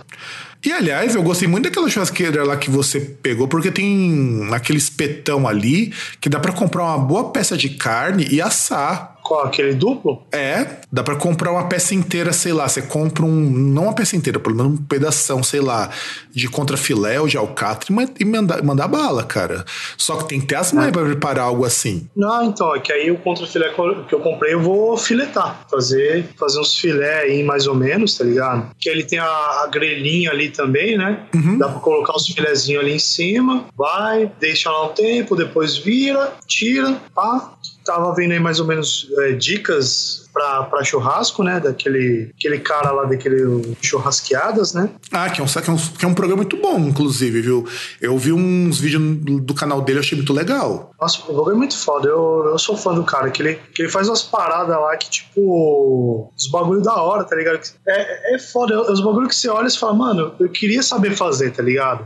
E 0.65 0.73
aliás, 0.73 1.13
eu 1.13 1.21
gostei 1.21 1.47
muito 1.47 1.65
daquela 1.65 1.87
churrasqueira 1.87 2.43
lá 2.43 2.57
que 2.57 2.69
você 2.69 2.99
pegou, 2.99 3.47
porque 3.47 3.71
tem 3.71 4.49
aquele 4.51 4.79
espetão 4.79 5.47
ali 5.47 5.93
que 6.19 6.27
dá 6.27 6.39
para 6.39 6.51
comprar 6.51 6.83
uma 6.83 6.97
boa 6.97 7.31
peça 7.31 7.55
de 7.55 7.69
carne 7.69 8.27
e 8.29 8.41
assar. 8.41 9.15
Qual? 9.29 9.45
Aquele 9.45 9.75
duplo? 9.75 10.23
É, 10.31 10.77
dá 10.91 11.03
para 11.03 11.15
comprar 11.15 11.51
uma 11.51 11.69
peça 11.69 11.93
inteira, 11.93 12.33
sei 12.33 12.51
lá. 12.51 12.67
Você 12.67 12.81
compra 12.81 13.23
um. 13.23 13.29
Não 13.29 13.83
uma 13.83 13.93
peça 13.93 14.15
inteira, 14.15 14.39
pelo 14.39 14.55
menos 14.55 14.73
um 14.73 14.77
pedação, 14.77 15.43
sei 15.43 15.59
lá, 15.59 15.91
de 16.31 16.49
contrafilé 16.49 17.21
ou 17.21 17.27
de 17.27 17.37
alcatra 17.37 17.93
e 18.19 18.25
mandar, 18.25 18.63
mandar 18.63 18.87
bala, 18.87 19.23
cara. 19.23 19.63
Só 19.95 20.15
que 20.15 20.29
tem 20.29 20.39
que 20.39 20.47
ter 20.47 20.55
as 20.55 20.73
mães 20.73 20.87
é. 20.87 20.91
pra 20.91 21.05
preparar 21.05 21.45
algo 21.45 21.63
assim. 21.63 22.09
Não, 22.15 22.43
então, 22.43 22.75
é 22.75 22.79
que 22.79 22.91
aí 22.91 23.11
o 23.11 23.19
contrafilé 23.19 23.71
que 24.07 24.15
eu 24.15 24.19
comprei 24.19 24.55
eu 24.55 24.61
vou 24.61 24.97
filetar. 24.97 25.63
Fazer, 25.69 26.27
fazer 26.35 26.59
uns 26.59 26.75
filé 26.75 27.19
aí 27.19 27.43
mais 27.43 27.67
ou 27.67 27.75
menos, 27.75 28.17
tá 28.17 28.23
ligado? 28.23 28.71
Que 28.79 28.89
ele 28.89 29.03
tem 29.03 29.19
a, 29.19 29.27
a 29.27 29.69
grelhinha 29.71 30.31
ali 30.31 30.49
também, 30.49 30.97
né? 30.97 31.27
Uhum. 31.35 31.59
Dá 31.59 31.69
pra 31.69 31.79
colocar 31.81 32.15
os 32.15 32.25
filezinhos 32.25 32.81
ali 32.81 32.93
em 32.93 32.99
cima, 32.99 33.65
vai, 33.77 34.31
deixa 34.39 34.71
lá 34.71 34.87
um 34.87 34.93
tempo, 34.93 35.35
depois 35.35 35.77
vira, 35.77 36.33
tira, 36.47 36.99
pá, 37.13 37.53
tava 37.89 38.13
vendo 38.13 38.33
aí 38.33 38.39
mais 38.39 38.59
ou 38.59 38.67
menos 38.67 39.09
é, 39.17 39.31
dicas 39.31 40.28
para 40.31 40.83
churrasco, 40.83 41.43
né? 41.43 41.59
Daquele 41.59 42.31
aquele 42.37 42.59
cara 42.59 42.91
lá 42.91 43.05
daquele 43.05 43.75
churrasqueadas, 43.81 44.73
né? 44.73 44.89
Ah, 45.11 45.29
que 45.29 45.41
é, 45.41 45.43
um, 45.43 45.47
que, 45.47 45.69
é 45.69 45.73
um, 45.73 45.77
que 45.77 46.05
é 46.05 46.07
um 46.07 46.13
programa 46.13 46.43
muito 46.43 46.57
bom, 46.57 46.79
inclusive, 46.79 47.41
viu? 47.41 47.67
Eu 48.01 48.17
vi 48.17 48.31
uns 48.31 48.79
vídeos 48.79 49.01
do 49.43 49.53
canal 49.53 49.81
dele, 49.81 49.99
achei 49.99 50.17
muito 50.17 50.33
legal. 50.33 50.91
Nossa, 50.99 51.19
o 51.19 51.23
programa 51.23 51.51
é 51.51 51.55
muito 51.55 51.77
foda. 51.77 52.07
Eu, 52.07 52.45
eu 52.51 52.59
sou 52.59 52.77
fã 52.77 52.93
do 52.93 53.03
cara, 53.03 53.29
que 53.29 53.41
ele, 53.41 53.59
que 53.73 53.81
ele 53.81 53.89
faz 53.89 54.07
umas 54.07 54.21
paradas 54.21 54.75
lá 54.75 54.95
que, 54.97 55.09
tipo, 55.09 56.31
os 56.37 56.49
bagulho 56.49 56.81
da 56.81 56.95
hora, 56.95 57.23
tá 57.23 57.35
ligado? 57.35 57.59
É, 57.87 58.35
é 58.35 58.39
foda. 58.39 58.73
É 58.73 58.91
os 58.91 59.01
bagulho 59.01 59.27
que 59.27 59.35
você 59.35 59.49
olha 59.49 59.67
e 59.67 59.77
fala, 59.77 59.93
mano, 59.93 60.33
eu 60.39 60.49
queria 60.49 60.83
saber 60.83 61.15
fazer, 61.15 61.51
tá 61.51 61.63
ligado? 61.63 62.05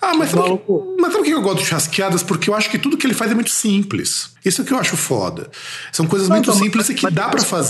Ah, 0.00 0.14
mas 0.14 0.30
sabe, 0.30 0.60
mas 0.98 1.12
sabe 1.12 1.22
o 1.22 1.24
que 1.24 1.30
eu 1.30 1.42
gosto 1.42 1.58
de 1.58 1.66
churrasqueadas? 1.66 2.22
Porque 2.22 2.50
eu 2.50 2.54
acho 2.54 2.70
que 2.70 2.78
tudo 2.78 2.96
que 2.96 3.06
ele 3.06 3.14
faz 3.14 3.30
é 3.30 3.34
muito 3.34 3.50
simples. 3.50 4.30
Isso 4.44 4.62
é 4.62 4.64
que 4.64 4.72
eu 4.72 4.78
acho 4.78 4.96
foda. 4.96 5.48
São 5.92 6.06
coisas 6.06 6.28
muito 6.28 6.50
então, 6.50 6.60
simples 6.60 6.88
e 6.88 6.94
que 6.94 7.04
mas, 7.04 7.14
dá 7.14 7.28
para 7.28 7.42
fazer. 7.42 7.61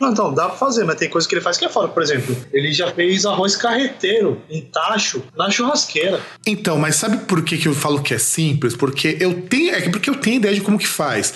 Não, 0.00 0.12
então, 0.12 0.32
dá 0.32 0.48
pra 0.48 0.56
fazer, 0.56 0.84
mas 0.84 0.96
tem 0.96 1.08
coisas 1.08 1.26
que 1.26 1.34
ele 1.34 1.42
faz 1.42 1.56
que 1.56 1.64
é 1.64 1.68
foda. 1.68 1.88
Por 1.88 2.02
exemplo, 2.02 2.36
ele 2.52 2.72
já 2.72 2.92
fez 2.92 3.24
arroz 3.26 3.56
carreteiro 3.56 4.40
em 4.48 4.62
tacho 4.62 5.22
na 5.36 5.50
churrasqueira. 5.50 6.20
Então, 6.46 6.78
mas 6.78 6.96
sabe 6.96 7.18
por 7.18 7.42
que, 7.42 7.58
que 7.58 7.68
eu 7.68 7.74
falo 7.74 8.02
que 8.02 8.14
é 8.14 8.18
simples? 8.18 8.76
Porque 8.76 9.16
eu 9.20 9.42
tenho. 9.42 9.74
É 9.74 9.88
porque 9.88 10.10
eu 10.10 10.16
tenho 10.16 10.36
ideia 10.36 10.54
de 10.54 10.60
como 10.60 10.78
que 10.78 10.86
faz 10.86 11.34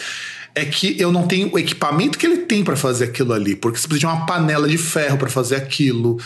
é 0.54 0.64
que 0.64 1.00
eu 1.00 1.10
não 1.10 1.26
tenho 1.26 1.50
o 1.52 1.58
equipamento 1.58 2.18
que 2.18 2.26
ele 2.26 2.38
tem 2.38 2.62
para 2.62 2.76
fazer 2.76 3.04
aquilo 3.04 3.32
ali, 3.32 3.56
porque 3.56 3.78
você 3.78 3.88
precisa 3.88 4.00
de 4.00 4.06
uma 4.06 4.26
panela 4.26 4.68
de 4.68 4.76
ferro 4.76 5.16
para 5.16 5.30
fazer 5.30 5.56
aquilo. 5.56 6.18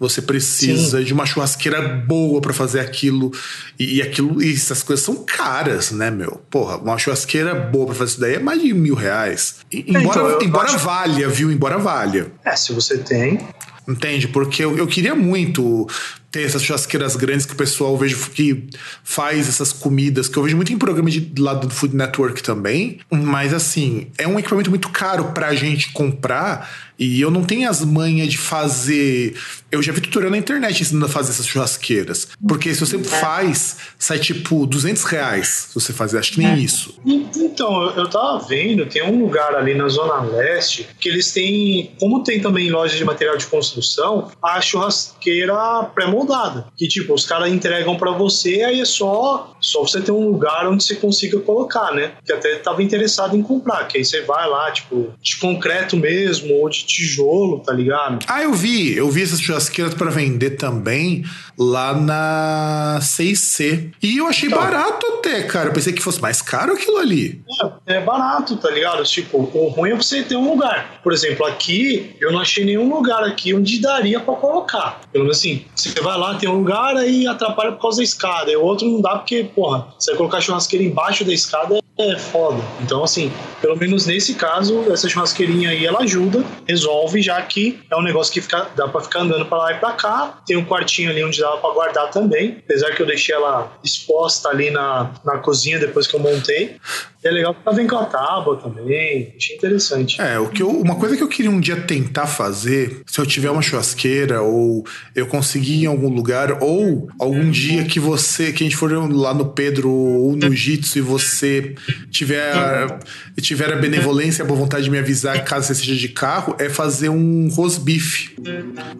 Você 0.00 0.22
precisa 0.22 0.98
Sim. 0.98 1.04
de 1.04 1.12
uma 1.12 1.26
churrasqueira 1.26 1.82
boa 1.82 2.40
para 2.40 2.54
fazer 2.54 2.80
aquilo. 2.80 3.30
E, 3.78 3.96
e, 3.96 4.02
aquilo. 4.02 4.42
E 4.42 4.54
essas 4.54 4.82
coisas 4.82 5.04
são 5.04 5.14
caras, 5.14 5.90
né, 5.90 6.10
meu? 6.10 6.40
Porra, 6.48 6.78
uma 6.78 6.96
churrasqueira 6.96 7.54
boa 7.54 7.84
pra 7.84 7.94
fazer 7.94 8.12
isso 8.12 8.20
daí 8.20 8.34
é 8.36 8.38
mais 8.38 8.62
de 8.62 8.72
mil 8.72 8.94
reais. 8.94 9.56
E, 9.70 9.80
é, 9.80 10.00
embora 10.00 10.32
então, 10.32 10.42
embora 10.42 10.68
acho... 10.68 10.78
valha, 10.78 11.28
viu? 11.28 11.52
Embora 11.52 11.76
valha. 11.78 12.32
É, 12.42 12.56
se 12.56 12.72
você 12.72 12.96
tem. 12.96 13.46
Entende? 13.86 14.26
Porque 14.26 14.64
eu, 14.64 14.74
eu 14.78 14.86
queria 14.86 15.14
muito 15.14 15.86
ter 16.30 16.42
essas 16.42 16.62
churrasqueiras 16.62 17.16
grandes 17.16 17.44
que 17.44 17.52
o 17.52 17.56
pessoal 17.56 17.96
vejo 17.96 18.30
que 18.30 18.68
faz 19.02 19.48
essas 19.48 19.72
comidas, 19.72 20.28
que 20.28 20.36
eu 20.36 20.42
vejo 20.42 20.56
muito 20.56 20.72
em 20.72 20.78
programa 20.78 21.10
de 21.10 21.32
lado 21.40 21.66
do 21.66 21.74
Food 21.74 21.96
Network 21.96 22.42
também. 22.42 23.00
Mas 23.10 23.52
assim, 23.52 24.08
é 24.16 24.28
um 24.28 24.38
equipamento 24.38 24.70
muito 24.70 24.88
caro 24.90 25.32
pra 25.32 25.54
gente 25.54 25.92
comprar 25.92 26.68
e 27.00 27.18
eu 27.18 27.30
não 27.30 27.42
tenho 27.42 27.66
as 27.66 27.82
manhas 27.82 28.28
de 28.28 28.36
fazer. 28.36 29.34
Eu 29.72 29.82
já 29.82 29.90
vi 29.90 30.02
tutorial 30.02 30.30
na 30.30 30.36
internet 30.36 30.82
ensinando 30.82 31.06
a 31.06 31.08
fazer 31.08 31.30
essas 31.30 31.46
churrasqueiras. 31.46 32.28
Porque 32.46 32.74
se 32.74 32.80
você 32.80 32.96
é. 32.96 33.02
faz, 33.02 33.78
sai 33.98 34.18
tipo 34.18 34.66
200 34.66 35.02
reais 35.04 35.68
se 35.70 35.74
você 35.74 35.94
fazer. 35.94 36.18
Acho 36.18 36.32
que 36.32 36.40
nem 36.40 36.48
é. 36.48 36.58
isso. 36.58 37.00
Então, 37.06 37.90
eu 37.96 38.06
tava 38.06 38.46
vendo, 38.46 38.84
tem 38.84 39.02
um 39.02 39.18
lugar 39.18 39.54
ali 39.54 39.74
na 39.74 39.88
Zona 39.88 40.20
Leste 40.20 40.86
que 41.00 41.08
eles 41.08 41.32
têm. 41.32 41.90
Como 41.98 42.22
tem 42.22 42.38
também 42.38 42.68
loja 42.68 42.94
de 42.94 43.04
material 43.04 43.38
de 43.38 43.46
construção, 43.46 44.30
a 44.42 44.60
churrasqueira 44.60 45.84
pré 45.94 46.06
pré-moldada. 46.24 46.66
Que 46.76 46.86
tipo, 46.88 47.14
os 47.14 47.24
caras 47.26 47.50
entregam 47.50 47.96
para 47.96 48.12
você, 48.12 48.62
aí 48.62 48.80
é 48.80 48.84
só, 48.84 49.54
só 49.60 49.80
você 49.82 50.00
ter 50.00 50.12
um 50.12 50.28
lugar 50.30 50.66
onde 50.68 50.84
você 50.84 50.94
consiga 50.96 51.38
colocar, 51.40 51.92
né? 51.92 52.12
Que 52.24 52.32
até 52.32 52.56
tava 52.56 52.82
interessado 52.82 53.36
em 53.36 53.42
comprar, 53.42 53.86
que 53.88 53.98
aí 53.98 54.04
você 54.04 54.22
vai 54.22 54.48
lá, 54.48 54.70
tipo, 54.70 55.12
de 55.20 55.36
concreto 55.38 55.96
mesmo, 55.96 56.54
ou 56.54 56.68
de 56.68 56.84
tijolo, 56.84 57.60
tá 57.60 57.72
ligado? 57.72 58.18
Ah, 58.26 58.42
eu 58.42 58.52
vi. 58.52 58.96
Eu 58.96 59.10
vi 59.10 59.22
essas 59.22 59.40
churrasqueiras 59.40 59.94
para 59.94 60.10
vender 60.10 60.50
também 60.50 61.24
lá 61.58 61.94
na 61.94 62.98
6C. 63.02 63.90
E 64.02 64.18
eu 64.18 64.26
achei 64.26 64.48
Então. 64.48 64.58
barato 64.60 65.06
até, 65.18 65.42
cara. 65.42 65.68
Eu 65.68 65.72
pensei 65.72 65.92
que 65.92 66.02
fosse 66.02 66.20
mais 66.20 66.40
caro 66.42 66.72
aquilo 66.72 66.98
ali. 66.98 67.42
É, 67.86 67.96
é 67.96 68.00
barato, 68.00 68.56
tá 68.56 68.70
ligado? 68.70 69.02
Tipo, 69.04 69.38
o 69.38 69.68
ruim 69.68 69.90
é 69.90 69.94
você 69.96 70.22
ter 70.22 70.36
um 70.36 70.48
lugar. 70.50 71.00
Por 71.02 71.12
exemplo, 71.12 71.44
aqui, 71.46 72.14
eu 72.20 72.32
não 72.32 72.40
achei 72.40 72.64
nenhum 72.64 72.88
lugar 72.92 73.22
aqui 73.24 73.52
onde 73.54 73.80
daria 73.80 74.20
pra 74.20 74.34
colocar. 74.34 75.00
Pelo 75.12 75.24
menos 75.24 75.38
assim, 75.38 75.64
você 75.74 75.90
vai 76.00 76.09
lá, 76.16 76.34
tem 76.34 76.48
um 76.48 76.58
lugar, 76.58 76.96
aí 76.96 77.26
atrapalha 77.26 77.72
por 77.72 77.82
causa 77.82 77.98
da 77.98 78.04
escada. 78.04 78.50
E 78.50 78.56
o 78.56 78.62
outro 78.62 78.88
não 78.88 79.00
dá 79.00 79.16
porque, 79.16 79.44
porra, 79.54 79.86
você 79.98 80.12
vai 80.12 80.18
colocar 80.18 80.40
churrasqueira 80.40 80.84
embaixo 80.84 81.24
da 81.24 81.32
escada 81.32 81.79
é 82.02 82.18
foda. 82.18 82.62
Então, 82.80 83.02
assim, 83.02 83.32
pelo 83.60 83.76
menos 83.76 84.06
nesse 84.06 84.34
caso, 84.34 84.90
essa 84.90 85.08
churrasqueirinha 85.08 85.70
aí, 85.70 85.84
ela 85.84 86.00
ajuda, 86.00 86.44
resolve, 86.66 87.20
já 87.20 87.40
que 87.42 87.80
é 87.90 87.96
um 87.96 88.02
negócio 88.02 88.32
que 88.32 88.40
fica, 88.40 88.68
dá 88.76 88.88
pra 88.88 89.00
ficar 89.00 89.20
andando 89.20 89.46
pra 89.46 89.58
lá 89.58 89.72
e 89.72 89.78
pra 89.78 89.92
cá. 89.92 90.40
Tem 90.46 90.56
um 90.56 90.64
quartinho 90.64 91.10
ali 91.10 91.22
onde 91.24 91.40
dá 91.40 91.56
pra 91.56 91.70
guardar 91.70 92.10
também, 92.10 92.58
apesar 92.64 92.94
que 92.94 93.02
eu 93.02 93.06
deixei 93.06 93.34
ela 93.34 93.72
exposta 93.82 94.48
ali 94.48 94.70
na, 94.70 95.10
na 95.24 95.38
cozinha 95.38 95.78
depois 95.78 96.06
que 96.06 96.14
eu 96.14 96.20
montei. 96.20 96.76
É 97.22 97.30
legal 97.30 97.52
que 97.52 97.60
ela 97.66 97.76
vem 97.76 97.86
com 97.86 97.96
a 97.96 98.06
tábua 98.06 98.56
também, 98.56 99.34
achei 99.36 99.56
interessante. 99.56 100.20
É, 100.20 100.38
o 100.38 100.48
que 100.48 100.62
eu, 100.62 100.70
uma 100.70 100.96
coisa 100.96 101.16
que 101.16 101.22
eu 101.22 101.28
queria 101.28 101.50
um 101.50 101.60
dia 101.60 101.76
tentar 101.76 102.26
fazer, 102.26 103.02
se 103.06 103.20
eu 103.20 103.26
tiver 103.26 103.50
uma 103.50 103.60
churrasqueira 103.60 104.40
ou 104.40 104.84
eu 105.14 105.26
conseguir 105.26 105.82
em 105.82 105.86
algum 105.86 106.08
lugar, 106.08 106.62
ou 106.62 107.08
algum 107.18 107.50
dia 107.50 107.84
que 107.84 108.00
você, 108.00 108.52
que 108.52 108.64
a 108.64 108.66
gente 108.66 108.76
for 108.76 108.90
lá 109.12 109.34
no 109.34 109.50
Pedro 109.50 109.90
ou 109.90 110.34
no 110.34 110.54
Jitsu 110.54 110.98
e 110.98 111.02
você 111.02 111.74
tiver, 112.10 112.98
tiver 113.40 113.72
a 113.72 113.76
benevolência 113.76 114.42
a 114.42 114.46
boa 114.46 114.58
vontade 114.58 114.84
de 114.84 114.90
me 114.90 114.98
avisar 114.98 115.44
caso 115.44 115.66
você 115.66 115.74
seja 115.74 115.94
de 115.94 116.08
carro, 116.08 116.56
é 116.58 116.68
fazer 116.68 117.08
um 117.08 117.48
rosbife. 117.48 118.36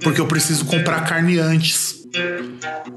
Porque 0.02 0.20
eu 0.20 0.26
preciso 0.26 0.64
comprar 0.64 1.00
carne 1.04 1.38
antes. 1.38 2.00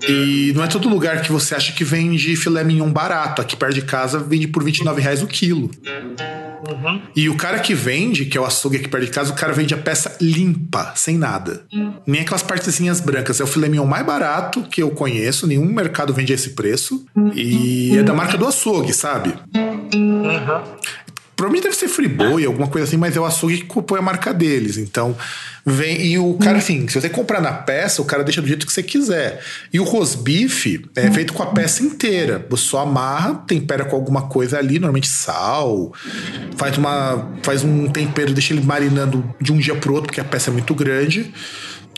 E 0.07 0.51
não 0.55 0.63
é 0.63 0.67
todo 0.67 0.89
lugar 0.89 1.21
que 1.21 1.31
você 1.31 1.55
acha 1.55 1.71
que 1.71 1.83
vende 1.83 2.35
filé 2.35 2.63
mignon 2.63 2.91
barato. 2.91 3.41
Aqui 3.41 3.55
perto 3.55 3.75
de 3.75 3.83
casa 3.83 4.19
vende 4.19 4.47
por 4.47 4.63
29 4.63 5.01
reais 5.01 5.21
o 5.21 5.27
quilo. 5.27 5.69
E 7.15 7.29
o 7.29 7.35
cara 7.35 7.59
que 7.59 7.73
vende, 7.73 8.25
que 8.25 8.37
é 8.37 8.41
o 8.41 8.45
açougue 8.45 8.77
aqui 8.77 8.87
perto 8.87 9.05
de 9.05 9.11
casa, 9.11 9.31
o 9.31 9.35
cara 9.35 9.53
vende 9.53 9.73
a 9.73 9.77
peça 9.77 10.15
limpa, 10.21 10.93
sem 10.95 11.17
nada. 11.17 11.65
Nem 12.05 12.21
aquelas 12.21 12.43
partezinhas 12.43 12.99
brancas. 12.99 13.39
É 13.39 13.43
o 13.43 13.47
filé 13.47 13.67
mignon 13.69 13.85
mais 13.85 14.05
barato 14.05 14.63
que 14.63 14.81
eu 14.81 14.91
conheço. 14.91 15.47
Nenhum 15.47 15.65
mercado 15.65 16.13
vende 16.13 16.33
esse 16.33 16.51
preço. 16.51 17.05
E 17.33 17.97
é 17.97 18.03
da 18.03 18.13
marca 18.13 18.37
do 18.37 18.47
açougue, 18.47 18.93
sabe? 18.93 19.33
Provavelmente 21.35 21.63
deve 21.63 21.75
ser 21.75 21.87
Friboi, 21.87 22.45
alguma 22.45 22.67
coisa 22.67 22.87
assim, 22.87 22.97
mas 22.97 23.15
é 23.15 23.19
o 23.19 23.25
açougue 23.25 23.63
que 23.63 23.81
põe 23.81 23.99
a 23.99 24.01
marca 24.01 24.33
deles. 24.33 24.77
Então, 24.77 25.15
vem. 25.65 26.05
E 26.05 26.19
o 26.19 26.35
cara, 26.35 26.57
assim, 26.57 26.87
se 26.87 26.99
você 26.99 27.09
comprar 27.09 27.41
na 27.41 27.51
peça, 27.51 28.01
o 28.01 28.05
cara 28.05 28.23
deixa 28.23 28.41
do 28.41 28.47
jeito 28.47 28.65
que 28.65 28.73
você 28.73 28.83
quiser. 28.83 29.41
E 29.71 29.79
o 29.79 29.83
rosbife 29.83 30.85
é 30.95 31.09
feito 31.09 31.33
com 31.33 31.41
a 31.41 31.47
peça 31.47 31.83
inteira. 31.83 32.45
Você 32.49 32.63
só 32.65 32.81
amarra, 32.81 33.35
tempera 33.47 33.85
com 33.85 33.95
alguma 33.95 34.23
coisa 34.23 34.57
ali, 34.57 34.79
normalmente 34.79 35.07
sal, 35.07 35.91
faz, 36.55 36.77
uma, 36.77 37.31
faz 37.41 37.63
um 37.63 37.87
tempero, 37.87 38.33
deixa 38.33 38.53
ele 38.53 38.63
marinando 38.63 39.23
de 39.41 39.51
um 39.51 39.57
dia 39.57 39.75
pro 39.75 39.93
outro, 39.93 40.07
porque 40.07 40.21
a 40.21 40.25
peça 40.25 40.49
é 40.49 40.53
muito 40.53 40.73
grande. 40.75 41.33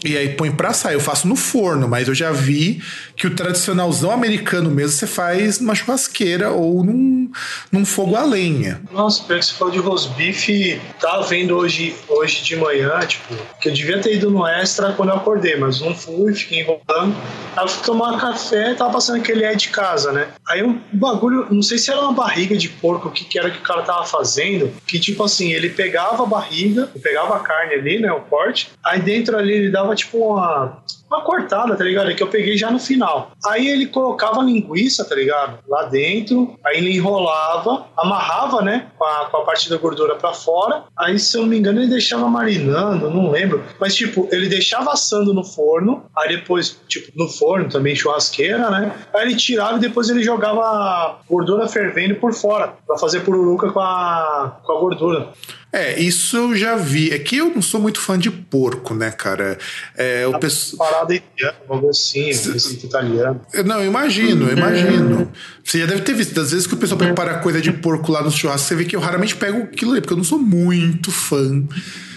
E 0.05 0.15
aí 0.15 0.29
põe 0.29 0.51
pra 0.51 0.69
assar. 0.69 0.93
Eu 0.93 0.99
faço 0.99 1.27
no 1.27 1.35
forno, 1.35 1.87
mas 1.87 2.07
eu 2.07 2.13
já 2.13 2.31
vi 2.31 2.81
que 3.15 3.25
o 3.25 3.35
tradicionalzão 3.35 4.11
americano 4.11 4.69
mesmo 4.69 4.91
você 4.91 5.07
faz 5.07 5.59
numa 5.59 5.73
churrasqueira 5.73 6.51
ou 6.51 6.83
num, 6.83 7.24
num 7.71 7.85
fogo 7.85 8.15
a 8.15 8.23
lenha. 8.23 8.81
Nossa, 8.91 9.23
pior 9.23 9.39
que 9.39 9.45
você 9.45 9.53
falou 9.53 9.73
de 9.73 9.79
rosbife, 9.79 10.81
tava 10.99 11.23
vendo 11.23 11.55
hoje, 11.57 11.95
hoje 12.07 12.43
de 12.43 12.55
manhã, 12.55 12.99
tipo, 13.05 13.35
que 13.59 13.69
eu 13.69 13.73
devia 13.73 13.99
ter 13.99 14.15
ido 14.15 14.29
no 14.29 14.45
extra 14.45 14.93
quando 14.93 15.09
eu 15.09 15.15
acordei, 15.15 15.55
mas 15.55 15.81
não 15.81 15.95
fui, 15.95 16.33
fiquei 16.33 16.61
enrolando. 16.61 17.15
Aí 17.55 17.63
eu 17.63 17.67
fui 17.67 17.85
tomar 17.85 18.19
café, 18.19 18.73
tava 18.73 18.93
passando 18.93 19.19
aquele 19.19 19.43
é 19.43 19.55
de 19.55 19.69
casa, 19.69 20.11
né? 20.11 20.27
Aí 20.47 20.63
um 20.63 20.79
bagulho, 20.91 21.47
não 21.49 21.61
sei 21.61 21.77
se 21.77 21.91
era 21.91 22.01
uma 22.01 22.13
barriga 22.13 22.57
de 22.57 22.69
porco, 22.69 23.09
o 23.09 23.11
que, 23.11 23.23
que 23.25 23.39
era 23.39 23.49
que 23.49 23.59
o 23.59 23.61
cara 23.61 23.81
tava 23.81 24.05
fazendo, 24.05 24.71
que 24.85 24.99
tipo 24.99 25.23
assim, 25.23 25.51
ele 25.51 25.69
pegava 25.69 26.23
a 26.23 26.25
barriga, 26.25 26.89
pegava 27.01 27.35
a 27.35 27.39
carne 27.39 27.73
ali, 27.73 27.99
né, 27.99 28.11
o 28.11 28.21
corte, 28.21 28.69
aí 28.83 28.99
dentro 28.99 29.37
ali 29.37 29.53
ele 29.53 29.71
dava 29.71 29.95
tipo 29.95 30.17
uma, 30.17 30.83
uma 31.15 31.23
cortada, 31.23 31.75
tá 31.75 31.83
ligado? 31.83 32.13
Que 32.13 32.23
eu 32.23 32.27
peguei 32.27 32.57
já 32.57 32.69
no 32.69 32.79
final. 32.79 33.31
Aí 33.45 33.67
ele 33.67 33.87
colocava 33.87 34.41
a 34.41 34.43
linguiça, 34.43 35.05
tá 35.05 35.15
ligado? 35.15 35.59
Lá 35.67 35.83
dentro, 35.83 36.57
aí 36.65 36.77
ele 36.77 36.95
enrolava, 36.95 37.85
amarrava, 37.97 38.61
né? 38.61 38.87
Com 38.97 39.05
a, 39.05 39.25
com 39.25 39.37
a 39.37 39.45
parte 39.45 39.69
da 39.69 39.77
gordura 39.77 40.15
pra 40.15 40.33
fora. 40.33 40.83
Aí, 40.97 41.17
se 41.17 41.37
eu 41.37 41.41
não 41.41 41.49
me 41.49 41.57
engano, 41.57 41.79
ele 41.79 41.89
deixava 41.89 42.27
marinando, 42.27 43.09
não 43.09 43.31
lembro. 43.31 43.63
Mas, 43.79 43.95
tipo, 43.95 44.27
ele 44.31 44.47
deixava 44.47 44.91
assando 44.91 45.33
no 45.33 45.43
forno. 45.43 46.05
Aí 46.17 46.35
depois, 46.35 46.79
tipo, 46.87 47.11
no 47.15 47.27
forno 47.27 47.69
também, 47.69 47.95
churrasqueira, 47.95 48.69
né? 48.69 48.91
Aí 49.13 49.27
ele 49.27 49.35
tirava 49.35 49.77
e 49.77 49.79
depois 49.79 50.09
ele 50.09 50.23
jogava 50.23 51.19
gordura 51.29 51.67
fervendo 51.67 52.15
por 52.15 52.33
fora. 52.33 52.73
Pra 52.85 52.97
fazer 52.97 53.21
pururuca 53.21 53.71
com 53.71 53.79
a, 53.79 54.59
com 54.63 54.71
a 54.71 54.79
gordura. 54.79 55.29
É, 55.75 55.99
isso 55.99 56.37
eu 56.37 56.55
já 56.55 56.77
vi. 56.77 57.11
É 57.11 57.19
que 57.19 57.35
eu 57.35 57.49
não 57.53 57.61
sou 57.61 57.81
muito 57.81 57.99
fã 57.99 58.17
de 58.17 58.31
porco, 58.31 58.93
né, 58.93 59.11
cara? 59.11 59.57
É, 59.97 60.25
o 60.25 60.39
pessoal. 60.39 60.89
Parada 60.89 61.13
italiana, 61.13 61.57
algo 61.67 61.89
assim, 61.89 62.27
receita 62.27 62.85
italiana. 62.85 63.41
Não, 63.65 63.81
eu 63.81 63.87
imagino, 63.87 64.47
eu 64.47 64.57
imagino. 64.57 65.29
Você 65.61 65.79
já 65.79 65.85
deve 65.85 66.03
ter 66.03 66.13
visto, 66.13 66.33
das 66.33 66.51
vezes 66.51 66.65
que 66.65 66.75
o 66.75 66.77
pessoal 66.77 66.97
prepara 66.97 67.39
coisa 67.39 67.59
de 67.59 67.73
porco 67.73 68.09
lá 68.09 68.23
no 68.23 68.31
churrasco, 68.31 68.69
você 68.69 68.75
vê 68.75 68.85
que 68.85 68.95
eu 68.95 69.01
raramente 69.01 69.35
pego 69.35 69.63
aquilo 69.63 69.91
ali, 69.91 69.99
porque 69.99 70.13
eu 70.13 70.17
não 70.17 70.23
sou 70.23 70.39
muito 70.39 71.11
fã 71.11 71.61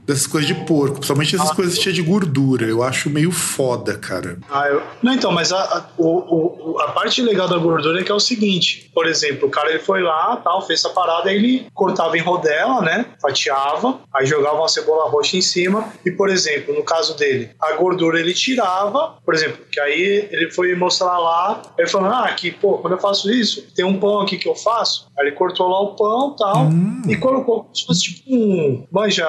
dessas 0.08 0.26
coisas 0.26 0.48
de 0.48 0.54
porco, 0.64 0.94
principalmente 0.96 1.36
essas 1.36 1.52
coisas 1.52 1.78
cheias 1.78 1.94
de 1.94 2.02
gordura. 2.02 2.66
Eu 2.66 2.82
acho 2.82 3.10
meio 3.10 3.30
foda, 3.30 3.96
cara. 3.98 4.38
Ah, 4.50 4.66
eu... 4.68 4.82
Não, 5.02 5.12
então, 5.12 5.30
mas 5.30 5.52
a, 5.52 5.60
a, 5.60 5.84
o, 5.98 6.72
o- 6.76 6.80
a 6.80 6.88
parte 6.92 7.20
legal 7.22 7.46
da 7.46 7.58
gordura 7.58 8.00
é 8.00 8.04
que 8.04 8.10
é 8.10 8.14
o 8.14 8.18
seguinte: 8.20 8.90
por 8.94 9.06
exemplo, 9.06 9.46
o 9.48 9.50
cara 9.50 9.70
ele 9.70 9.80
foi 9.80 10.02
lá, 10.02 10.36
tal, 10.38 10.66
fez 10.66 10.80
essa 10.80 10.88
parada, 10.90 11.28
aí 11.28 11.36
ele 11.36 11.66
cortava 11.74 12.16
em 12.16 12.20
rodela, 12.22 12.80
né? 12.80 13.04
Fatiava, 13.20 14.00
aí 14.14 14.24
jogava 14.26 14.56
uma 14.56 14.68
cebola 14.68 15.10
roxa 15.10 15.36
em 15.36 15.42
cima. 15.42 15.92
E, 16.04 16.10
por 16.10 16.30
exemplo, 16.30 16.74
no 16.74 16.82
caso 16.82 17.16
dele, 17.16 17.50
a 17.60 17.72
gordura 17.74 18.18
ele 18.18 18.32
tirava, 18.32 19.14
por 19.24 19.34
exemplo, 19.34 19.58
que 19.70 19.78
aí 19.78 20.28
ele 20.30 20.50
foi 20.50 20.74
mostrar 20.74 21.18
lá, 21.18 21.60
ele 21.78 21.88
falou: 21.88 22.08
Ah, 22.10 22.24
aqui, 22.24 22.50
pô, 22.50 22.78
quando 22.78 22.94
eu 22.94 22.98
faço 23.00 23.30
isso, 23.30 23.62
tem 23.74 23.84
um 23.84 24.00
pão 24.00 24.20
aqui 24.20 24.38
que 24.38 24.48
eu 24.48 24.54
faço. 24.54 25.06
Aí 25.18 25.26
ele 25.26 25.36
cortou 25.36 25.68
lá 25.68 25.80
o 25.82 25.96
pão 25.96 26.34
tal, 26.38 26.68
e 27.06 27.16
colocou 27.16 27.64
como 27.64 27.76
se 27.76 27.84
fosse 27.84 28.00
tipo 28.02 28.34
um. 28.34 28.86
Manja, 28.90 29.26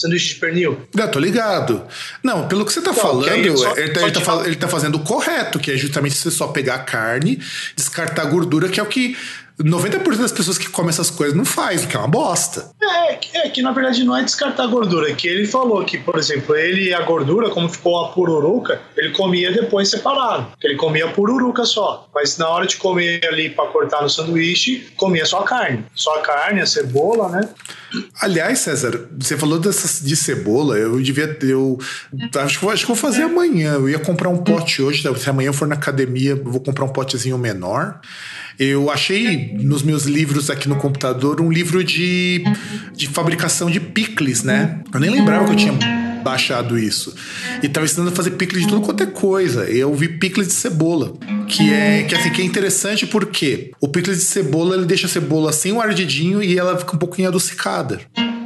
sanduíche 0.00 0.34
de 0.34 0.40
pernil. 0.40 0.88
Não, 0.94 1.08
tô 1.08 1.18
ligado. 1.18 1.82
Não, 2.22 2.46
pelo 2.48 2.64
que 2.64 2.72
você 2.72 2.80
tá 2.80 2.90
Então, 2.90 3.02
falando, 3.02 3.28
aí 3.30 3.56
só- 3.56 3.76
ele, 3.76 3.88
tá, 3.92 4.02
ele 4.02 4.10
tá 4.12 4.42
ele 4.46 4.56
tá 4.56 4.68
fazendo 4.68 4.94
o 4.96 5.00
correto, 5.00 5.58
que 5.58 5.70
é 5.72 5.76
justamente 5.76 6.14
você 6.16 6.30
só 6.30 6.48
pegar 6.48 6.74
a 6.76 6.78
carne, 6.80 7.40
descartar 7.76 8.22
a 8.22 8.26
gordura, 8.26 8.68
que 8.68 8.78
é 8.80 8.82
o 8.82 8.86
que 8.86 9.16
90% 9.60 10.16
das 10.18 10.32
pessoas 10.32 10.56
que 10.58 10.68
comem 10.68 10.90
essas 10.90 11.10
coisas 11.10 11.36
não 11.36 11.44
faz, 11.44 11.84
o 11.84 11.88
que 11.88 11.96
é 11.96 11.98
uma 11.98 12.08
bosta. 12.08 12.70
É, 12.80 13.14
que- 13.14 13.36
é 13.36 13.48
que 13.50 13.60
na 13.62 13.72
verdade 13.72 14.04
não 14.04 14.16
é 14.16 14.22
descartar 14.22 14.64
a 14.64 14.66
gordura, 14.66 15.12
que 15.14 15.26
ele 15.26 15.46
falou 15.46 15.84
que, 15.84 15.98
por 15.98 16.16
exemplo, 16.18 16.54
ele 16.56 16.92
a 16.94 17.00
gordura, 17.02 17.50
como 17.50 17.68
ficou 17.68 18.04
a 18.04 18.08
pururuca, 18.10 18.80
ele 18.96 19.10
comia 19.10 19.50
depois 19.52 19.88
separado, 19.90 20.46
ele 20.62 20.76
comia 20.76 21.06
a 21.06 21.10
pururuca 21.12 21.64
só, 21.64 22.08
mas 22.14 22.38
na 22.38 22.48
hora 22.48 22.66
de 22.66 22.76
comer 22.76 23.20
ali 23.26 23.50
pra 23.50 23.66
cortar 23.66 24.02
no 24.02 24.08
sanduíche, 24.10 24.88
comia 24.96 25.26
só 25.26 25.40
a 25.40 25.44
carne, 25.44 25.84
só 25.94 26.14
a 26.18 26.20
carne, 26.20 26.60
a 26.60 26.66
cebola, 26.66 27.28
né? 27.28 27.48
Aliás, 28.20 28.58
César, 28.60 29.08
você 29.18 29.36
falou 29.36 29.58
dessas 29.58 30.00
de 30.02 30.14
cebola, 30.14 30.76
eu 30.76 31.00
devia. 31.00 31.38
Eu 31.42 31.78
acho 32.42 32.58
que, 32.58 32.64
vou- 32.64 32.70
acho 32.72 32.82
que 32.82 32.88
vou 32.88 32.96
fazer 32.96 33.22
amanhã. 33.22 33.74
Eu 33.74 33.88
ia 33.88 33.98
comprar 33.98 34.28
um 34.28 34.36
pote 34.38 34.82
hoje, 34.82 35.02
se 35.02 35.30
amanhã 35.30 35.48
eu 35.48 35.52
for 35.54 35.66
na 35.66 35.74
academia, 35.74 36.32
eu 36.32 36.44
vou 36.44 36.60
comprar 36.60 36.84
um 36.84 36.88
potezinho 36.90 37.38
menor. 37.38 37.98
Eu 38.58 38.90
achei 38.90 39.52
nos 39.54 39.82
meus 39.84 40.04
livros 40.04 40.50
aqui 40.50 40.68
no 40.68 40.76
computador 40.76 41.40
um 41.40 41.50
livro 41.50 41.84
de, 41.84 42.42
de 42.92 43.06
fabricação 43.06 43.70
de 43.70 43.78
picles, 43.78 44.42
né? 44.42 44.82
Eu 44.92 44.98
nem 44.98 45.10
lembrava 45.10 45.44
que 45.44 45.52
eu 45.52 45.56
tinha 45.56 45.72
baixado 46.24 46.76
isso. 46.76 47.14
E 47.62 47.68
tava 47.68 47.86
ensinando 47.86 48.10
a 48.10 48.14
fazer 48.14 48.32
picles 48.32 48.62
de 48.62 48.68
tudo 48.68 48.80
quanto 48.84 49.02
é 49.02 49.06
coisa. 49.06 49.64
Eu 49.64 49.94
vi 49.94 50.08
picles 50.08 50.48
de 50.48 50.54
cebola. 50.54 51.14
Que 51.46 51.72
é, 51.72 52.02
que, 52.02 52.14
assim, 52.14 52.30
que 52.30 52.42
é 52.42 52.44
interessante 52.44 53.06
porque 53.06 53.70
o 53.80 53.88
picles 53.88 54.18
de 54.18 54.24
cebola 54.24 54.74
ele 54.74 54.86
deixa 54.86 55.06
a 55.06 55.10
cebola 55.10 55.52
sem 55.52 55.72
o 55.72 55.80
ardidinho 55.80 56.42
e 56.42 56.58
ela 56.58 56.76
fica 56.76 56.96
um 56.96 56.98
pouquinho 56.98 57.28
adocicada. 57.28 58.00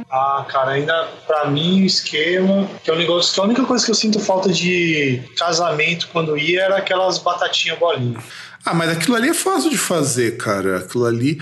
Ah, 0.09 0.45
cara, 0.47 0.73
ainda 0.73 1.07
pra 1.25 1.49
mim 1.49 1.81
o 1.81 1.85
esquema, 1.85 2.69
que 2.83 2.91
é 2.91 2.93
um 2.93 2.97
negócio 2.97 3.33
que 3.33 3.39
a 3.39 3.43
única 3.43 3.65
coisa 3.65 3.83
que 3.83 3.89
eu 3.89 3.95
sinto 3.95 4.19
falta 4.19 4.53
de 4.53 5.23
casamento 5.35 6.07
quando 6.13 6.37
ia 6.37 6.61
era 6.61 6.77
aquelas 6.77 7.17
batatinhas 7.17 7.79
bolinhas. 7.79 8.23
Ah, 8.65 8.73
mas 8.73 8.89
aquilo 8.89 9.15
ali 9.15 9.29
é 9.29 9.33
fácil 9.33 9.69
de 9.69 9.77
fazer, 9.77 10.37
cara. 10.37 10.77
Aquilo 10.79 11.05
ali. 11.05 11.39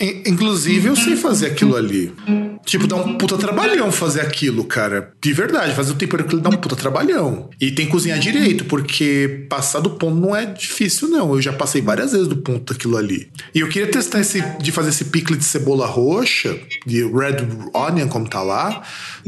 In- 0.00 0.22
Inclusive, 0.26 0.88
eu 0.88 0.96
sei 0.96 1.14
fazer 1.16 1.46
aquilo 1.46 1.76
ali. 1.76 2.12
Tipo, 2.66 2.86
dá 2.86 2.96
um 2.96 3.16
puta 3.16 3.36
trabalhão 3.36 3.92
fazer 3.92 4.22
aquilo, 4.22 4.64
cara. 4.64 5.12
De 5.22 5.32
verdade, 5.32 5.74
fazer 5.74 5.92
o 5.92 5.94
tempero 5.94 6.24
aquilo 6.24 6.40
dá 6.40 6.48
um 6.50 6.56
puta 6.56 6.74
trabalhão. 6.74 7.48
E 7.60 7.70
tem 7.70 7.86
que 7.86 7.92
cozinhar 7.92 8.18
direito, 8.18 8.64
porque 8.64 9.46
passar 9.48 9.80
do 9.80 9.90
ponto 9.90 10.16
não 10.18 10.34
é 10.34 10.46
difícil, 10.46 11.08
não. 11.08 11.34
Eu 11.34 11.42
já 11.42 11.52
passei 11.52 11.80
várias 11.82 12.10
vezes 12.12 12.26
do 12.26 12.38
ponto 12.38 12.72
daquilo 12.72 12.96
ali. 12.96 13.28
E 13.54 13.60
eu 13.60 13.68
queria 13.68 13.86
testar 13.88 14.20
esse, 14.20 14.40
de 14.60 14.72
fazer 14.72 14.88
esse 14.88 15.04
picle 15.04 15.36
de 15.36 15.44
cebola 15.44 15.86
roxa, 15.86 16.58
de 16.86 17.04
red 17.04 17.36
onion, 17.74 18.08
como 18.08 18.28
tá 18.28 18.42
lá, 18.42 18.82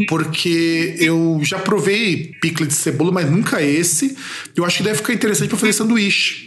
porque 0.09 0.97
eu 0.99 1.39
já 1.45 1.59
provei 1.59 2.33
picle 2.41 2.67
de 2.67 2.75
cebola, 2.75 3.13
mas 3.13 3.31
nunca 3.31 3.63
esse. 3.63 4.17
Eu 4.57 4.65
acho 4.65 4.79
que 4.79 4.83
deve 4.83 4.97
ficar 4.97 5.13
interessante 5.13 5.49
pra 5.49 5.59
fazer 5.59 5.75
sanduíche. 5.75 6.47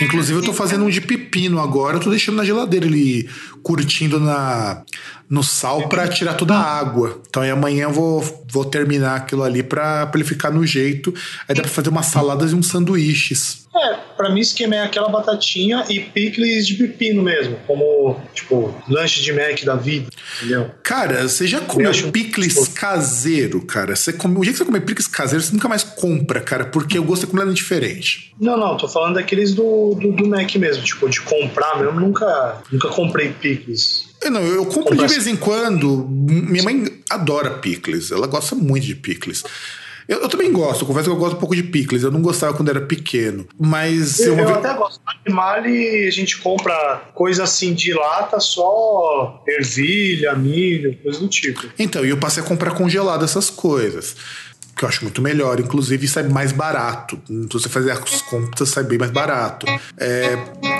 Inclusive, 0.00 0.38
eu 0.38 0.42
tô 0.44 0.52
fazendo 0.52 0.84
um 0.84 0.90
de 0.90 1.00
pepino 1.00 1.60
agora. 1.60 1.96
Eu 1.96 2.00
tô 2.00 2.10
deixando 2.10 2.36
na 2.36 2.44
geladeira 2.44 2.86
ele 2.86 3.28
curtindo 3.62 4.18
na, 4.18 4.82
no 5.30 5.44
sal 5.44 5.88
pra 5.88 6.08
tirar 6.08 6.34
toda 6.34 6.54
a 6.54 6.60
água. 6.60 7.22
Então, 7.28 7.40
aí 7.44 7.50
amanhã 7.50 7.84
eu 7.84 7.92
vou, 7.92 8.44
vou 8.50 8.64
terminar 8.64 9.14
aquilo 9.14 9.44
ali 9.44 9.62
pra, 9.62 10.04
pra 10.06 10.20
ele 10.20 10.28
ficar 10.28 10.50
no 10.50 10.66
jeito. 10.66 11.14
Aí 11.48 11.54
dá 11.54 11.62
pra 11.62 11.70
fazer 11.70 11.88
umas 11.88 12.06
saladas 12.06 12.50
e 12.50 12.54
uns 12.56 12.66
sanduíches. 12.66 13.60
É, 13.72 13.94
pra 14.16 14.28
mim 14.28 14.40
esquema 14.40 14.74
é 14.74 14.82
aquela 14.82 15.08
batatinha 15.08 15.84
e 15.88 16.00
picles 16.00 16.66
de 16.66 16.74
pepino 16.74 17.22
mesmo, 17.22 17.56
como, 17.68 18.20
tipo, 18.34 18.74
lanche 18.88 19.22
de 19.22 19.32
Mac 19.32 19.62
da 19.62 19.76
vida, 19.76 20.10
entendeu? 20.38 20.72
Cara, 20.82 21.28
você 21.28 21.46
já 21.46 21.60
comeu 21.60 21.92
picles 22.10 22.66
caseiro, 22.66 23.64
cara? 23.64 23.94
Você 23.94 24.12
come, 24.12 24.36
o 24.36 24.40
dia 24.40 24.50
que 24.50 24.58
você 24.58 24.64
comer 24.64 24.80
picles 24.80 25.06
caseiro, 25.06 25.44
você 25.44 25.52
nunca 25.52 25.68
mais 25.68 25.84
compra, 25.84 26.40
cara, 26.40 26.64
porque 26.64 26.98
o 26.98 27.04
gosto 27.04 27.22
é 27.22 27.26
completamente 27.26 27.58
diferente. 27.58 28.34
Não, 28.40 28.56
não, 28.56 28.76
tô 28.76 28.88
falando 28.88 29.14
daqueles 29.14 29.54
do, 29.54 29.94
do, 29.94 30.10
do 30.10 30.26
Mac 30.26 30.52
mesmo, 30.56 30.82
tipo, 30.82 31.08
de 31.08 31.20
comprar 31.20 31.78
mesmo, 31.78 32.00
nunca, 32.00 32.60
nunca 32.72 32.88
comprei 32.88 33.32
picles. 33.32 34.09
Eu, 34.22 34.30
não, 34.30 34.40
eu 34.42 34.66
compro 34.66 34.96
de 34.96 35.06
vez 35.06 35.26
em 35.26 35.36
quando. 35.36 36.06
Minha 36.08 36.62
mãe 36.62 36.84
adora 37.08 37.50
picles, 37.50 38.10
ela 38.10 38.26
gosta 38.26 38.54
muito 38.54 38.86
de 38.86 38.94
picles. 38.94 39.42
Eu, 40.08 40.22
eu 40.22 40.28
também 40.28 40.50
gosto, 40.52 40.80
eu 40.82 40.86
confesso 40.88 41.04
que 41.08 41.14
eu 41.14 41.16
gosto 41.18 41.36
um 41.36 41.38
pouco 41.38 41.54
de 41.54 41.62
picles. 41.62 42.02
Eu 42.02 42.10
não 42.10 42.20
gostava 42.20 42.52
quando 42.52 42.68
era 42.68 42.80
pequeno. 42.80 43.46
Mas 43.58 44.18
Eu, 44.18 44.36
eu 44.36 44.44
vez- 44.44 44.50
até 44.58 44.74
gosto. 44.74 45.00
Na 45.26 45.34
Mali 45.34 46.06
a 46.08 46.10
gente 46.10 46.38
compra 46.38 47.02
coisa 47.14 47.44
assim 47.44 47.72
de 47.74 47.92
lata, 47.94 48.40
só 48.40 49.42
ervilha, 49.46 50.34
milho, 50.34 50.98
coisa 51.02 51.20
do 51.20 51.28
tipo. 51.28 51.64
Então, 51.78 52.04
e 52.04 52.10
eu 52.10 52.16
passei 52.16 52.42
a 52.42 52.46
comprar 52.46 52.72
congelado 52.72 53.24
essas 53.24 53.48
coisas. 53.50 54.16
Que 54.76 54.84
eu 54.84 54.88
acho 54.88 55.02
muito 55.04 55.20
melhor. 55.22 55.60
Inclusive, 55.60 56.08
sai 56.08 56.24
mais 56.24 56.50
barato. 56.52 57.20
Se 57.26 57.48
você 57.52 57.68
fazer 57.68 57.90
as 57.92 58.22
contas, 58.22 58.68
sai 58.70 58.82
bem 58.82 58.98
mais 58.98 59.10
barato. 59.12 59.66
É, 59.98 60.36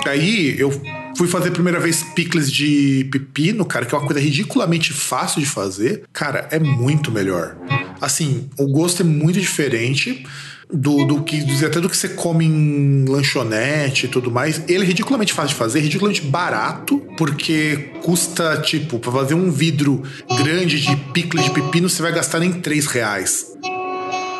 aí, 0.09 0.55
eu 0.59 0.71
fui 1.17 1.27
fazer 1.27 1.49
a 1.49 1.51
primeira 1.51 1.79
vez 1.79 2.03
picles 2.15 2.51
de 2.51 3.07
pepino, 3.11 3.65
cara, 3.65 3.85
que 3.85 3.93
é 3.93 3.97
uma 3.97 4.05
coisa 4.05 4.21
ridiculamente 4.21 4.93
fácil 4.93 5.39
de 5.39 5.47
fazer. 5.47 6.03
Cara, 6.13 6.47
é 6.51 6.59
muito 6.59 7.11
melhor. 7.11 7.57
Assim, 7.99 8.49
o 8.57 8.67
gosto 8.67 9.01
é 9.01 9.05
muito 9.05 9.39
diferente 9.39 10.25
do, 10.73 11.05
do 11.05 11.23
que 11.23 11.43
até 11.65 11.79
do 11.79 11.89
que 11.89 11.97
você 11.97 12.09
come 12.09 12.45
em 12.45 13.05
lanchonete 13.07 14.05
e 14.05 14.09
tudo 14.09 14.31
mais. 14.31 14.61
Ele 14.67 14.83
é 14.83 14.87
ridiculamente 14.87 15.33
fácil 15.33 15.49
de 15.49 15.55
fazer, 15.55 15.79
ridiculamente 15.81 16.21
barato, 16.21 16.99
porque 17.17 17.91
custa, 18.03 18.57
tipo, 18.61 18.97
pra 18.99 19.11
fazer 19.11 19.33
um 19.33 19.51
vidro 19.51 20.01
grande 20.37 20.79
de 20.79 20.95
picles 21.13 21.43
de 21.43 21.51
pepino, 21.51 21.89
você 21.89 22.01
vai 22.01 22.11
gastar 22.11 22.41
em 22.41 22.53
3 22.53 22.85
reais. 22.87 23.47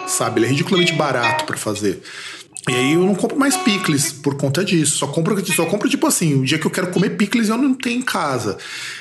Sabe? 0.08 0.40
Ele 0.40 0.48
é 0.48 0.50
ridiculamente 0.50 0.94
barato 0.94 1.46
pra 1.46 1.58
fazer. 1.58 2.02
E 2.70 2.74
aí 2.74 2.94
eu 2.94 3.04
não 3.04 3.16
compro 3.16 3.38
mais 3.38 3.58
picles 3.58 4.12
por 4.12 4.38
conta 4.38 4.64
disso. 4.64 4.98
Só 4.98 5.08
compro, 5.08 5.44
só 5.48 5.66
compro 5.66 5.90
tipo 5.90 6.06
assim, 6.06 6.40
o 6.40 6.46
dia 6.46 6.60
que 6.60 6.66
eu 6.66 6.72
quero 6.72 6.88
comer 6.88 7.12
picles 7.12 7.50
eu 7.50 7.58
não 7.58 7.74
tenho 7.74 8.00
em 8.00 8.02
casa. 8.04 8.58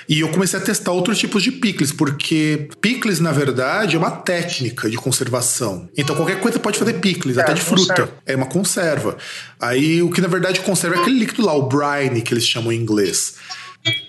E 0.08 0.20
eu 0.20 0.28
comecei 0.30 0.58
a 0.58 0.62
testar 0.62 0.92
outros 0.92 1.18
tipos 1.18 1.42
de 1.42 1.52
picles, 1.52 1.92
porque 1.92 2.68
picles, 2.80 3.20
na 3.20 3.32
verdade, 3.32 3.96
é 3.96 3.98
uma 3.98 4.10
técnica 4.10 4.88
de 4.88 4.96
conservação. 4.96 5.88
Então 5.96 6.16
qualquer 6.16 6.40
coisa 6.40 6.58
pode 6.58 6.78
fazer 6.78 6.94
picles, 6.94 7.36
até 7.36 7.52
de 7.52 7.60
fruta. 7.60 7.94
conserva. 7.94 8.12
É 8.24 8.34
uma 8.34 8.46
conserva. 8.46 9.18
Aí 9.60 10.02
o 10.02 10.10
que 10.10 10.22
na 10.22 10.28
verdade 10.28 10.60
conserva 10.60 10.96
é 10.96 11.00
aquele 11.00 11.18
líquido 11.18 11.44
lá, 11.44 11.54
o 11.54 11.68
brine, 11.68 12.22
que 12.22 12.32
eles 12.32 12.44
chamam 12.44 12.72
em 12.72 12.80
inglês. 12.80 13.34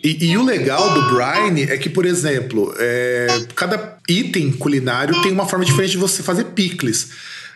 E, 0.04 0.32
e 0.32 0.38
o 0.38 0.44
legal 0.44 0.94
do 0.94 1.16
brine 1.16 1.64
é 1.64 1.78
que, 1.78 1.90
por 1.90 2.06
exemplo, 2.06 2.74
é, 2.78 3.28
cada 3.56 3.98
item 4.08 4.52
culinário 4.52 5.22
tem 5.22 5.32
uma 5.32 5.48
forma 5.48 5.64
diferente 5.64 5.92
de 5.92 5.98
você 5.98 6.24
fazer 6.24 6.46
picles. 6.46 7.10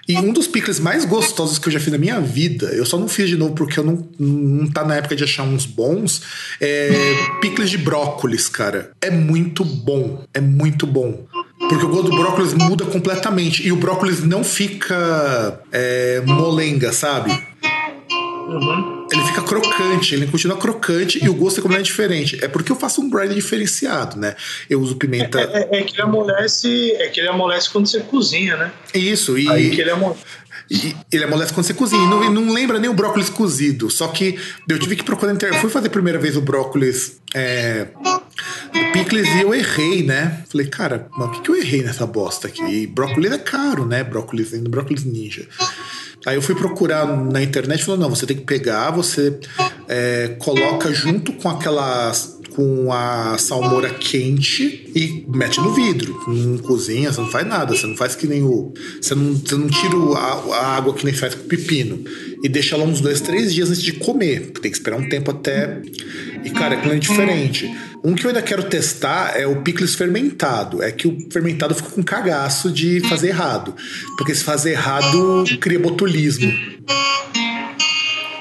E 0.07 0.17
um 0.17 0.31
dos 0.31 0.47
picles 0.47 0.79
mais 0.79 1.03
gostosos 1.03 1.57
que 1.57 1.67
eu 1.67 1.73
já 1.73 1.79
fiz 1.79 1.91
na 1.91 1.97
minha 1.97 2.19
vida, 2.19 2.67
eu 2.67 2.85
só 2.85 2.97
não 2.97 3.07
fiz 3.07 3.27
de 3.27 3.35
novo 3.35 3.53
porque 3.53 3.79
eu 3.79 3.83
não, 3.83 4.07
não 4.19 4.69
tá 4.69 4.83
na 4.83 4.95
época 4.95 5.15
de 5.15 5.23
achar 5.23 5.43
uns 5.43 5.65
bons, 5.65 6.21
é 6.61 7.15
picles 7.41 7.69
de 7.71 7.77
brócolis, 7.77 8.47
cara. 8.47 8.91
É 9.01 9.09
muito 9.09 9.65
bom, 9.65 10.23
é 10.33 10.39
muito 10.39 10.85
bom. 10.85 11.25
Porque 11.57 11.85
o 11.85 11.89
gosto 11.89 12.09
do 12.09 12.17
brócolis 12.17 12.53
muda 12.53 12.85
completamente. 12.85 13.65
E 13.65 13.71
o 13.71 13.75
brócolis 13.75 14.23
não 14.23 14.43
fica 14.43 15.59
é, 15.71 16.21
molenga, 16.25 16.91
sabe? 16.91 17.31
Ele 19.11 19.23
fica 19.23 19.41
crocante, 19.41 20.13
ele 20.13 20.27
continua 20.27 20.57
crocante 20.57 21.23
e 21.23 21.29
o 21.29 21.33
gosto 21.33 21.59
é 21.59 21.61
completamente 21.61 21.87
diferente. 21.87 22.43
É 22.43 22.47
porque 22.47 22.71
eu 22.71 22.75
faço 22.75 23.01
um 23.01 23.09
brine 23.09 23.33
diferenciado, 23.33 24.17
né? 24.17 24.35
Eu 24.69 24.79
uso 24.81 24.95
pimenta. 24.95 25.39
É, 25.39 25.79
é 25.79 25.83
que 25.83 25.95
ele 25.95 26.01
amolece, 26.01 26.91
é 26.93 27.07
que 27.09 27.19
ele 27.19 27.29
amolece 27.29 27.69
quando 27.69 27.87
você 27.87 27.99
cozinha, 28.01 28.55
né? 28.55 28.71
Isso, 28.93 29.37
e, 29.37 29.49
Aí 29.49 29.71
que 29.71 29.81
ele 29.81 29.91
amolece. 29.91 30.19
e 30.69 30.95
ele 31.11 31.23
amolece 31.23 31.53
quando 31.53 31.65
você 31.65 31.73
cozinha. 31.73 32.03
E 32.03 32.07
não, 32.07 32.29
não 32.31 32.53
lembra 32.53 32.79
nem 32.79 32.89
o 32.89 32.93
brócolis 32.93 33.29
cozido. 33.29 33.89
Só 33.89 34.07
que 34.07 34.39
eu 34.67 34.79
tive 34.79 34.95
que 34.95 35.03
procurar 35.03 35.31
na 35.31 35.35
internet. 35.35 35.59
Fui 35.59 35.69
fazer 35.69 35.87
a 35.87 35.91
primeira 35.91 36.19
vez 36.19 36.37
o 36.37 36.41
brócolis. 36.41 37.19
É, 37.33 37.87
picles 38.93 39.27
e 39.35 39.41
eu 39.41 39.53
errei, 39.53 40.03
né? 40.03 40.43
Falei, 40.49 40.67
cara, 40.67 41.07
mas 41.17 41.27
o 41.27 41.31
que, 41.31 41.41
que 41.41 41.51
eu 41.51 41.55
errei 41.55 41.83
nessa 41.83 42.05
bosta 42.05 42.47
aqui? 42.47 42.63
E 42.63 42.87
brócolis 42.87 43.31
é 43.31 43.37
caro, 43.37 43.85
né? 43.85 44.03
Brócolis, 44.03 44.51
brócolis 44.61 45.03
ninja. 45.03 45.45
Aí 46.25 46.35
eu 46.35 46.41
fui 46.41 46.55
procurar 46.55 47.05
na 47.05 47.41
internet 47.41 47.81
e 47.81 47.83
falou: 47.85 47.99
não, 47.99 48.09
você 48.09 48.25
tem 48.25 48.35
que 48.35 48.43
pegar, 48.43 48.91
você 48.91 49.37
é, 49.87 50.35
coloca 50.39 50.93
junto 50.93 51.33
com 51.33 51.49
aquelas. 51.49 52.33
Com 52.55 52.89
a 52.89 53.37
salmoura 53.37 53.89
quente 53.89 54.89
e 54.95 55.25
mete 55.27 55.59
no 55.59 55.73
vidro. 55.73 56.17
Não 56.25 56.57
cozinha, 56.59 57.11
você 57.11 57.19
não 57.19 57.27
faz 57.27 57.45
nada. 57.45 57.75
Você 57.75 57.85
não 57.85 57.97
faz 57.97 58.15
que 58.15 58.25
nem 58.27 58.43
o. 58.43 58.73
Você 59.01 59.13
não, 59.13 59.33
você 59.33 59.55
não 59.55 59.67
tira 59.67 59.93
a, 60.15 60.55
a 60.55 60.77
água 60.77 60.93
que 60.93 61.03
nem 61.03 61.13
faz 61.13 61.35
com 61.35 61.41
o 61.41 61.47
pepino. 61.47 62.05
E 62.41 62.47
deixa 62.47 62.77
lá 62.77 62.85
uns 62.85 63.01
dois, 63.01 63.19
três 63.19 63.53
dias 63.53 63.69
antes 63.69 63.83
de 63.83 63.91
comer. 63.91 64.43
Porque 64.43 64.61
tem 64.61 64.71
que 64.71 64.77
esperar 64.77 64.97
um 64.97 65.09
tempo 65.09 65.31
até. 65.31 65.81
E, 66.45 66.51
cara, 66.51 66.75
é 66.75 66.99
diferente. 66.99 67.75
Um 68.03 68.13
que 68.13 68.23
eu 68.23 68.29
ainda 68.29 68.41
quero 68.41 68.63
testar 68.63 69.33
é 69.35 69.47
o 69.47 69.63
picles 69.63 69.95
fermentado. 69.95 70.83
É 70.83 70.91
que 70.91 71.07
o 71.07 71.17
fermentado 71.31 71.73
fica 71.73 71.89
com 71.89 72.03
cagaço 72.03 72.71
de 72.71 72.99
fazer 73.09 73.29
errado. 73.29 73.75
Porque 74.15 74.35
se 74.35 74.43
fazer 74.43 74.73
errado, 74.73 75.43
cria 75.59 75.79
botulismo. 75.79 76.53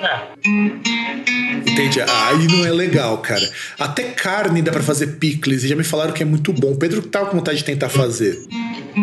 É. 0.02 0.33
Entende? 0.46 2.00
Aí 2.02 2.46
não 2.46 2.66
é 2.66 2.70
legal, 2.70 3.18
cara. 3.18 3.50
Até 3.78 4.04
carne 4.10 4.60
dá 4.60 4.70
pra 4.70 4.82
fazer 4.82 5.18
picles 5.18 5.64
e 5.64 5.68
já 5.68 5.74
me 5.74 5.84
falaram 5.84 6.12
que 6.12 6.22
é 6.22 6.26
muito 6.26 6.52
bom. 6.52 6.76
Pedro 6.76 7.00
tava 7.02 7.26
com 7.26 7.38
vontade 7.38 7.58
de 7.58 7.64
tentar 7.64 7.88
fazer. 7.88 8.38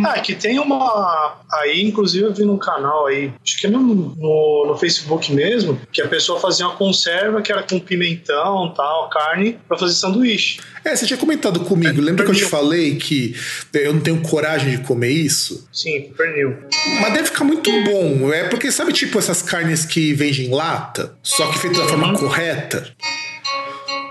Ah, 0.06 0.20
que 0.20 0.36
tem 0.36 0.60
uma. 0.60 1.42
Aí, 1.52 1.82
inclusive, 1.82 2.26
eu 2.26 2.34
vi 2.34 2.46
num 2.46 2.58
canal 2.58 3.08
aí, 3.08 3.34
acho 3.44 3.60
que 3.60 3.68
é 3.68 3.70
no, 3.70 3.80
no, 3.82 4.66
no 4.68 4.78
Facebook 4.78 5.34
mesmo, 5.34 5.80
que 5.92 6.02
a 6.02 6.08
pessoa 6.08 6.40
fazia 6.40 6.66
uma 6.66 6.76
conserva 6.76 7.42
que 7.42 7.52
era 7.52 7.64
com 7.64 7.78
pimentão 7.80 8.74
tal, 8.74 9.10
carne, 9.10 9.60
pra 9.68 9.78
fazer 9.78 9.96
sanduíche. 9.96 10.62
É, 10.84 10.96
você 10.96 11.06
tinha 11.06 11.18
comentado 11.18 11.60
comigo. 11.62 12.02
Lembra 12.02 12.26
que 12.26 12.32
eu 12.32 12.36
te 12.36 12.46
falei 12.46 12.96
que 12.96 13.36
eu 13.74 13.94
não 13.94 14.02
tenho 14.02 14.22
coragem 14.22 14.72
de 14.72 14.78
comer 14.80 15.12
isso? 15.12 15.68
Sim, 15.72 16.12
pernil. 16.18 16.58
Mas 17.02 17.14
deve 17.14 17.26
ficar 17.26 17.44
muito 17.44 17.70
bom. 17.84 18.32
É 18.32 18.46
porque 18.46 18.72
sabe, 18.72 18.94
tipo, 18.94 19.20
essas 19.20 19.42
carnes 19.42 19.86
que 19.86 20.14
vendem 20.14 20.48
em 20.48 20.50
lata, 20.50 21.14
só 21.36 21.48
que 21.48 21.60
feito 21.60 21.80
da 21.80 21.88
forma 21.88 22.14
correta? 22.14 22.94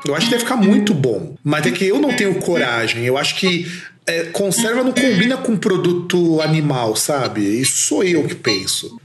Eu 0.06 0.14
acho 0.14 0.26
que 0.26 0.30
deve 0.30 0.44
ficar 0.44 0.56
muito 0.56 0.94
bom. 0.94 1.34
Mas 1.44 1.66
é 1.66 1.70
que 1.70 1.84
eu 1.84 2.00
não 2.00 2.14
tenho 2.16 2.34
coragem. 2.36 3.04
Eu 3.04 3.18
acho 3.18 3.36
que 3.36 3.70
é, 4.06 4.24
conserva 4.24 4.82
não 4.82 4.92
combina 4.92 5.36
com 5.36 5.56
produto 5.56 6.40
animal, 6.40 6.96
sabe? 6.96 7.42
Isso 7.42 7.76
sou 7.88 8.02
eu 8.02 8.26
que 8.26 8.34
penso. 8.34 8.98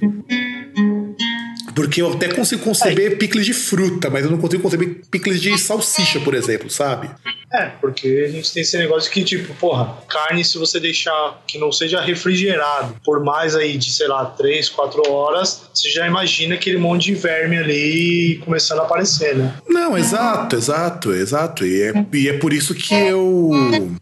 Porque 1.75 2.01
eu 2.01 2.13
até 2.13 2.29
consigo 2.29 2.63
conceber 2.63 3.17
picles 3.17 3.45
de 3.45 3.53
fruta, 3.53 4.09
mas 4.09 4.23
eu 4.23 4.31
não 4.31 4.37
consigo 4.37 4.63
conceber 4.63 5.01
picles 5.11 5.41
de 5.41 5.57
salsicha, 5.57 6.21
por 6.21 6.33
exemplo, 6.33 6.69
sabe? 6.69 7.09
É, 7.55 7.71
porque 7.79 8.25
a 8.27 8.31
gente 8.31 8.51
tem 8.51 8.61
esse 8.61 8.77
negócio 8.77 9.09
que, 9.09 9.23
tipo, 9.23 9.53
porra, 9.55 9.97
carne, 10.09 10.43
se 10.43 10.57
você 10.57 10.77
deixar 10.77 11.41
que 11.47 11.57
não 11.57 11.71
seja 11.71 12.01
refrigerado 12.01 12.95
por 13.03 13.23
mais 13.23 13.55
aí 13.55 13.77
de, 13.77 13.91
sei 13.93 14.07
lá, 14.07 14.25
3, 14.25 14.69
4 14.69 15.09
horas, 15.09 15.69
você 15.73 15.89
já 15.89 16.05
imagina 16.05 16.55
aquele 16.55 16.77
monte 16.77 17.05
de 17.05 17.15
verme 17.15 17.57
ali 17.57 18.41
começando 18.43 18.79
a 18.79 18.83
aparecer, 18.83 19.37
né? 19.37 19.55
Não, 19.69 19.97
exato, 19.97 20.55
exato, 20.55 21.13
exato. 21.13 21.65
E 21.65 21.81
é, 21.81 22.05
e 22.13 22.27
é 22.27 22.33
por 22.33 22.51
isso 22.51 22.75
que 22.75 22.93
eu, 22.93 23.51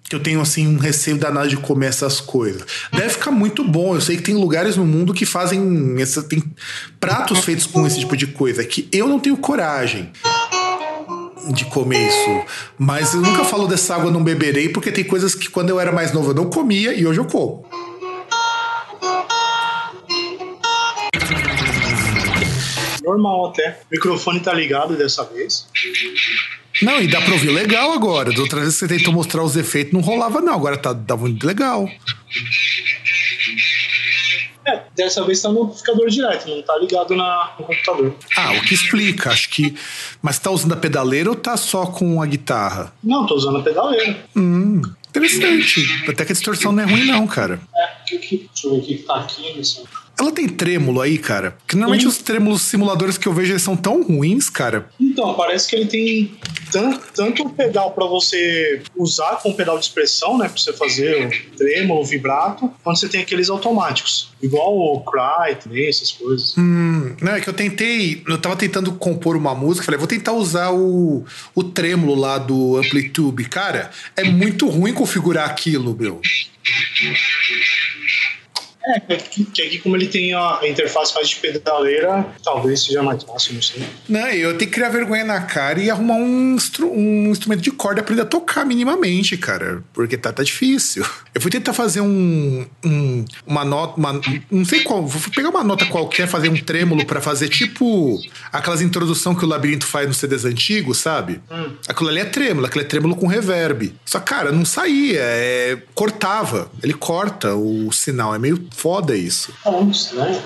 que 0.03 0.15
eu 0.15 0.19
tenho 0.19 0.41
assim 0.41 0.67
um 0.67 0.77
receio 0.77 1.17
danado 1.17 1.47
de 1.47 1.57
comer 1.57 1.87
essas 1.87 2.19
coisas. 2.19 2.63
Deve 2.91 3.09
ficar 3.09 3.31
muito 3.31 3.63
bom. 3.63 3.93
Eu 3.93 4.01
sei 4.01 4.17
que 4.17 4.23
tem 4.23 4.35
lugares 4.35 4.77
no 4.77 4.85
mundo 4.85 5.13
que 5.13 5.25
fazem 5.25 5.95
essa, 6.01 6.23
tem 6.23 6.41
pratos 6.99 7.45
feitos 7.45 7.67
com 7.67 7.85
esse 7.85 7.99
tipo 7.99 8.17
de 8.17 8.25
coisa 8.27 8.63
que 8.63 8.89
eu 8.91 9.07
não 9.07 9.19
tenho 9.19 9.37
coragem. 9.37 10.11
De 11.51 11.65
comer 11.65 12.07
isso. 12.07 12.45
Mas 12.77 13.13
eu 13.13 13.21
nunca 13.21 13.43
falo 13.43 13.67
dessa 13.67 13.95
água 13.95 14.11
não 14.11 14.23
beberei, 14.23 14.69
porque 14.69 14.91
tem 14.91 15.03
coisas 15.03 15.35
que 15.35 15.49
quando 15.49 15.69
eu 15.69 15.79
era 15.79 15.91
mais 15.91 16.11
novo 16.11 16.31
eu 16.31 16.35
não 16.35 16.49
comia 16.49 16.93
e 16.93 17.05
hoje 17.05 17.19
eu 17.19 17.25
como. 17.25 17.65
Normal 23.03 23.47
até. 23.47 23.81
O 23.91 23.93
microfone 23.93 24.39
tá 24.39 24.53
ligado 24.53 24.95
dessa 24.95 25.25
vez. 25.25 25.67
Não, 26.81 27.01
e 27.01 27.07
dá 27.07 27.21
pra 27.21 27.33
ouvir 27.33 27.49
legal 27.49 27.91
agora. 27.91 28.31
Da 28.31 28.41
outra 28.41 28.61
vez 28.61 28.73
que 28.73 28.79
você 28.79 28.87
tentou 28.87 29.13
mostrar 29.13 29.43
os 29.43 29.55
efeitos, 29.55 29.93
não 29.93 30.01
rolava, 30.01 30.41
não. 30.41 30.53
Agora 30.53 30.77
tá, 30.77 30.95
tá 30.95 31.15
muito 31.15 31.45
legal. 31.45 31.87
É, 34.65 34.81
dessa 34.95 35.23
vez 35.25 35.41
tá 35.41 35.49
no 35.49 35.63
amplificador 35.63 36.09
direto, 36.09 36.49
não 36.49 36.61
tá 36.61 36.77
ligado 36.77 37.15
na, 37.15 37.53
no 37.59 37.65
computador. 37.65 38.15
Ah, 38.37 38.53
o 38.53 38.61
que 38.61 38.73
explica, 38.73 39.31
acho 39.31 39.49
que. 39.49 39.75
Mas 40.21 40.39
tá 40.39 40.51
usando 40.51 40.73
a 40.73 40.77
pedaleira 40.77 41.29
ou 41.29 41.35
tá 41.35 41.57
só 41.57 41.85
com 41.85 42.21
a 42.21 42.25
guitarra? 42.25 42.93
Não, 43.03 43.25
tô 43.25 43.35
usando 43.35 43.57
a 43.57 43.61
pedaleira. 43.61 44.25
Hum, 44.35 44.81
interessante. 45.09 46.03
Até 46.07 46.25
que 46.25 46.31
a 46.31 46.35
distorção 46.35 46.71
não 46.71 46.83
é 46.83 46.85
ruim, 46.85 47.05
não, 47.05 47.27
cara. 47.27 47.59
É, 47.75 48.17
deixa 48.17 48.35
eu 48.65 48.71
ver 48.71 48.77
o 48.77 48.81
que 48.81 48.95
tá 48.99 49.15
aqui. 49.15 49.61
Ela 50.19 50.31
tem 50.31 50.47
trêmulo 50.47 51.01
aí, 51.01 51.17
cara? 51.17 51.51
Porque 51.51 51.75
normalmente 51.75 52.03
Sim. 52.03 52.07
os 52.07 52.17
trêmulos 52.19 52.61
simuladores 52.61 53.17
que 53.17 53.27
eu 53.27 53.33
vejo 53.33 53.51
eles 53.51 53.63
são 53.63 53.75
tão 53.75 54.03
ruins, 54.03 54.49
cara. 54.49 54.87
Então, 54.99 55.33
parece 55.33 55.67
que 55.67 55.75
ele 55.75 55.85
tem 55.85 56.37
tan- 56.73 56.99
tanto 57.15 57.43
o 57.43 57.49
pedal 57.49 57.91
para 57.91 58.05
você 58.05 58.81
usar 58.95 59.37
com 59.41 59.51
o 59.51 59.53
pedal 59.55 59.77
de 59.77 59.85
expressão, 59.85 60.37
né? 60.37 60.49
Pra 60.49 60.57
você 60.57 60.73
fazer 60.73 61.27
o 61.53 61.55
tremolo, 61.57 62.01
o 62.01 62.05
vibrato, 62.05 62.69
quando 62.83 62.99
você 62.99 63.07
tem 63.07 63.21
aqueles 63.21 63.49
automáticos. 63.49 64.31
Igual 64.41 64.75
o 64.77 65.01
Cry 65.05 65.55
também, 65.55 65.87
essas 65.87 66.11
coisas. 66.11 66.53
Hum, 66.57 67.15
não, 67.21 67.33
é 67.35 67.39
que 67.41 67.47
eu 67.47 67.53
tentei. 67.53 68.21
Eu 68.27 68.37
tava 68.37 68.55
tentando 68.57 68.91
compor 68.93 69.37
uma 69.37 69.55
música, 69.55 69.85
falei, 69.85 69.97
vou 69.97 70.07
tentar 70.07 70.33
usar 70.33 70.71
o, 70.71 71.23
o 71.55 71.63
trêmulo 71.63 72.15
lá 72.15 72.37
do 72.37 72.75
Amplitude. 72.77 73.45
Cara, 73.45 73.91
é 74.17 74.23
muito 74.25 74.67
ruim 74.67 74.93
configurar 74.93 75.49
aquilo, 75.49 75.95
meu. 75.97 76.19
É, 79.07 79.15
que 79.15 79.43
aqui, 79.61 79.79
como 79.79 79.95
ele 79.95 80.07
tem 80.07 80.33
a 80.33 80.59
interface 80.63 81.13
mais 81.15 81.29
de 81.29 81.37
pedaleira, 81.37 82.25
talvez 82.43 82.83
seja 82.83 83.01
mais 83.01 83.23
fácil, 83.23 83.53
não 83.53 83.61
sei. 83.61 83.83
Não, 84.09 84.27
eu 84.29 84.57
tenho 84.57 84.69
que 84.69 84.75
criar 84.75 84.89
vergonha 84.89 85.23
na 85.23 85.41
cara 85.41 85.79
e 85.79 85.89
arrumar 85.89 86.15
um, 86.15 86.55
instru- 86.55 86.91
um 86.91 87.29
instrumento 87.31 87.61
de 87.61 87.71
corda 87.71 87.99
e 87.99 88.03
aprender 88.03 88.23
a 88.23 88.25
tocar 88.25 88.65
minimamente, 88.65 89.37
cara. 89.37 89.83
Porque 89.93 90.17
tá, 90.17 90.33
tá 90.33 90.43
difícil. 90.43 91.05
Eu 91.33 91.41
fui 91.41 91.49
tentar 91.49 91.73
fazer 91.73 92.01
um, 92.01 92.65
um- 92.83 93.25
uma 93.45 93.63
nota. 93.63 93.97
uma- 93.99 94.19
não 94.51 94.65
sei 94.65 94.81
qual. 94.81 95.05
Vou 95.05 95.31
pegar 95.33 95.49
uma 95.49 95.63
nota 95.63 95.85
qualquer, 95.85 96.27
fazer 96.27 96.49
um 96.49 96.55
trêmulo 96.57 97.05
pra 97.05 97.21
fazer 97.21 97.47
tipo 97.49 98.19
aquelas 98.51 98.81
introdução 98.81 99.33
que 99.33 99.45
o 99.45 99.47
labirinto 99.47 99.85
faz 99.85 100.07
nos 100.07 100.17
CDs 100.17 100.45
antigos, 100.45 100.97
sabe? 100.97 101.39
Aquilo 101.87 102.09
ali 102.09 102.19
é 102.19 102.25
trêmulo, 102.25 102.65
aquilo 102.65 102.83
é 102.83 102.87
trêmulo 102.87 103.15
com 103.15 103.27
reverb. 103.27 103.93
Só, 104.05 104.19
cara, 104.19 104.51
não 104.51 104.65
saía, 104.65 105.19
é, 105.21 105.77
cortava. 105.95 106.69
Ele 106.83 106.93
corta 106.93 107.55
o 107.55 107.91
sinal. 107.91 108.35
É 108.35 108.39
meio 108.39 108.57
foda 108.73 109.15
isso. 109.15 109.53
É 109.65 109.81
estranho. 109.89 110.41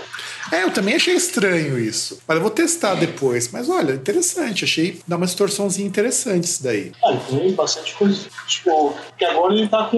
É, 0.49 0.63
eu 0.63 0.71
também 0.71 0.95
achei 0.95 1.13
estranho 1.13 1.77
isso. 1.77 2.19
Mas 2.25 2.37
eu 2.37 2.41
vou 2.41 2.49
testar 2.51 2.95
depois. 2.95 3.49
Mas 3.51 3.67
olha, 3.69 3.93
interessante. 3.93 4.63
Achei 4.63 5.01
dá 5.05 5.17
uma 5.17 5.25
distorçãozinha 5.25 5.85
interessante 5.85 6.45
isso 6.45 6.63
daí. 6.63 6.93
Ah, 7.03 7.11
ele 7.11 7.19
tem 7.41 7.51
bastante 7.53 7.93
coisa. 7.95 8.21
Tipo, 8.47 8.95
que 9.17 9.25
agora 9.25 9.53
ele 9.53 9.67
tá 9.67 9.85
com 9.85 9.97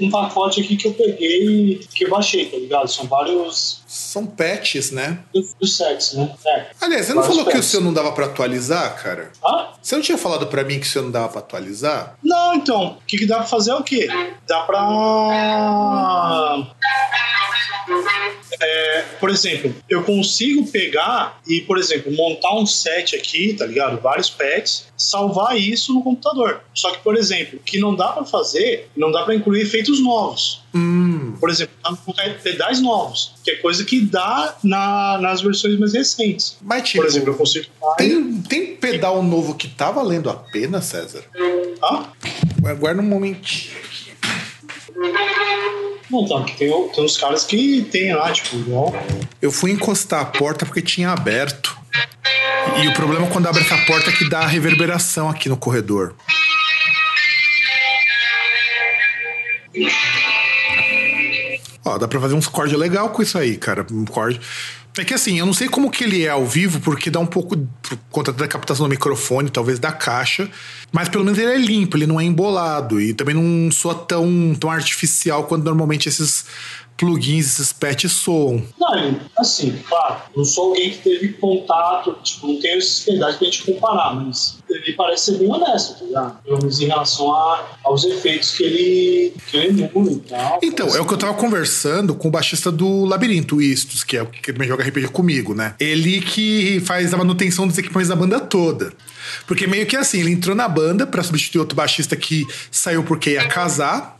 um 0.00 0.10
pacote 0.10 0.62
aqui 0.62 0.76
que 0.76 0.88
eu 0.88 0.94
peguei 0.94 1.72
e 1.72 1.78
que 1.94 2.04
eu 2.06 2.10
baixei, 2.10 2.46
tá 2.46 2.56
ligado? 2.56 2.88
São 2.88 3.06
vários 3.06 3.82
São 3.86 4.24
patches, 4.24 4.90
né? 4.90 5.18
dos 5.34 5.52
dos 5.60 5.76
sets, 5.76 6.14
né? 6.14 6.34
É. 6.46 6.66
Aliás, 6.80 7.04
você 7.06 7.12
não 7.12 7.20
Vários 7.22 7.36
falou 7.36 7.44
que 7.44 7.50
o 7.50 7.60
patches. 7.60 7.70
seu 7.70 7.80
não 7.82 7.92
dava 7.92 8.12
pra 8.12 8.24
atualizar, 8.26 9.02
cara? 9.02 9.30
Ah? 9.44 9.74
Você 9.82 9.94
não 9.96 10.02
tinha 10.02 10.16
falado 10.16 10.46
pra 10.46 10.64
mim 10.64 10.80
que 10.80 10.86
o 10.86 10.90
seu 10.90 11.02
não 11.02 11.10
dava 11.10 11.28
pra 11.28 11.40
atualizar? 11.40 12.14
Não, 12.24 12.54
então, 12.54 12.96
o 12.98 13.04
que, 13.06 13.18
que 13.18 13.26
dá 13.26 13.36
pra 13.38 13.46
fazer 13.46 13.72
é 13.72 13.74
o 13.74 13.82
quê? 13.82 14.08
Dá 14.48 14.60
pra. 14.62 14.80
É, 18.62 19.02
por 19.18 19.30
exemplo, 19.30 19.74
eu 19.88 20.02
consigo 20.02 20.66
pegar 20.66 21.40
e, 21.46 21.60
por 21.62 21.78
exemplo, 21.78 22.12
montar 22.12 22.54
um 22.56 22.66
set 22.66 23.16
aqui, 23.16 23.54
tá 23.54 23.64
ligado? 23.66 24.00
Vários 24.00 24.28
pets, 24.28 24.86
salvar 24.96 25.56
isso 25.58 25.94
no 25.94 26.02
computador. 26.02 26.60
Só 26.74 26.90
que, 26.92 26.98
por 26.98 27.16
exemplo, 27.16 27.58
o 27.58 27.62
que 27.62 27.78
não 27.78 27.94
dá 27.94 28.08
pra 28.08 28.24
fazer, 28.24 28.88
não 28.96 29.10
dá 29.10 29.22
pra 29.22 29.34
incluir 29.34 29.62
efeitos 29.62 30.02
novos. 30.02 30.62
Hum. 30.74 31.36
Por 31.40 31.48
exemplo, 31.50 31.74
dá 31.82 31.90
pra 31.90 31.98
colocar 31.98 32.38
pedais 32.42 32.80
novos, 32.82 33.32
que 33.42 33.50
é 33.52 33.56
coisa 33.56 33.84
que 33.84 34.00
dá 34.00 34.56
na- 34.62 35.18
nas 35.18 35.40
versões 35.40 35.78
mais 35.78 35.92
recentes. 35.94 36.56
Mas, 36.60 36.82
tipo, 36.88 37.02
Por 37.02 37.06
exemplo, 37.08 37.30
eu 37.32 37.36
consigo. 37.36 37.66
tem, 37.96 38.42
tem 38.42 38.76
pedal 38.76 39.22
novo 39.22 39.54
que 39.54 39.68
tá 39.68 39.90
valendo 39.90 40.28
a 40.28 40.34
pena, 40.34 40.80
César? 40.82 41.22
Ah? 41.82 42.06
Aguarda 42.66 43.00
um 43.00 43.04
momentinho. 43.06 43.70
Não, 46.10 46.26
tá, 46.26 46.42
tem, 46.56 46.68
tem 46.88 47.04
uns 47.04 47.16
caras 47.16 47.44
que 47.44 47.82
tem 47.90 48.12
lá, 48.14 48.32
tipo, 48.32 48.56
igual. 48.56 48.92
Eu 49.40 49.52
fui 49.52 49.70
encostar 49.70 50.20
a 50.20 50.24
porta 50.24 50.66
porque 50.66 50.82
tinha 50.82 51.10
aberto. 51.10 51.78
E 52.82 52.88
o 52.88 52.92
problema 52.94 53.26
quando 53.28 53.46
abre 53.46 53.62
essa 53.62 53.78
porta 53.86 54.10
é 54.10 54.12
que 54.12 54.28
dá 54.28 54.46
reverberação 54.46 55.28
aqui 55.28 55.48
no 55.48 55.56
corredor. 55.56 56.14
Ó, 61.84 61.96
dá 61.96 62.06
pra 62.06 62.20
fazer 62.20 62.34
uns 62.34 62.48
cordes 62.48 62.76
legal 62.76 63.10
com 63.10 63.22
isso 63.22 63.38
aí, 63.38 63.56
cara. 63.56 63.86
Um 63.90 64.04
corte. 64.04 64.40
É 65.00 65.04
que 65.04 65.14
assim, 65.14 65.38
eu 65.38 65.46
não 65.46 65.54
sei 65.54 65.66
como 65.66 65.90
que 65.90 66.04
ele 66.04 66.26
é 66.26 66.28
ao 66.28 66.44
vivo, 66.44 66.78
porque 66.78 67.08
dá 67.08 67.18
um 67.18 67.24
pouco 67.24 67.56
por 67.56 67.98
conta 68.10 68.30
da 68.30 68.46
captação 68.46 68.84
do 68.84 68.90
microfone, 68.90 69.48
talvez 69.48 69.78
da 69.78 69.90
caixa, 69.90 70.46
mas 70.92 71.08
pelo 71.08 71.24
menos 71.24 71.38
ele 71.38 71.50
é 71.50 71.56
limpo, 71.56 71.96
ele 71.96 72.06
não 72.06 72.20
é 72.20 72.24
embolado 72.24 73.00
e 73.00 73.14
também 73.14 73.34
não 73.34 73.72
soa 73.72 73.94
tão, 73.94 74.54
tão 74.60 74.70
artificial 74.70 75.44
quanto 75.44 75.64
normalmente 75.64 76.06
esses 76.06 76.44
plugins, 77.00 77.46
esses 77.46 77.72
patches 77.72 78.12
soam. 78.12 78.62
Não, 78.78 79.20
assim, 79.38 79.74
claro, 79.88 80.20
não 80.36 80.44
sou 80.44 80.66
alguém 80.66 80.90
que 80.90 80.98
teve 80.98 81.32
contato, 81.32 82.14
tipo, 82.22 82.46
não 82.46 82.60
tenho 82.60 82.76
esses 82.76 83.00
pedais 83.00 83.36
pra 83.36 83.46
gente 83.46 83.64
comparar, 83.64 84.14
mas 84.14 84.58
ele 84.68 84.92
parece 84.92 85.32
ser 85.32 85.38
bem 85.38 85.50
honesto, 85.50 85.98
tá 85.98 86.04
ligado? 86.04 86.42
Pelo 86.42 86.58
menos 86.58 86.78
em 86.78 86.86
relação 86.86 87.34
a, 87.34 87.66
aos 87.84 88.04
efeitos 88.04 88.50
que 88.50 88.64
ele, 88.64 89.34
que 89.50 89.56
ele 89.56 89.82
emula 89.82 90.12
e 90.12 90.16
tal. 90.16 90.60
Então, 90.62 90.94
é 90.94 91.00
o 91.00 91.06
que 91.06 91.14
eu 91.14 91.18
tava 91.18 91.32
conversando 91.32 92.14
com 92.14 92.28
o 92.28 92.30
baixista 92.30 92.70
do 92.70 93.06
Labirinto, 93.06 93.56
o 93.56 93.62
Istos, 93.62 94.04
que 94.04 94.18
é 94.18 94.22
o 94.22 94.26
que 94.26 94.52
também 94.52 94.68
joga 94.68 94.84
RPG 94.84 95.08
comigo, 95.08 95.54
né? 95.54 95.74
Ele 95.80 96.20
que 96.20 96.80
faz 96.80 97.14
a 97.14 97.16
manutenção 97.16 97.66
dos 97.66 97.78
equipamentos 97.78 98.10
da 98.10 98.16
banda 98.16 98.38
toda. 98.40 98.92
Porque 99.46 99.66
meio 99.66 99.86
que 99.86 99.96
assim, 99.96 100.20
ele 100.20 100.32
entrou 100.32 100.54
na 100.54 100.68
banda 100.68 101.06
pra 101.06 101.22
substituir 101.22 101.60
outro 101.60 101.76
baixista 101.76 102.14
que 102.14 102.46
saiu 102.70 103.02
porque 103.02 103.30
ia 103.30 103.46
casar. 103.48 104.18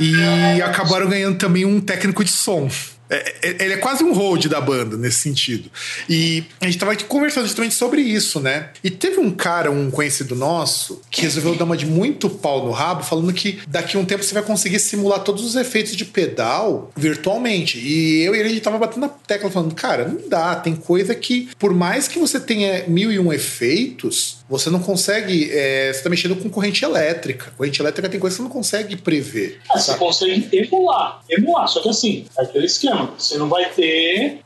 E 0.00 0.62
acabaram 0.62 1.08
ganhando 1.08 1.36
também 1.38 1.64
um 1.64 1.80
técnico 1.80 2.24
de 2.24 2.30
som. 2.30 2.68
É, 3.14 3.34
é- 3.42 3.64
ele 3.64 3.74
é 3.74 3.76
quase 3.76 4.02
um 4.02 4.12
hold 4.12 4.46
da 4.46 4.60
banda 4.60 4.96
nesse 4.96 5.18
sentido. 5.18 5.70
E 6.08 6.44
a 6.60 6.64
gente 6.66 6.78
tava 6.78 6.92
aqui 6.92 7.04
conversando 7.04 7.44
justamente 7.46 7.74
sobre 7.74 8.00
isso, 8.00 8.40
né? 8.40 8.70
E 8.82 8.90
teve 8.90 9.18
um 9.20 9.30
cara, 9.30 9.70
um 9.70 9.90
conhecido 9.90 10.34
nosso, 10.34 11.00
que 11.10 11.22
resolveu 11.22 11.54
dar 11.54 11.64
uma 11.64 11.76
de 11.76 11.86
muito 11.86 12.28
pau 12.30 12.64
no 12.64 12.70
rabo, 12.72 13.02
falando 13.02 13.32
que 13.32 13.60
daqui 13.68 13.96
a 13.96 14.00
um 14.00 14.04
tempo 14.04 14.22
você 14.24 14.34
vai 14.34 14.42
conseguir 14.42 14.78
simular 14.80 15.20
todos 15.20 15.44
os 15.44 15.54
efeitos 15.56 15.94
de 15.94 16.04
pedal 16.04 16.90
virtualmente. 16.96 17.78
E 17.78 18.22
eu 18.22 18.34
e 18.34 18.38
ele 18.38 18.48
a 18.48 18.52
gente 18.52 18.62
tava 18.62 18.78
batendo 18.78 19.00
na 19.02 19.08
tecla 19.08 19.50
falando, 19.50 19.74
cara, 19.74 20.06
não 20.08 20.28
dá, 20.28 20.54
tem 20.56 20.74
coisa 20.74 21.14
que, 21.14 21.48
por 21.58 21.72
mais 21.74 22.08
que 22.08 22.18
você 22.18 22.40
tenha 22.40 22.84
mil 22.88 23.10
e 23.12 23.18
um 23.18 23.32
efeitos, 23.32 24.38
você 24.48 24.68
não 24.70 24.80
consegue. 24.80 25.50
é, 25.52 25.92
você 25.92 26.02
tá 26.02 26.10
mexendo 26.10 26.36
com 26.36 26.48
corrente 26.50 26.84
elétrica. 26.84 27.52
Corrente 27.56 27.80
elétrica 27.80 28.08
tem 28.08 28.20
coisa 28.20 28.36
que 28.36 28.42
você 28.42 28.48
não 28.48 28.50
consegue 28.50 28.96
prever. 28.96 29.60
Ah, 29.70 29.78
você 29.78 29.94
consegue 29.94 30.48
emular, 30.52 31.22
emular, 31.28 31.68
só 31.68 31.80
que 31.80 31.88
assim, 31.88 32.24
é 32.38 32.42
aquele 32.42 32.66
esquema, 32.66 33.01
você 33.06 33.38
não 33.38 33.48
vai 33.48 33.68
ter. 33.70 34.40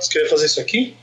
Você 0.00 0.12
queria 0.12 0.28
fazer 0.30 0.46
isso 0.46 0.60
aqui? 0.60 0.96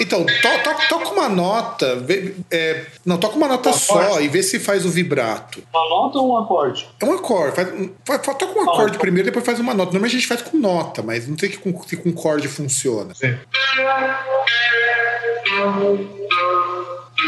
Então, 0.00 0.24
to, 0.24 0.32
to- 0.62 0.88
toca 0.88 1.08
uma 1.10 1.28
nota. 1.28 1.96
vê- 1.96 2.34
é, 2.50 2.86
não, 3.04 3.18
toca 3.18 3.36
uma 3.36 3.48
nota 3.48 3.70
Um 3.70 3.72
só 3.72 4.00
acorde? 4.00 4.24
e 4.24 4.28
vê 4.28 4.42
se 4.42 4.58
faz 4.58 4.84
o 4.86 4.90
vibrato. 4.90 5.62
Uma 5.72 5.88
nota 5.88 6.18
ou 6.18 6.30
um 6.32 6.36
acorde? 6.38 6.88
É 7.00 7.04
um 7.04 7.12
acorde. 7.14 7.56
Faz, 7.56 7.72
um- 7.72 7.90
faz- 8.04 8.22
toca 8.22 8.46
um 8.46 8.62
acorde 8.62 8.90
então. 8.90 9.00
primeiro, 9.00 9.26
depois 9.26 9.44
faz 9.44 9.58
uma 9.58 9.74
nota. 9.74 9.92
Normalmente 9.92 10.16
a 10.16 10.18
gente 10.20 10.28
faz 10.28 10.42
com 10.42 10.56
nota, 10.56 11.02
mas 11.02 11.26
não 11.26 11.36
sei 11.38 11.48
que 11.48 11.58
com, 11.58 11.82
se 11.82 11.96
com 11.96 12.10
acorde 12.10 12.48
funciona. 12.48 13.12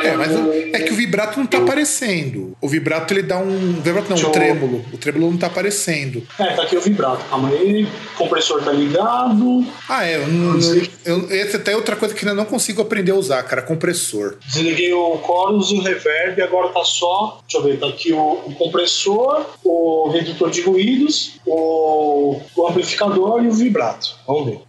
É, 0.04 0.12
mas 0.16 0.30
é 0.72 0.78
que 0.80 0.92
o 0.92 0.94
vibrato 0.96 1.38
não 1.38 1.46
tá 1.46 1.58
aparecendo. 1.58 2.56
O 2.60 2.68
vibrato 2.68 3.12
ele 3.12 3.22
dá 3.24 3.38
um. 3.38 3.70
O 3.78 3.82
vibrato 3.82 4.08
não, 4.08 4.14
Deixa 4.16 4.28
o 4.28 4.32
trêmulo. 4.32 4.84
O 4.92 4.96
trêmulo 4.98 5.30
não 5.32 5.36
tá 5.38 5.48
aparecendo. 5.48 6.22
É, 6.38 6.44
tá 6.54 6.62
aqui 6.62 6.76
o 6.76 6.80
vibrato, 6.80 7.24
calma 7.28 7.48
aí. 7.48 7.84
O 8.14 8.16
compressor 8.18 8.62
tá 8.62 8.70
ligado. 8.70 9.64
Ah, 9.88 10.06
é. 10.06 10.16
Eu, 10.16 10.28
não- 10.28 10.60
eu, 11.04 11.28
essa 11.30 11.56
até 11.56 11.72
é 11.72 11.76
outra 11.76 11.96
coisa 11.96 12.14
que 12.14 12.24
eu 12.24 12.34
não 12.34 12.44
consigo 12.44 12.80
aprender 12.80 13.10
a 13.10 13.16
usar, 13.16 13.42
cara. 13.42 13.62
Compressor. 13.62 14.36
Desliguei 14.46 14.92
o 14.94 15.20
chorus 15.26 15.70
e 15.72 15.74
o 15.74 15.82
reverb, 15.82 16.40
agora 16.40 16.68
tá 16.68 16.84
só. 16.84 17.40
Deixa 17.48 17.58
eu 17.58 17.70
ver, 17.70 17.80
tá 17.80 17.88
aqui 17.88 18.12
o, 18.12 18.18
o 18.46 18.54
compressor, 18.56 19.44
o 19.64 20.08
redutor 20.10 20.50
de 20.50 20.60
ruídos, 20.62 21.32
o, 21.44 22.40
o 22.54 22.66
amplificador 22.68 23.42
e 23.44 23.48
o 23.48 23.52
vibrato. 23.52 24.14
Vamos 24.26 24.46
ver. 24.46 24.60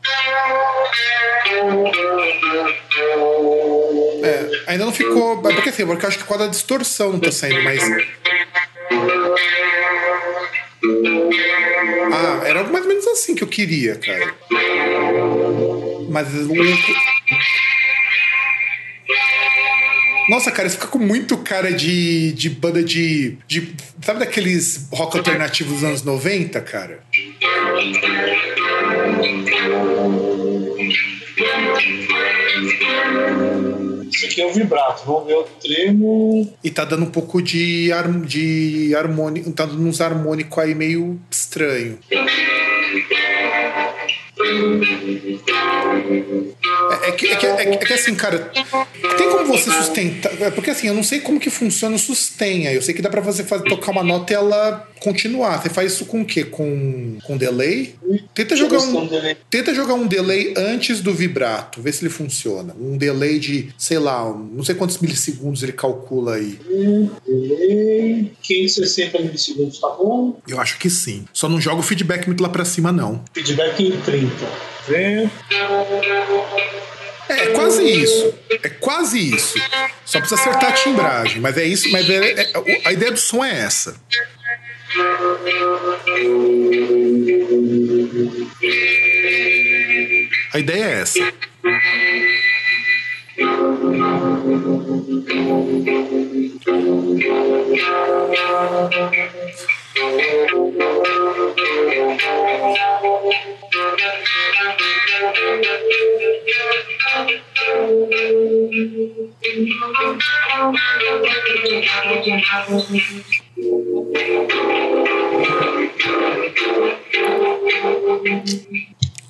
É, 4.24 4.49
ainda 4.67 4.86
não 4.86 4.91
ficou. 4.91 5.11
É 5.18 5.53
Porque 5.53 5.70
assim, 5.70 5.86
porque 5.86 6.05
eu 6.05 6.09
acho 6.09 6.18
que 6.18 6.24
quando 6.24 6.43
a 6.43 6.47
distorção 6.47 7.14
não 7.14 7.20
tá 7.20 7.32
saindo, 7.32 7.62
mas. 7.64 7.84
Ah, 12.14 12.41
era 12.45 12.64
mais 12.64 12.84
ou 12.84 12.89
menos 12.89 13.07
assim 13.07 13.36
que 13.36 13.43
eu 13.43 13.47
queria, 13.47 13.95
cara. 13.95 14.34
Mas. 16.09 16.28
Nossa, 20.30 20.51
cara, 20.51 20.68
isso 20.68 20.78
fica 20.78 20.88
com 20.88 20.99
muito 20.99 21.38
cara 21.38 21.72
de, 21.72 22.32
de 22.34 22.49
banda 22.49 22.84
de, 22.84 23.38
de. 23.47 23.74
Sabe 24.01 24.20
daqueles 24.20 24.88
rock 24.91 25.18
alternativos 25.18 25.74
dos 25.74 25.84
anos 25.84 26.03
90, 26.03 26.62
cara? 26.62 27.03
Isso 34.12 34.26
aqui 34.26 34.41
é 34.41 34.45
o 34.45 34.53
vibrato. 34.53 35.03
Vamos 35.05 35.26
ver 35.26 35.36
o 35.36 35.43
tremo. 35.43 36.53
E 36.64 36.70
tá 36.70 36.84
dando 36.84 37.05
um 37.05 37.09
pouco 37.09 37.41
de, 37.41 37.91
har 37.93 38.12
de 38.22 38.93
harmônico. 38.95 39.51
Tá 39.53 39.66
dando 39.66 39.88
uns 39.88 40.01
harmônicos 40.01 40.57
aí 40.57 40.76
meio 40.76 41.20
estranho. 41.30 41.97
É, 46.91 47.09
é 47.09 47.12
que, 47.12 47.28
é, 47.28 47.36
que, 47.36 47.45
é, 47.45 47.55
que, 47.55 47.70
é 47.70 47.78
que 47.78 47.93
assim, 47.93 48.16
cara, 48.16 48.51
tem 49.18 49.30
como 49.30 49.45
você 49.45 49.72
sustentar. 49.72 50.41
é 50.41 50.51
Porque 50.51 50.72
assim, 50.72 50.88
eu 50.88 50.93
não 50.93 51.03
sei 51.03 51.22
como 51.22 51.39
que 51.39 51.49
funciona 51.49 51.95
o 51.95 51.99
sustenha. 51.99 52.74
Eu 52.74 52.82
sei 52.82 52.93
que 52.93 53.01
dá 53.01 53.09
pra 53.09 53.22
você 53.22 53.43
fazer, 53.43 53.64
tocar 53.64 53.91
uma 53.91 54.03
nota 54.03 54.34
e 54.34 54.36
ela 54.36 54.90
continuar. 55.02 55.62
Você 55.62 55.70
faz 55.70 55.91
isso 55.93 56.06
com 56.06 56.22
o 56.22 56.26
quê? 56.26 56.43
Com, 56.45 57.18
com 57.24 57.36
delay? 57.36 57.95
Tenta 58.34 58.56
jogar 58.56 58.80
um. 58.80 59.10
Tenta 59.49 59.74
jogar 59.74 59.95
um 59.95 60.08
delay 60.08 60.54
antes 60.56 61.02
do 61.02 61.14
vibrato, 61.14 61.82
ver 61.82 61.91
se 61.91 62.04
ele 62.04 62.10
funciona. 62.14 62.74
Um 62.80 62.97
delay 62.97 63.39
de, 63.39 63.70
sei 63.78 63.99
lá, 63.99 64.26
um- 64.30 64.38
não 64.54 64.64
sei 64.64 64.76
quantos 64.76 64.97
milissegundos 64.99 65.64
ele 65.64 65.74
calcula 65.74 66.36
aí. 66.36 66.60
Delay. 67.28 68.32
560 68.41 69.20
milissegundos, 69.20 69.80
tá 69.80 69.89
bom? 69.89 70.39
Eu 70.47 70.60
acho 70.60 70.78
que 70.78 70.89
sim. 70.89 71.26
Só 71.34 71.49
não 71.49 71.60
joga 71.60 71.80
o 71.80 71.84
feedback 71.84 72.28
muito 72.28 72.41
lá 72.41 72.49
pra 72.49 72.64
cima, 72.66 72.91
não. 72.91 73.24
Feedback 73.34 73.84
em 73.84 73.99
30. 74.02 74.32
Vê. 74.88 75.30
É, 77.30 77.34
é 77.34 77.47
quase 77.54 77.84
isso. 77.84 78.34
É 78.64 78.70
quase 78.70 79.20
isso. 79.36 79.58
Só 80.06 80.20
precisa 80.20 80.41
acertar 80.41 80.70
a 80.70 80.74
timbragem. 80.74 81.39
Mas 81.39 81.58
é 81.58 81.64
isso. 81.64 81.89
Mas 81.91 82.10
é- 82.10 82.41
é- 82.41 82.82
a 82.86 82.91
ideia 82.91 83.12
do 83.12 83.20
som 83.20 83.43
é 83.43 83.60
essa. 83.62 83.95
A 90.53 90.59
ideia 90.59 90.83
é 90.83 91.01
essa. 91.01 91.33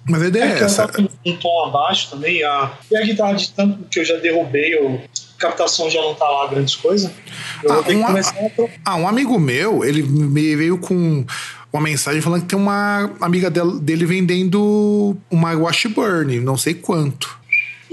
Mas 0.07 0.22
a 0.22 0.28
ideia 0.28 0.43
é 0.43 0.59
É, 0.59 0.64
essa. 0.64 0.88
Um 1.26 1.36
tom 1.38 1.66
abaixo 1.66 2.12
também. 2.12 2.43
A... 2.43 2.72
E 2.91 2.97
a 2.97 3.01
guitarra 3.01 3.34
de 3.34 3.51
tanto 3.51 3.84
que 3.89 3.99
eu 3.99 4.05
já 4.05 4.18
derrubei, 4.18 4.76
eu... 4.76 5.01
captação 5.42 5.89
já 5.89 6.02
não 6.02 6.14
tá 6.16 6.28
lá 6.30 6.48
grandes 6.48 6.76
coisas. 6.76 7.12
Eu 7.64 7.72
Ah, 7.72 7.76
vou 7.76 7.84
ter 7.84 7.89
que 7.92 7.96
uma- 7.98 8.08
começar 8.08 8.36
a. 8.86 8.92
Ah, 8.92 8.96
um 8.96 9.08
amigo 9.08 9.38
meu, 9.39 9.84
ele 9.84 10.04
me 10.04 10.56
veio 10.56 10.78
com 10.78 11.26
uma 11.74 11.82
mensagem 11.84 12.22
falando 12.22 12.42
que 12.42 12.48
tem 12.48 12.58
uma 12.60 13.10
amiga 13.20 13.50
del- 13.50 13.80
dele 13.80 14.06
vendendo 14.06 15.16
uma 15.30 15.54
Washburn, 15.54 16.39
não 16.39 16.58
sei 16.58 16.74
quanto. 16.74 17.39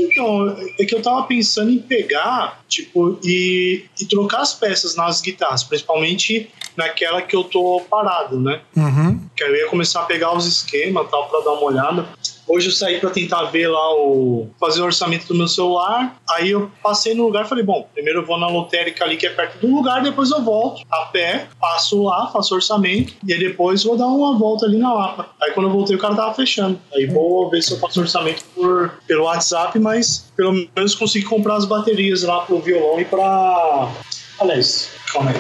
Então, 0.01 0.57
é 0.79 0.85
que 0.85 0.95
eu 0.95 1.03
tava 1.03 1.25
pensando 1.25 1.71
em 1.73 1.79
pegar, 1.81 2.61
tipo, 2.69 3.19
e, 3.25 3.85
e 4.01 4.05
trocar 4.07 4.43
as 4.43 4.55
peças 4.55 4.95
nas 4.95 5.21
guitarras, 5.21 5.65
principalmente 5.65 6.49
naquela 6.77 7.21
que 7.21 7.35
eu 7.35 7.43
tô 7.43 7.83
parado, 7.91 8.39
né? 8.41 8.61
Uhum. 8.77 9.21
Que 9.37 9.43
aí 9.43 9.51
eu 9.51 9.57
ia 9.57 9.67
começar 9.67 10.03
a 10.03 10.05
pegar 10.05 10.37
os 10.37 10.47
esquemas 10.47 11.05
e 11.05 11.11
tal 11.11 11.29
pra 11.29 11.41
dar 11.41 11.51
uma 11.51 11.65
olhada. 11.65 12.09
Hoje 12.49 12.69
eu 12.69 12.73
saí 12.73 12.99
pra 12.99 13.11
tentar 13.11 13.45
ver 13.45 13.69
lá 13.69 13.95
o. 13.95 14.49
fazer 14.59 14.81
o 14.81 14.85
orçamento 14.85 15.27
do 15.29 15.35
meu 15.35 15.47
celular. 15.47 16.17
Aí 16.31 16.51
eu 16.51 16.71
passei 16.83 17.15
no 17.15 17.25
lugar 17.25 17.45
e 17.45 17.49
falei: 17.49 17.63
bom, 17.63 17.87
primeiro 17.93 18.21
eu 18.21 18.27
vou 18.27 18.39
na 18.39 18.49
lotérica 18.49 19.05
ali 19.05 19.17
que 19.17 19.27
é 19.27 19.31
perto 19.31 19.59
do 19.59 19.75
lugar, 19.75 20.03
depois 20.03 20.31
eu 20.31 20.43
volto 20.43 20.83
a 20.91 21.07
pé, 21.07 21.47
passo 21.61 22.03
lá, 22.03 22.31
faço 22.33 22.55
orçamento, 22.55 23.15
e 23.27 23.33
aí 23.33 23.39
depois 23.39 23.85
vou 23.85 23.97
dar 23.97 24.07
uma 24.07 24.39
volta 24.39 24.67
ali 24.67 24.79
na 24.79 24.93
Lapa. 24.93 25.29
Aí 25.43 25.53
quando 25.53 25.67
eu 25.67 25.73
voltei 25.73 25.95
o 25.95 25.99
cara 25.99 26.15
tava 26.15 26.35
fechando. 26.35 26.81
Aí 26.95 27.07
vou 27.07 27.51
ver 27.51 27.63
se 27.63 27.73
eu 27.73 27.79
faço 27.79 28.01
orçamento 28.01 28.43
por, 28.55 28.95
pelo 29.07 29.25
WhatsApp, 29.25 29.79
mas 29.79 30.31
pelo 30.37 30.53
menos 30.75 30.95
consegui 30.95 31.27
comprar 31.27 31.57
as 31.57 31.65
baterias 31.65 32.23
lá 32.23 32.41
pro 32.41 32.61
violão 32.61 33.01
e 33.01 33.05
pra. 33.05 33.93
Aliás, 34.41 34.91
calma 35.13 35.31
aí. 35.31 35.37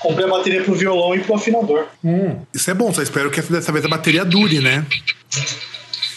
Comprei 0.00 0.26
a 0.26 0.28
bateria 0.28 0.64
pro 0.64 0.74
violão 0.74 1.14
e 1.14 1.20
pro 1.20 1.36
afinador. 1.36 1.86
Isso 2.52 2.68
é 2.70 2.74
bom, 2.74 2.92
só 2.92 3.00
espero 3.02 3.30
que 3.30 3.40
dessa 3.40 3.70
vez 3.70 3.84
a 3.84 3.88
bateria 3.88 4.24
dure, 4.24 4.58
né? 4.58 4.84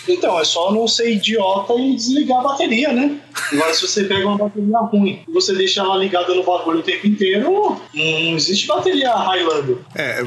Então, 0.08 0.40
é 0.40 0.44
só 0.46 0.72
não 0.72 0.88
ser 0.88 1.12
idiota 1.12 1.74
e 1.76 1.96
desligar 1.96 2.40
a 2.40 2.44
bateria, 2.44 2.94
né? 2.94 3.18
Agora, 3.52 3.74
se 3.74 3.82
você 3.82 4.04
pega 4.04 4.28
uma 4.28 4.38
bateria 4.38 4.78
ruim 4.80 5.24
e 5.28 5.32
você 5.32 5.54
deixa 5.54 5.82
ela 5.82 5.98
ligada 5.98 6.34
no 6.34 6.44
bagulho 6.44 6.80
o 6.80 6.84
tempo 6.84 7.08
inteiro, 7.08 7.80
não, 7.94 8.36
existe 8.36 8.68
bateria 8.68 9.14
Highlander. 9.14 9.78
É. 9.96 10.24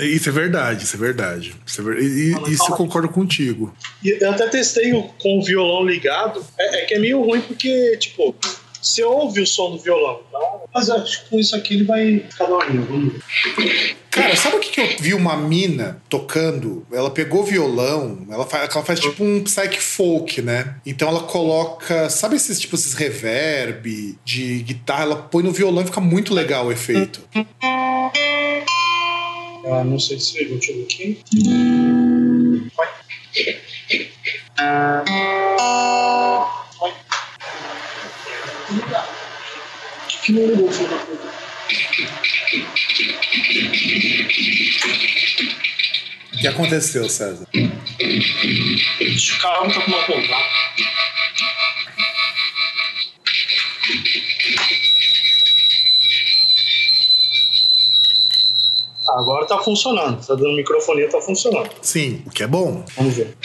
Isso 0.00 0.30
é 0.30 0.32
verdade, 0.32 0.84
isso 0.84 0.96
é 0.96 0.98
verdade. 0.98 1.54
Isso, 1.66 1.80
é 1.82 1.84
ver- 1.84 2.02
e- 2.02 2.50
isso 2.50 2.64
eu 2.72 2.74
concordo 2.76 3.08
contigo. 3.10 3.70
Eu 4.02 4.30
até 4.30 4.46
testei 4.48 4.92
com 5.20 5.38
o 5.38 5.44
violão 5.44 5.84
ligado. 5.84 6.42
É, 6.58 6.82
é 6.82 6.86
que 6.86 6.94
é 6.94 6.98
meio 6.98 7.20
ruim 7.22 7.42
porque, 7.42 7.96
tipo, 7.98 8.34
você 8.80 9.02
ouve 9.04 9.40
o 9.40 9.46
som 9.46 9.72
do 9.72 9.78
violão. 9.78 10.20
Então, 10.28 10.62
mas 10.72 10.90
acho 10.90 11.24
que 11.24 11.30
com 11.30 11.38
isso 11.38 11.56
aqui 11.56 11.74
ele 11.74 11.84
vai 11.84 12.20
ficar. 12.20 12.46
Vamos 12.46 13.12
ver. 13.12 13.96
Cara, 14.10 14.34
sabe 14.34 14.56
o 14.56 14.60
que, 14.60 14.70
que 14.70 14.80
eu 14.80 14.88
vi 14.98 15.14
uma 15.14 15.36
mina 15.36 16.02
tocando? 16.08 16.86
Ela 16.90 17.10
pegou 17.10 17.44
violão, 17.44 18.26
ela 18.30 18.46
faz, 18.46 18.74
ela 18.74 18.84
faz 18.84 18.98
tipo 19.00 19.22
um 19.22 19.42
psych 19.44 19.80
folk, 19.80 20.42
né? 20.42 20.76
Então 20.84 21.08
ela 21.08 21.22
coloca, 21.22 22.10
sabe 22.10 22.36
esses 22.36 22.58
tipo 22.58 22.74
esses 22.74 22.94
reverb 22.94 24.18
de 24.24 24.62
guitarra, 24.62 25.02
ela 25.04 25.16
põe 25.16 25.42
no 25.42 25.52
violão 25.52 25.82
e 25.82 25.86
fica 25.86 26.00
muito 26.00 26.34
legal 26.34 26.66
o 26.66 26.72
efeito. 26.72 27.20
Ah, 29.70 29.84
não 29.84 29.98
sei 29.98 30.18
se 30.18 30.44
deixa 30.44 30.72
eu 30.72 30.78
ver 30.78 30.84
aqui. 30.84 31.22
Vai. 32.74 32.88
O 46.34 46.38
que 46.38 46.46
aconteceu, 46.46 47.08
César? 47.08 47.46
Ixi, 49.00 49.32
O 49.32 49.38
carro 49.40 49.72
tá 49.72 49.80
com 49.80 49.90
uma 49.90 50.04
conta. 50.04 50.36
Agora 59.16 59.46
tá 59.46 59.58
funcionando. 59.58 60.24
Tá 60.24 60.34
dando 60.34 60.54
microfonia, 60.54 61.08
tá 61.08 61.20
funcionando. 61.20 61.70
Sim, 61.82 62.22
o 62.26 62.30
que 62.30 62.42
é 62.42 62.46
bom. 62.46 62.84
Vamos 62.96 63.16
ver. 63.16 63.36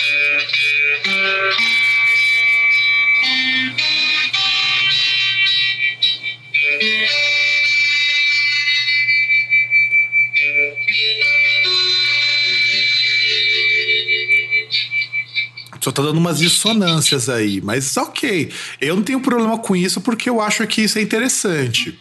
Só 15.84 15.92
tá 15.92 16.02
dando 16.02 16.18
umas 16.18 16.40
dissonâncias 16.40 17.28
aí, 17.28 17.60
mas 17.60 17.98
ok. 17.98 18.50
Eu 18.80 18.96
não 18.96 19.04
tenho 19.04 19.20
problema 19.20 19.58
com 19.58 19.76
isso 19.76 20.00
porque 20.00 20.30
eu 20.30 20.40
acho 20.40 20.66
que 20.66 20.82
isso 20.84 20.98
é 20.98 21.02
interessante. 21.02 22.00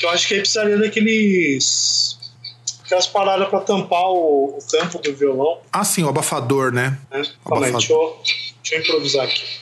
Eu 0.00 0.08
acho 0.10 0.28
que 0.28 0.34
aí 0.34 0.40
precisaria 0.40 0.78
daqueles. 0.78 2.16
Aquelas 2.84 3.08
paradas 3.08 3.48
pra 3.48 3.60
tampar 3.60 4.04
o, 4.04 4.56
o 4.56 4.58
tampo 4.70 4.98
do 4.98 5.12
violão. 5.14 5.58
Ah, 5.72 5.84
sim, 5.84 6.04
o 6.04 6.08
abafador, 6.08 6.72
né? 6.72 6.96
Aí, 7.10 7.28
Abafador. 7.44 7.72
deixa 7.72 7.92
eu, 7.92 8.22
deixa 8.62 8.74
eu 8.76 8.80
improvisar 8.80 9.24
aqui. 9.24 9.59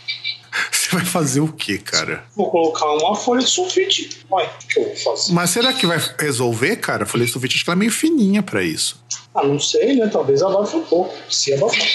Você 0.89 0.97
vai 0.97 1.05
fazer 1.05 1.41
o 1.41 1.53
quê, 1.53 1.77
cara? 1.77 2.25
Vou 2.35 2.51
colocar 2.51 2.87
uma 2.87 3.15
folha 3.15 3.43
de 3.43 3.51
sulfite. 3.51 4.09
Vai, 4.31 4.47
o 4.47 4.67
que 4.67 4.81
eu 4.81 4.85
vou 4.85 4.97
fazer? 4.97 5.35
Mas 5.35 5.51
será 5.51 5.71
que 5.75 5.87
vai 5.87 6.01
resolver, 6.19 6.77
cara? 6.77 7.03
A 7.03 7.07
folha 7.07 7.27
de 7.27 7.31
sulfite 7.31 7.57
acho 7.57 7.65
que 7.65 7.71
ela 7.71 7.77
é 7.77 7.81
meio 7.81 7.93
fininha 7.93 8.43
pra 8.43 8.63
isso. 8.63 8.99
Ah, 9.35 9.45
não 9.45 9.61
sei, 9.61 9.97
né? 9.97 10.09
Talvez 10.11 10.43
abafe 10.43 10.77
um 10.77 10.85
pouco. 10.85 11.15
Se 11.31 11.53
abafar. 11.53 11.87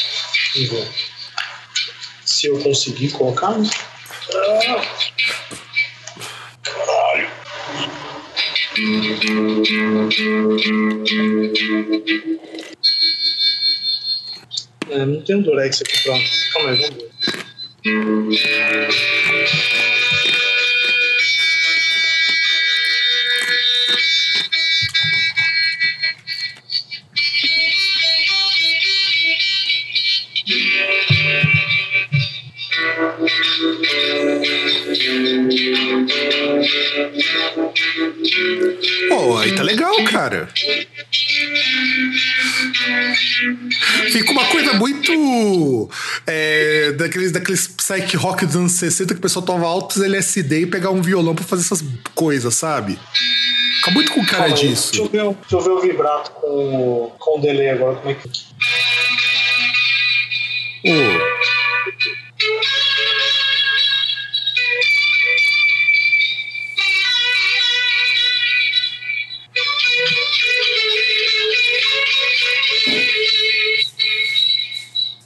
Se 2.23 2.45
eu 2.45 2.59
conseguir 2.61 3.09
colocar, 3.13 3.57
né? 3.57 3.67
É, 14.91 15.03
não 15.03 15.21
tem 15.23 15.35
um 15.37 15.41
Durex 15.41 15.81
aqui 15.81 16.03
pronto. 16.03 16.29
Calma 16.53 16.69
aí, 16.69 16.77
vamos 16.77 16.95
ver. 16.95 17.12
Pô, 17.83 17.89
aí 39.39 39.53
tá 39.53 39.63
legal, 39.63 39.93
cara. 40.05 40.47
Fica 44.11 44.31
uma 44.31 44.45
coisa 44.45 44.73
muito. 44.73 45.89
É, 46.27 46.91
daqueles, 46.93 47.31
daqueles 47.31 47.67
psych 47.67 48.15
rock 48.17 48.45
dos 48.45 48.55
anos 48.55 48.71
60 48.73 49.13
que 49.13 49.19
o 49.19 49.21
pessoal 49.21 49.45
toma 49.45 49.65
altos 49.67 50.01
LSD 50.01 50.61
e 50.61 50.65
pegar 50.65 50.89
um 50.91 51.01
violão 51.01 51.33
pra 51.35 51.43
fazer 51.43 51.63
essas 51.63 51.83
coisas, 52.15 52.53
sabe? 52.55 52.99
Fica 53.79 53.91
muito 53.91 54.11
com 54.11 54.25
cara 54.25 54.43
Calma 54.49 54.55
disso. 54.55 54.91
Deixa 54.91 55.03
eu, 55.05 55.09
ver, 55.09 55.23
o- 55.23 55.33
deixa 55.41 55.55
eu 55.55 55.61
ver 55.61 55.69
o 55.71 55.81
vibrato 55.81 56.31
com, 56.31 56.47
o- 56.47 57.11
com 57.19 57.37
o 57.37 57.41
delay 57.41 57.69
agora, 57.71 57.95
como 57.97 58.11
é 58.11 58.13
que. 58.15 58.29
Ô, 60.85 61.42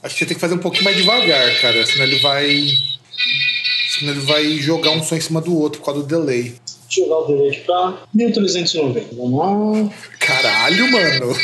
Acho 0.07 0.15
que 0.15 0.19
você 0.19 0.25
tem 0.25 0.35
que 0.35 0.41
fazer 0.41 0.55
um 0.55 0.59
pouquinho 0.59 0.85
mais 0.85 0.95
devagar, 0.95 1.59
cara. 1.59 1.85
Senão 1.85 2.05
ele 2.05 2.19
vai. 2.19 2.65
Senão 3.89 4.13
ele 4.13 4.21
vai 4.21 4.57
jogar 4.57 4.91
um 4.91 5.03
som 5.03 5.17
em 5.17 5.21
cima 5.21 5.41
do 5.41 5.53
outro 5.59 5.79
por 5.81 5.87
causa 5.87 6.01
do 6.01 6.07
delay. 6.07 6.55
Deixa 6.85 7.01
eu 7.01 7.07
jogar 7.07 7.17
o 7.17 7.27
delay 7.27 7.59
pra 7.59 7.97
1390. 8.13 9.15
Vamos 9.15 9.37
lá. 9.37 9.93
Caralho, 10.17 10.89
mano. 10.89 11.35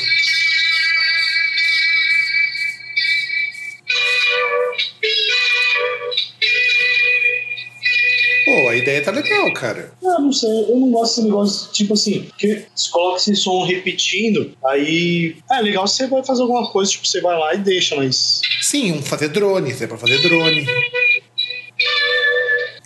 Ideia 8.83 9.01
tá 9.01 9.11
legal, 9.11 9.51
cara. 9.53 9.91
Ah, 10.05 10.19
não 10.19 10.31
sei, 10.31 10.49
eu 10.49 10.77
não 10.77 10.91
gosto 10.91 11.15
desse 11.15 11.23
negócio, 11.23 11.71
tipo 11.71 11.93
assim, 11.93 12.29
que 12.37 12.65
você 12.75 12.91
coloca 12.91 13.17
esse 13.17 13.35
som 13.35 13.63
repetindo, 13.65 14.55
aí. 14.65 15.35
É 15.51 15.61
legal 15.61 15.87
se 15.87 15.97
você 15.97 16.07
vai 16.07 16.23
fazer 16.23 16.41
alguma 16.41 16.69
coisa, 16.71 16.91
tipo, 16.91 17.07
você 17.07 17.21
vai 17.21 17.37
lá 17.37 17.55
e 17.55 17.57
deixa, 17.57 17.95
mas. 17.95 18.41
Sim, 18.61 18.91
um 18.93 19.01
fazer 19.01 19.29
drone, 19.29 19.71
isso 19.71 19.83
é 19.83 19.87
pra 19.87 19.97
fazer 19.97 20.21
drone. 20.21 20.65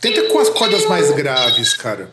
Tenta 0.02 0.24
com 0.24 0.40
as 0.40 0.50
cordas 0.50 0.86
mais 0.86 1.12
graves, 1.12 1.74
cara. 1.74 2.12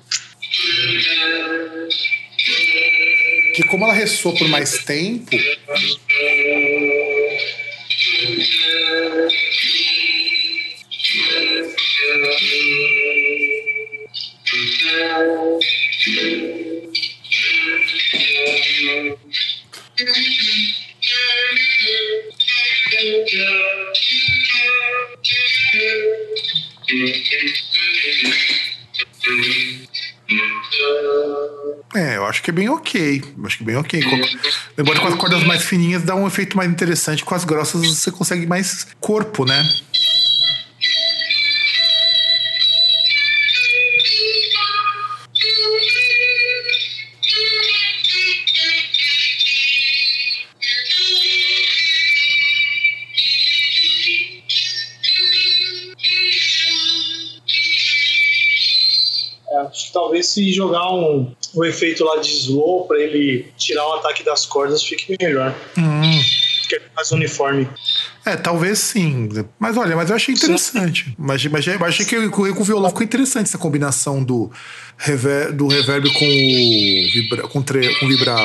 Que 3.54 3.62
como 3.64 3.84
ela 3.84 3.92
ressoa 3.92 4.34
por 4.34 4.48
mais 4.48 4.84
tempo. 4.84 5.30
Que 32.44 32.50
é 32.50 32.52
bem 32.52 32.68
ok. 32.68 33.24
Acho 33.44 33.56
que 33.56 33.62
é 33.62 33.66
bem 33.66 33.76
ok. 33.76 34.00
Lembrando 34.76 35.00
com 35.00 35.08
as 35.08 35.14
cordas 35.14 35.42
mais 35.44 35.64
fininhas 35.64 36.02
dá 36.02 36.14
um 36.14 36.26
efeito 36.26 36.56
mais 36.56 36.70
interessante. 36.70 37.24
Com 37.24 37.34
as 37.34 37.44
grossas 37.44 37.80
você 37.86 38.10
consegue 38.10 38.46
mais 38.46 38.86
corpo, 39.00 39.46
né? 39.46 39.66
Se 60.34 60.52
jogar 60.52 60.92
um, 60.92 61.32
um 61.54 61.64
efeito 61.64 62.04
lá 62.04 62.16
de 62.16 62.28
slow 62.28 62.86
pra 62.86 62.98
ele 62.98 63.46
tirar 63.56 63.86
o 63.86 63.92
ataque 63.94 64.24
das 64.24 64.44
cordas 64.44 64.82
fique 64.82 65.16
melhor. 65.20 65.54
Hum. 65.78 66.20
Fica 66.62 66.82
mais 66.96 67.12
uniforme. 67.12 67.68
É, 68.26 68.36
talvez 68.36 68.78
sim. 68.78 69.28
Mas 69.58 69.76
olha, 69.76 69.94
mas 69.94 70.10
eu 70.10 70.16
achei 70.16 70.34
interessante. 70.34 71.14
Mas, 71.18 71.44
mas 71.46 71.66
eu 71.66 71.84
achei 71.84 72.06
que 72.06 72.28
com 72.30 72.42
o 72.42 72.64
violão 72.64 72.88
ficou 72.88 73.04
interessante 73.04 73.48
essa 73.48 73.58
combinação 73.58 74.24
do, 74.24 74.50
rever, 74.96 75.52
do 75.52 75.68
reverb 75.68 76.10
com 76.12 76.24
o 76.24 77.12
vibra, 77.12 77.48
com, 77.48 77.62
tre, 77.62 77.94
com 78.00 78.08
vibrar. 78.08 78.44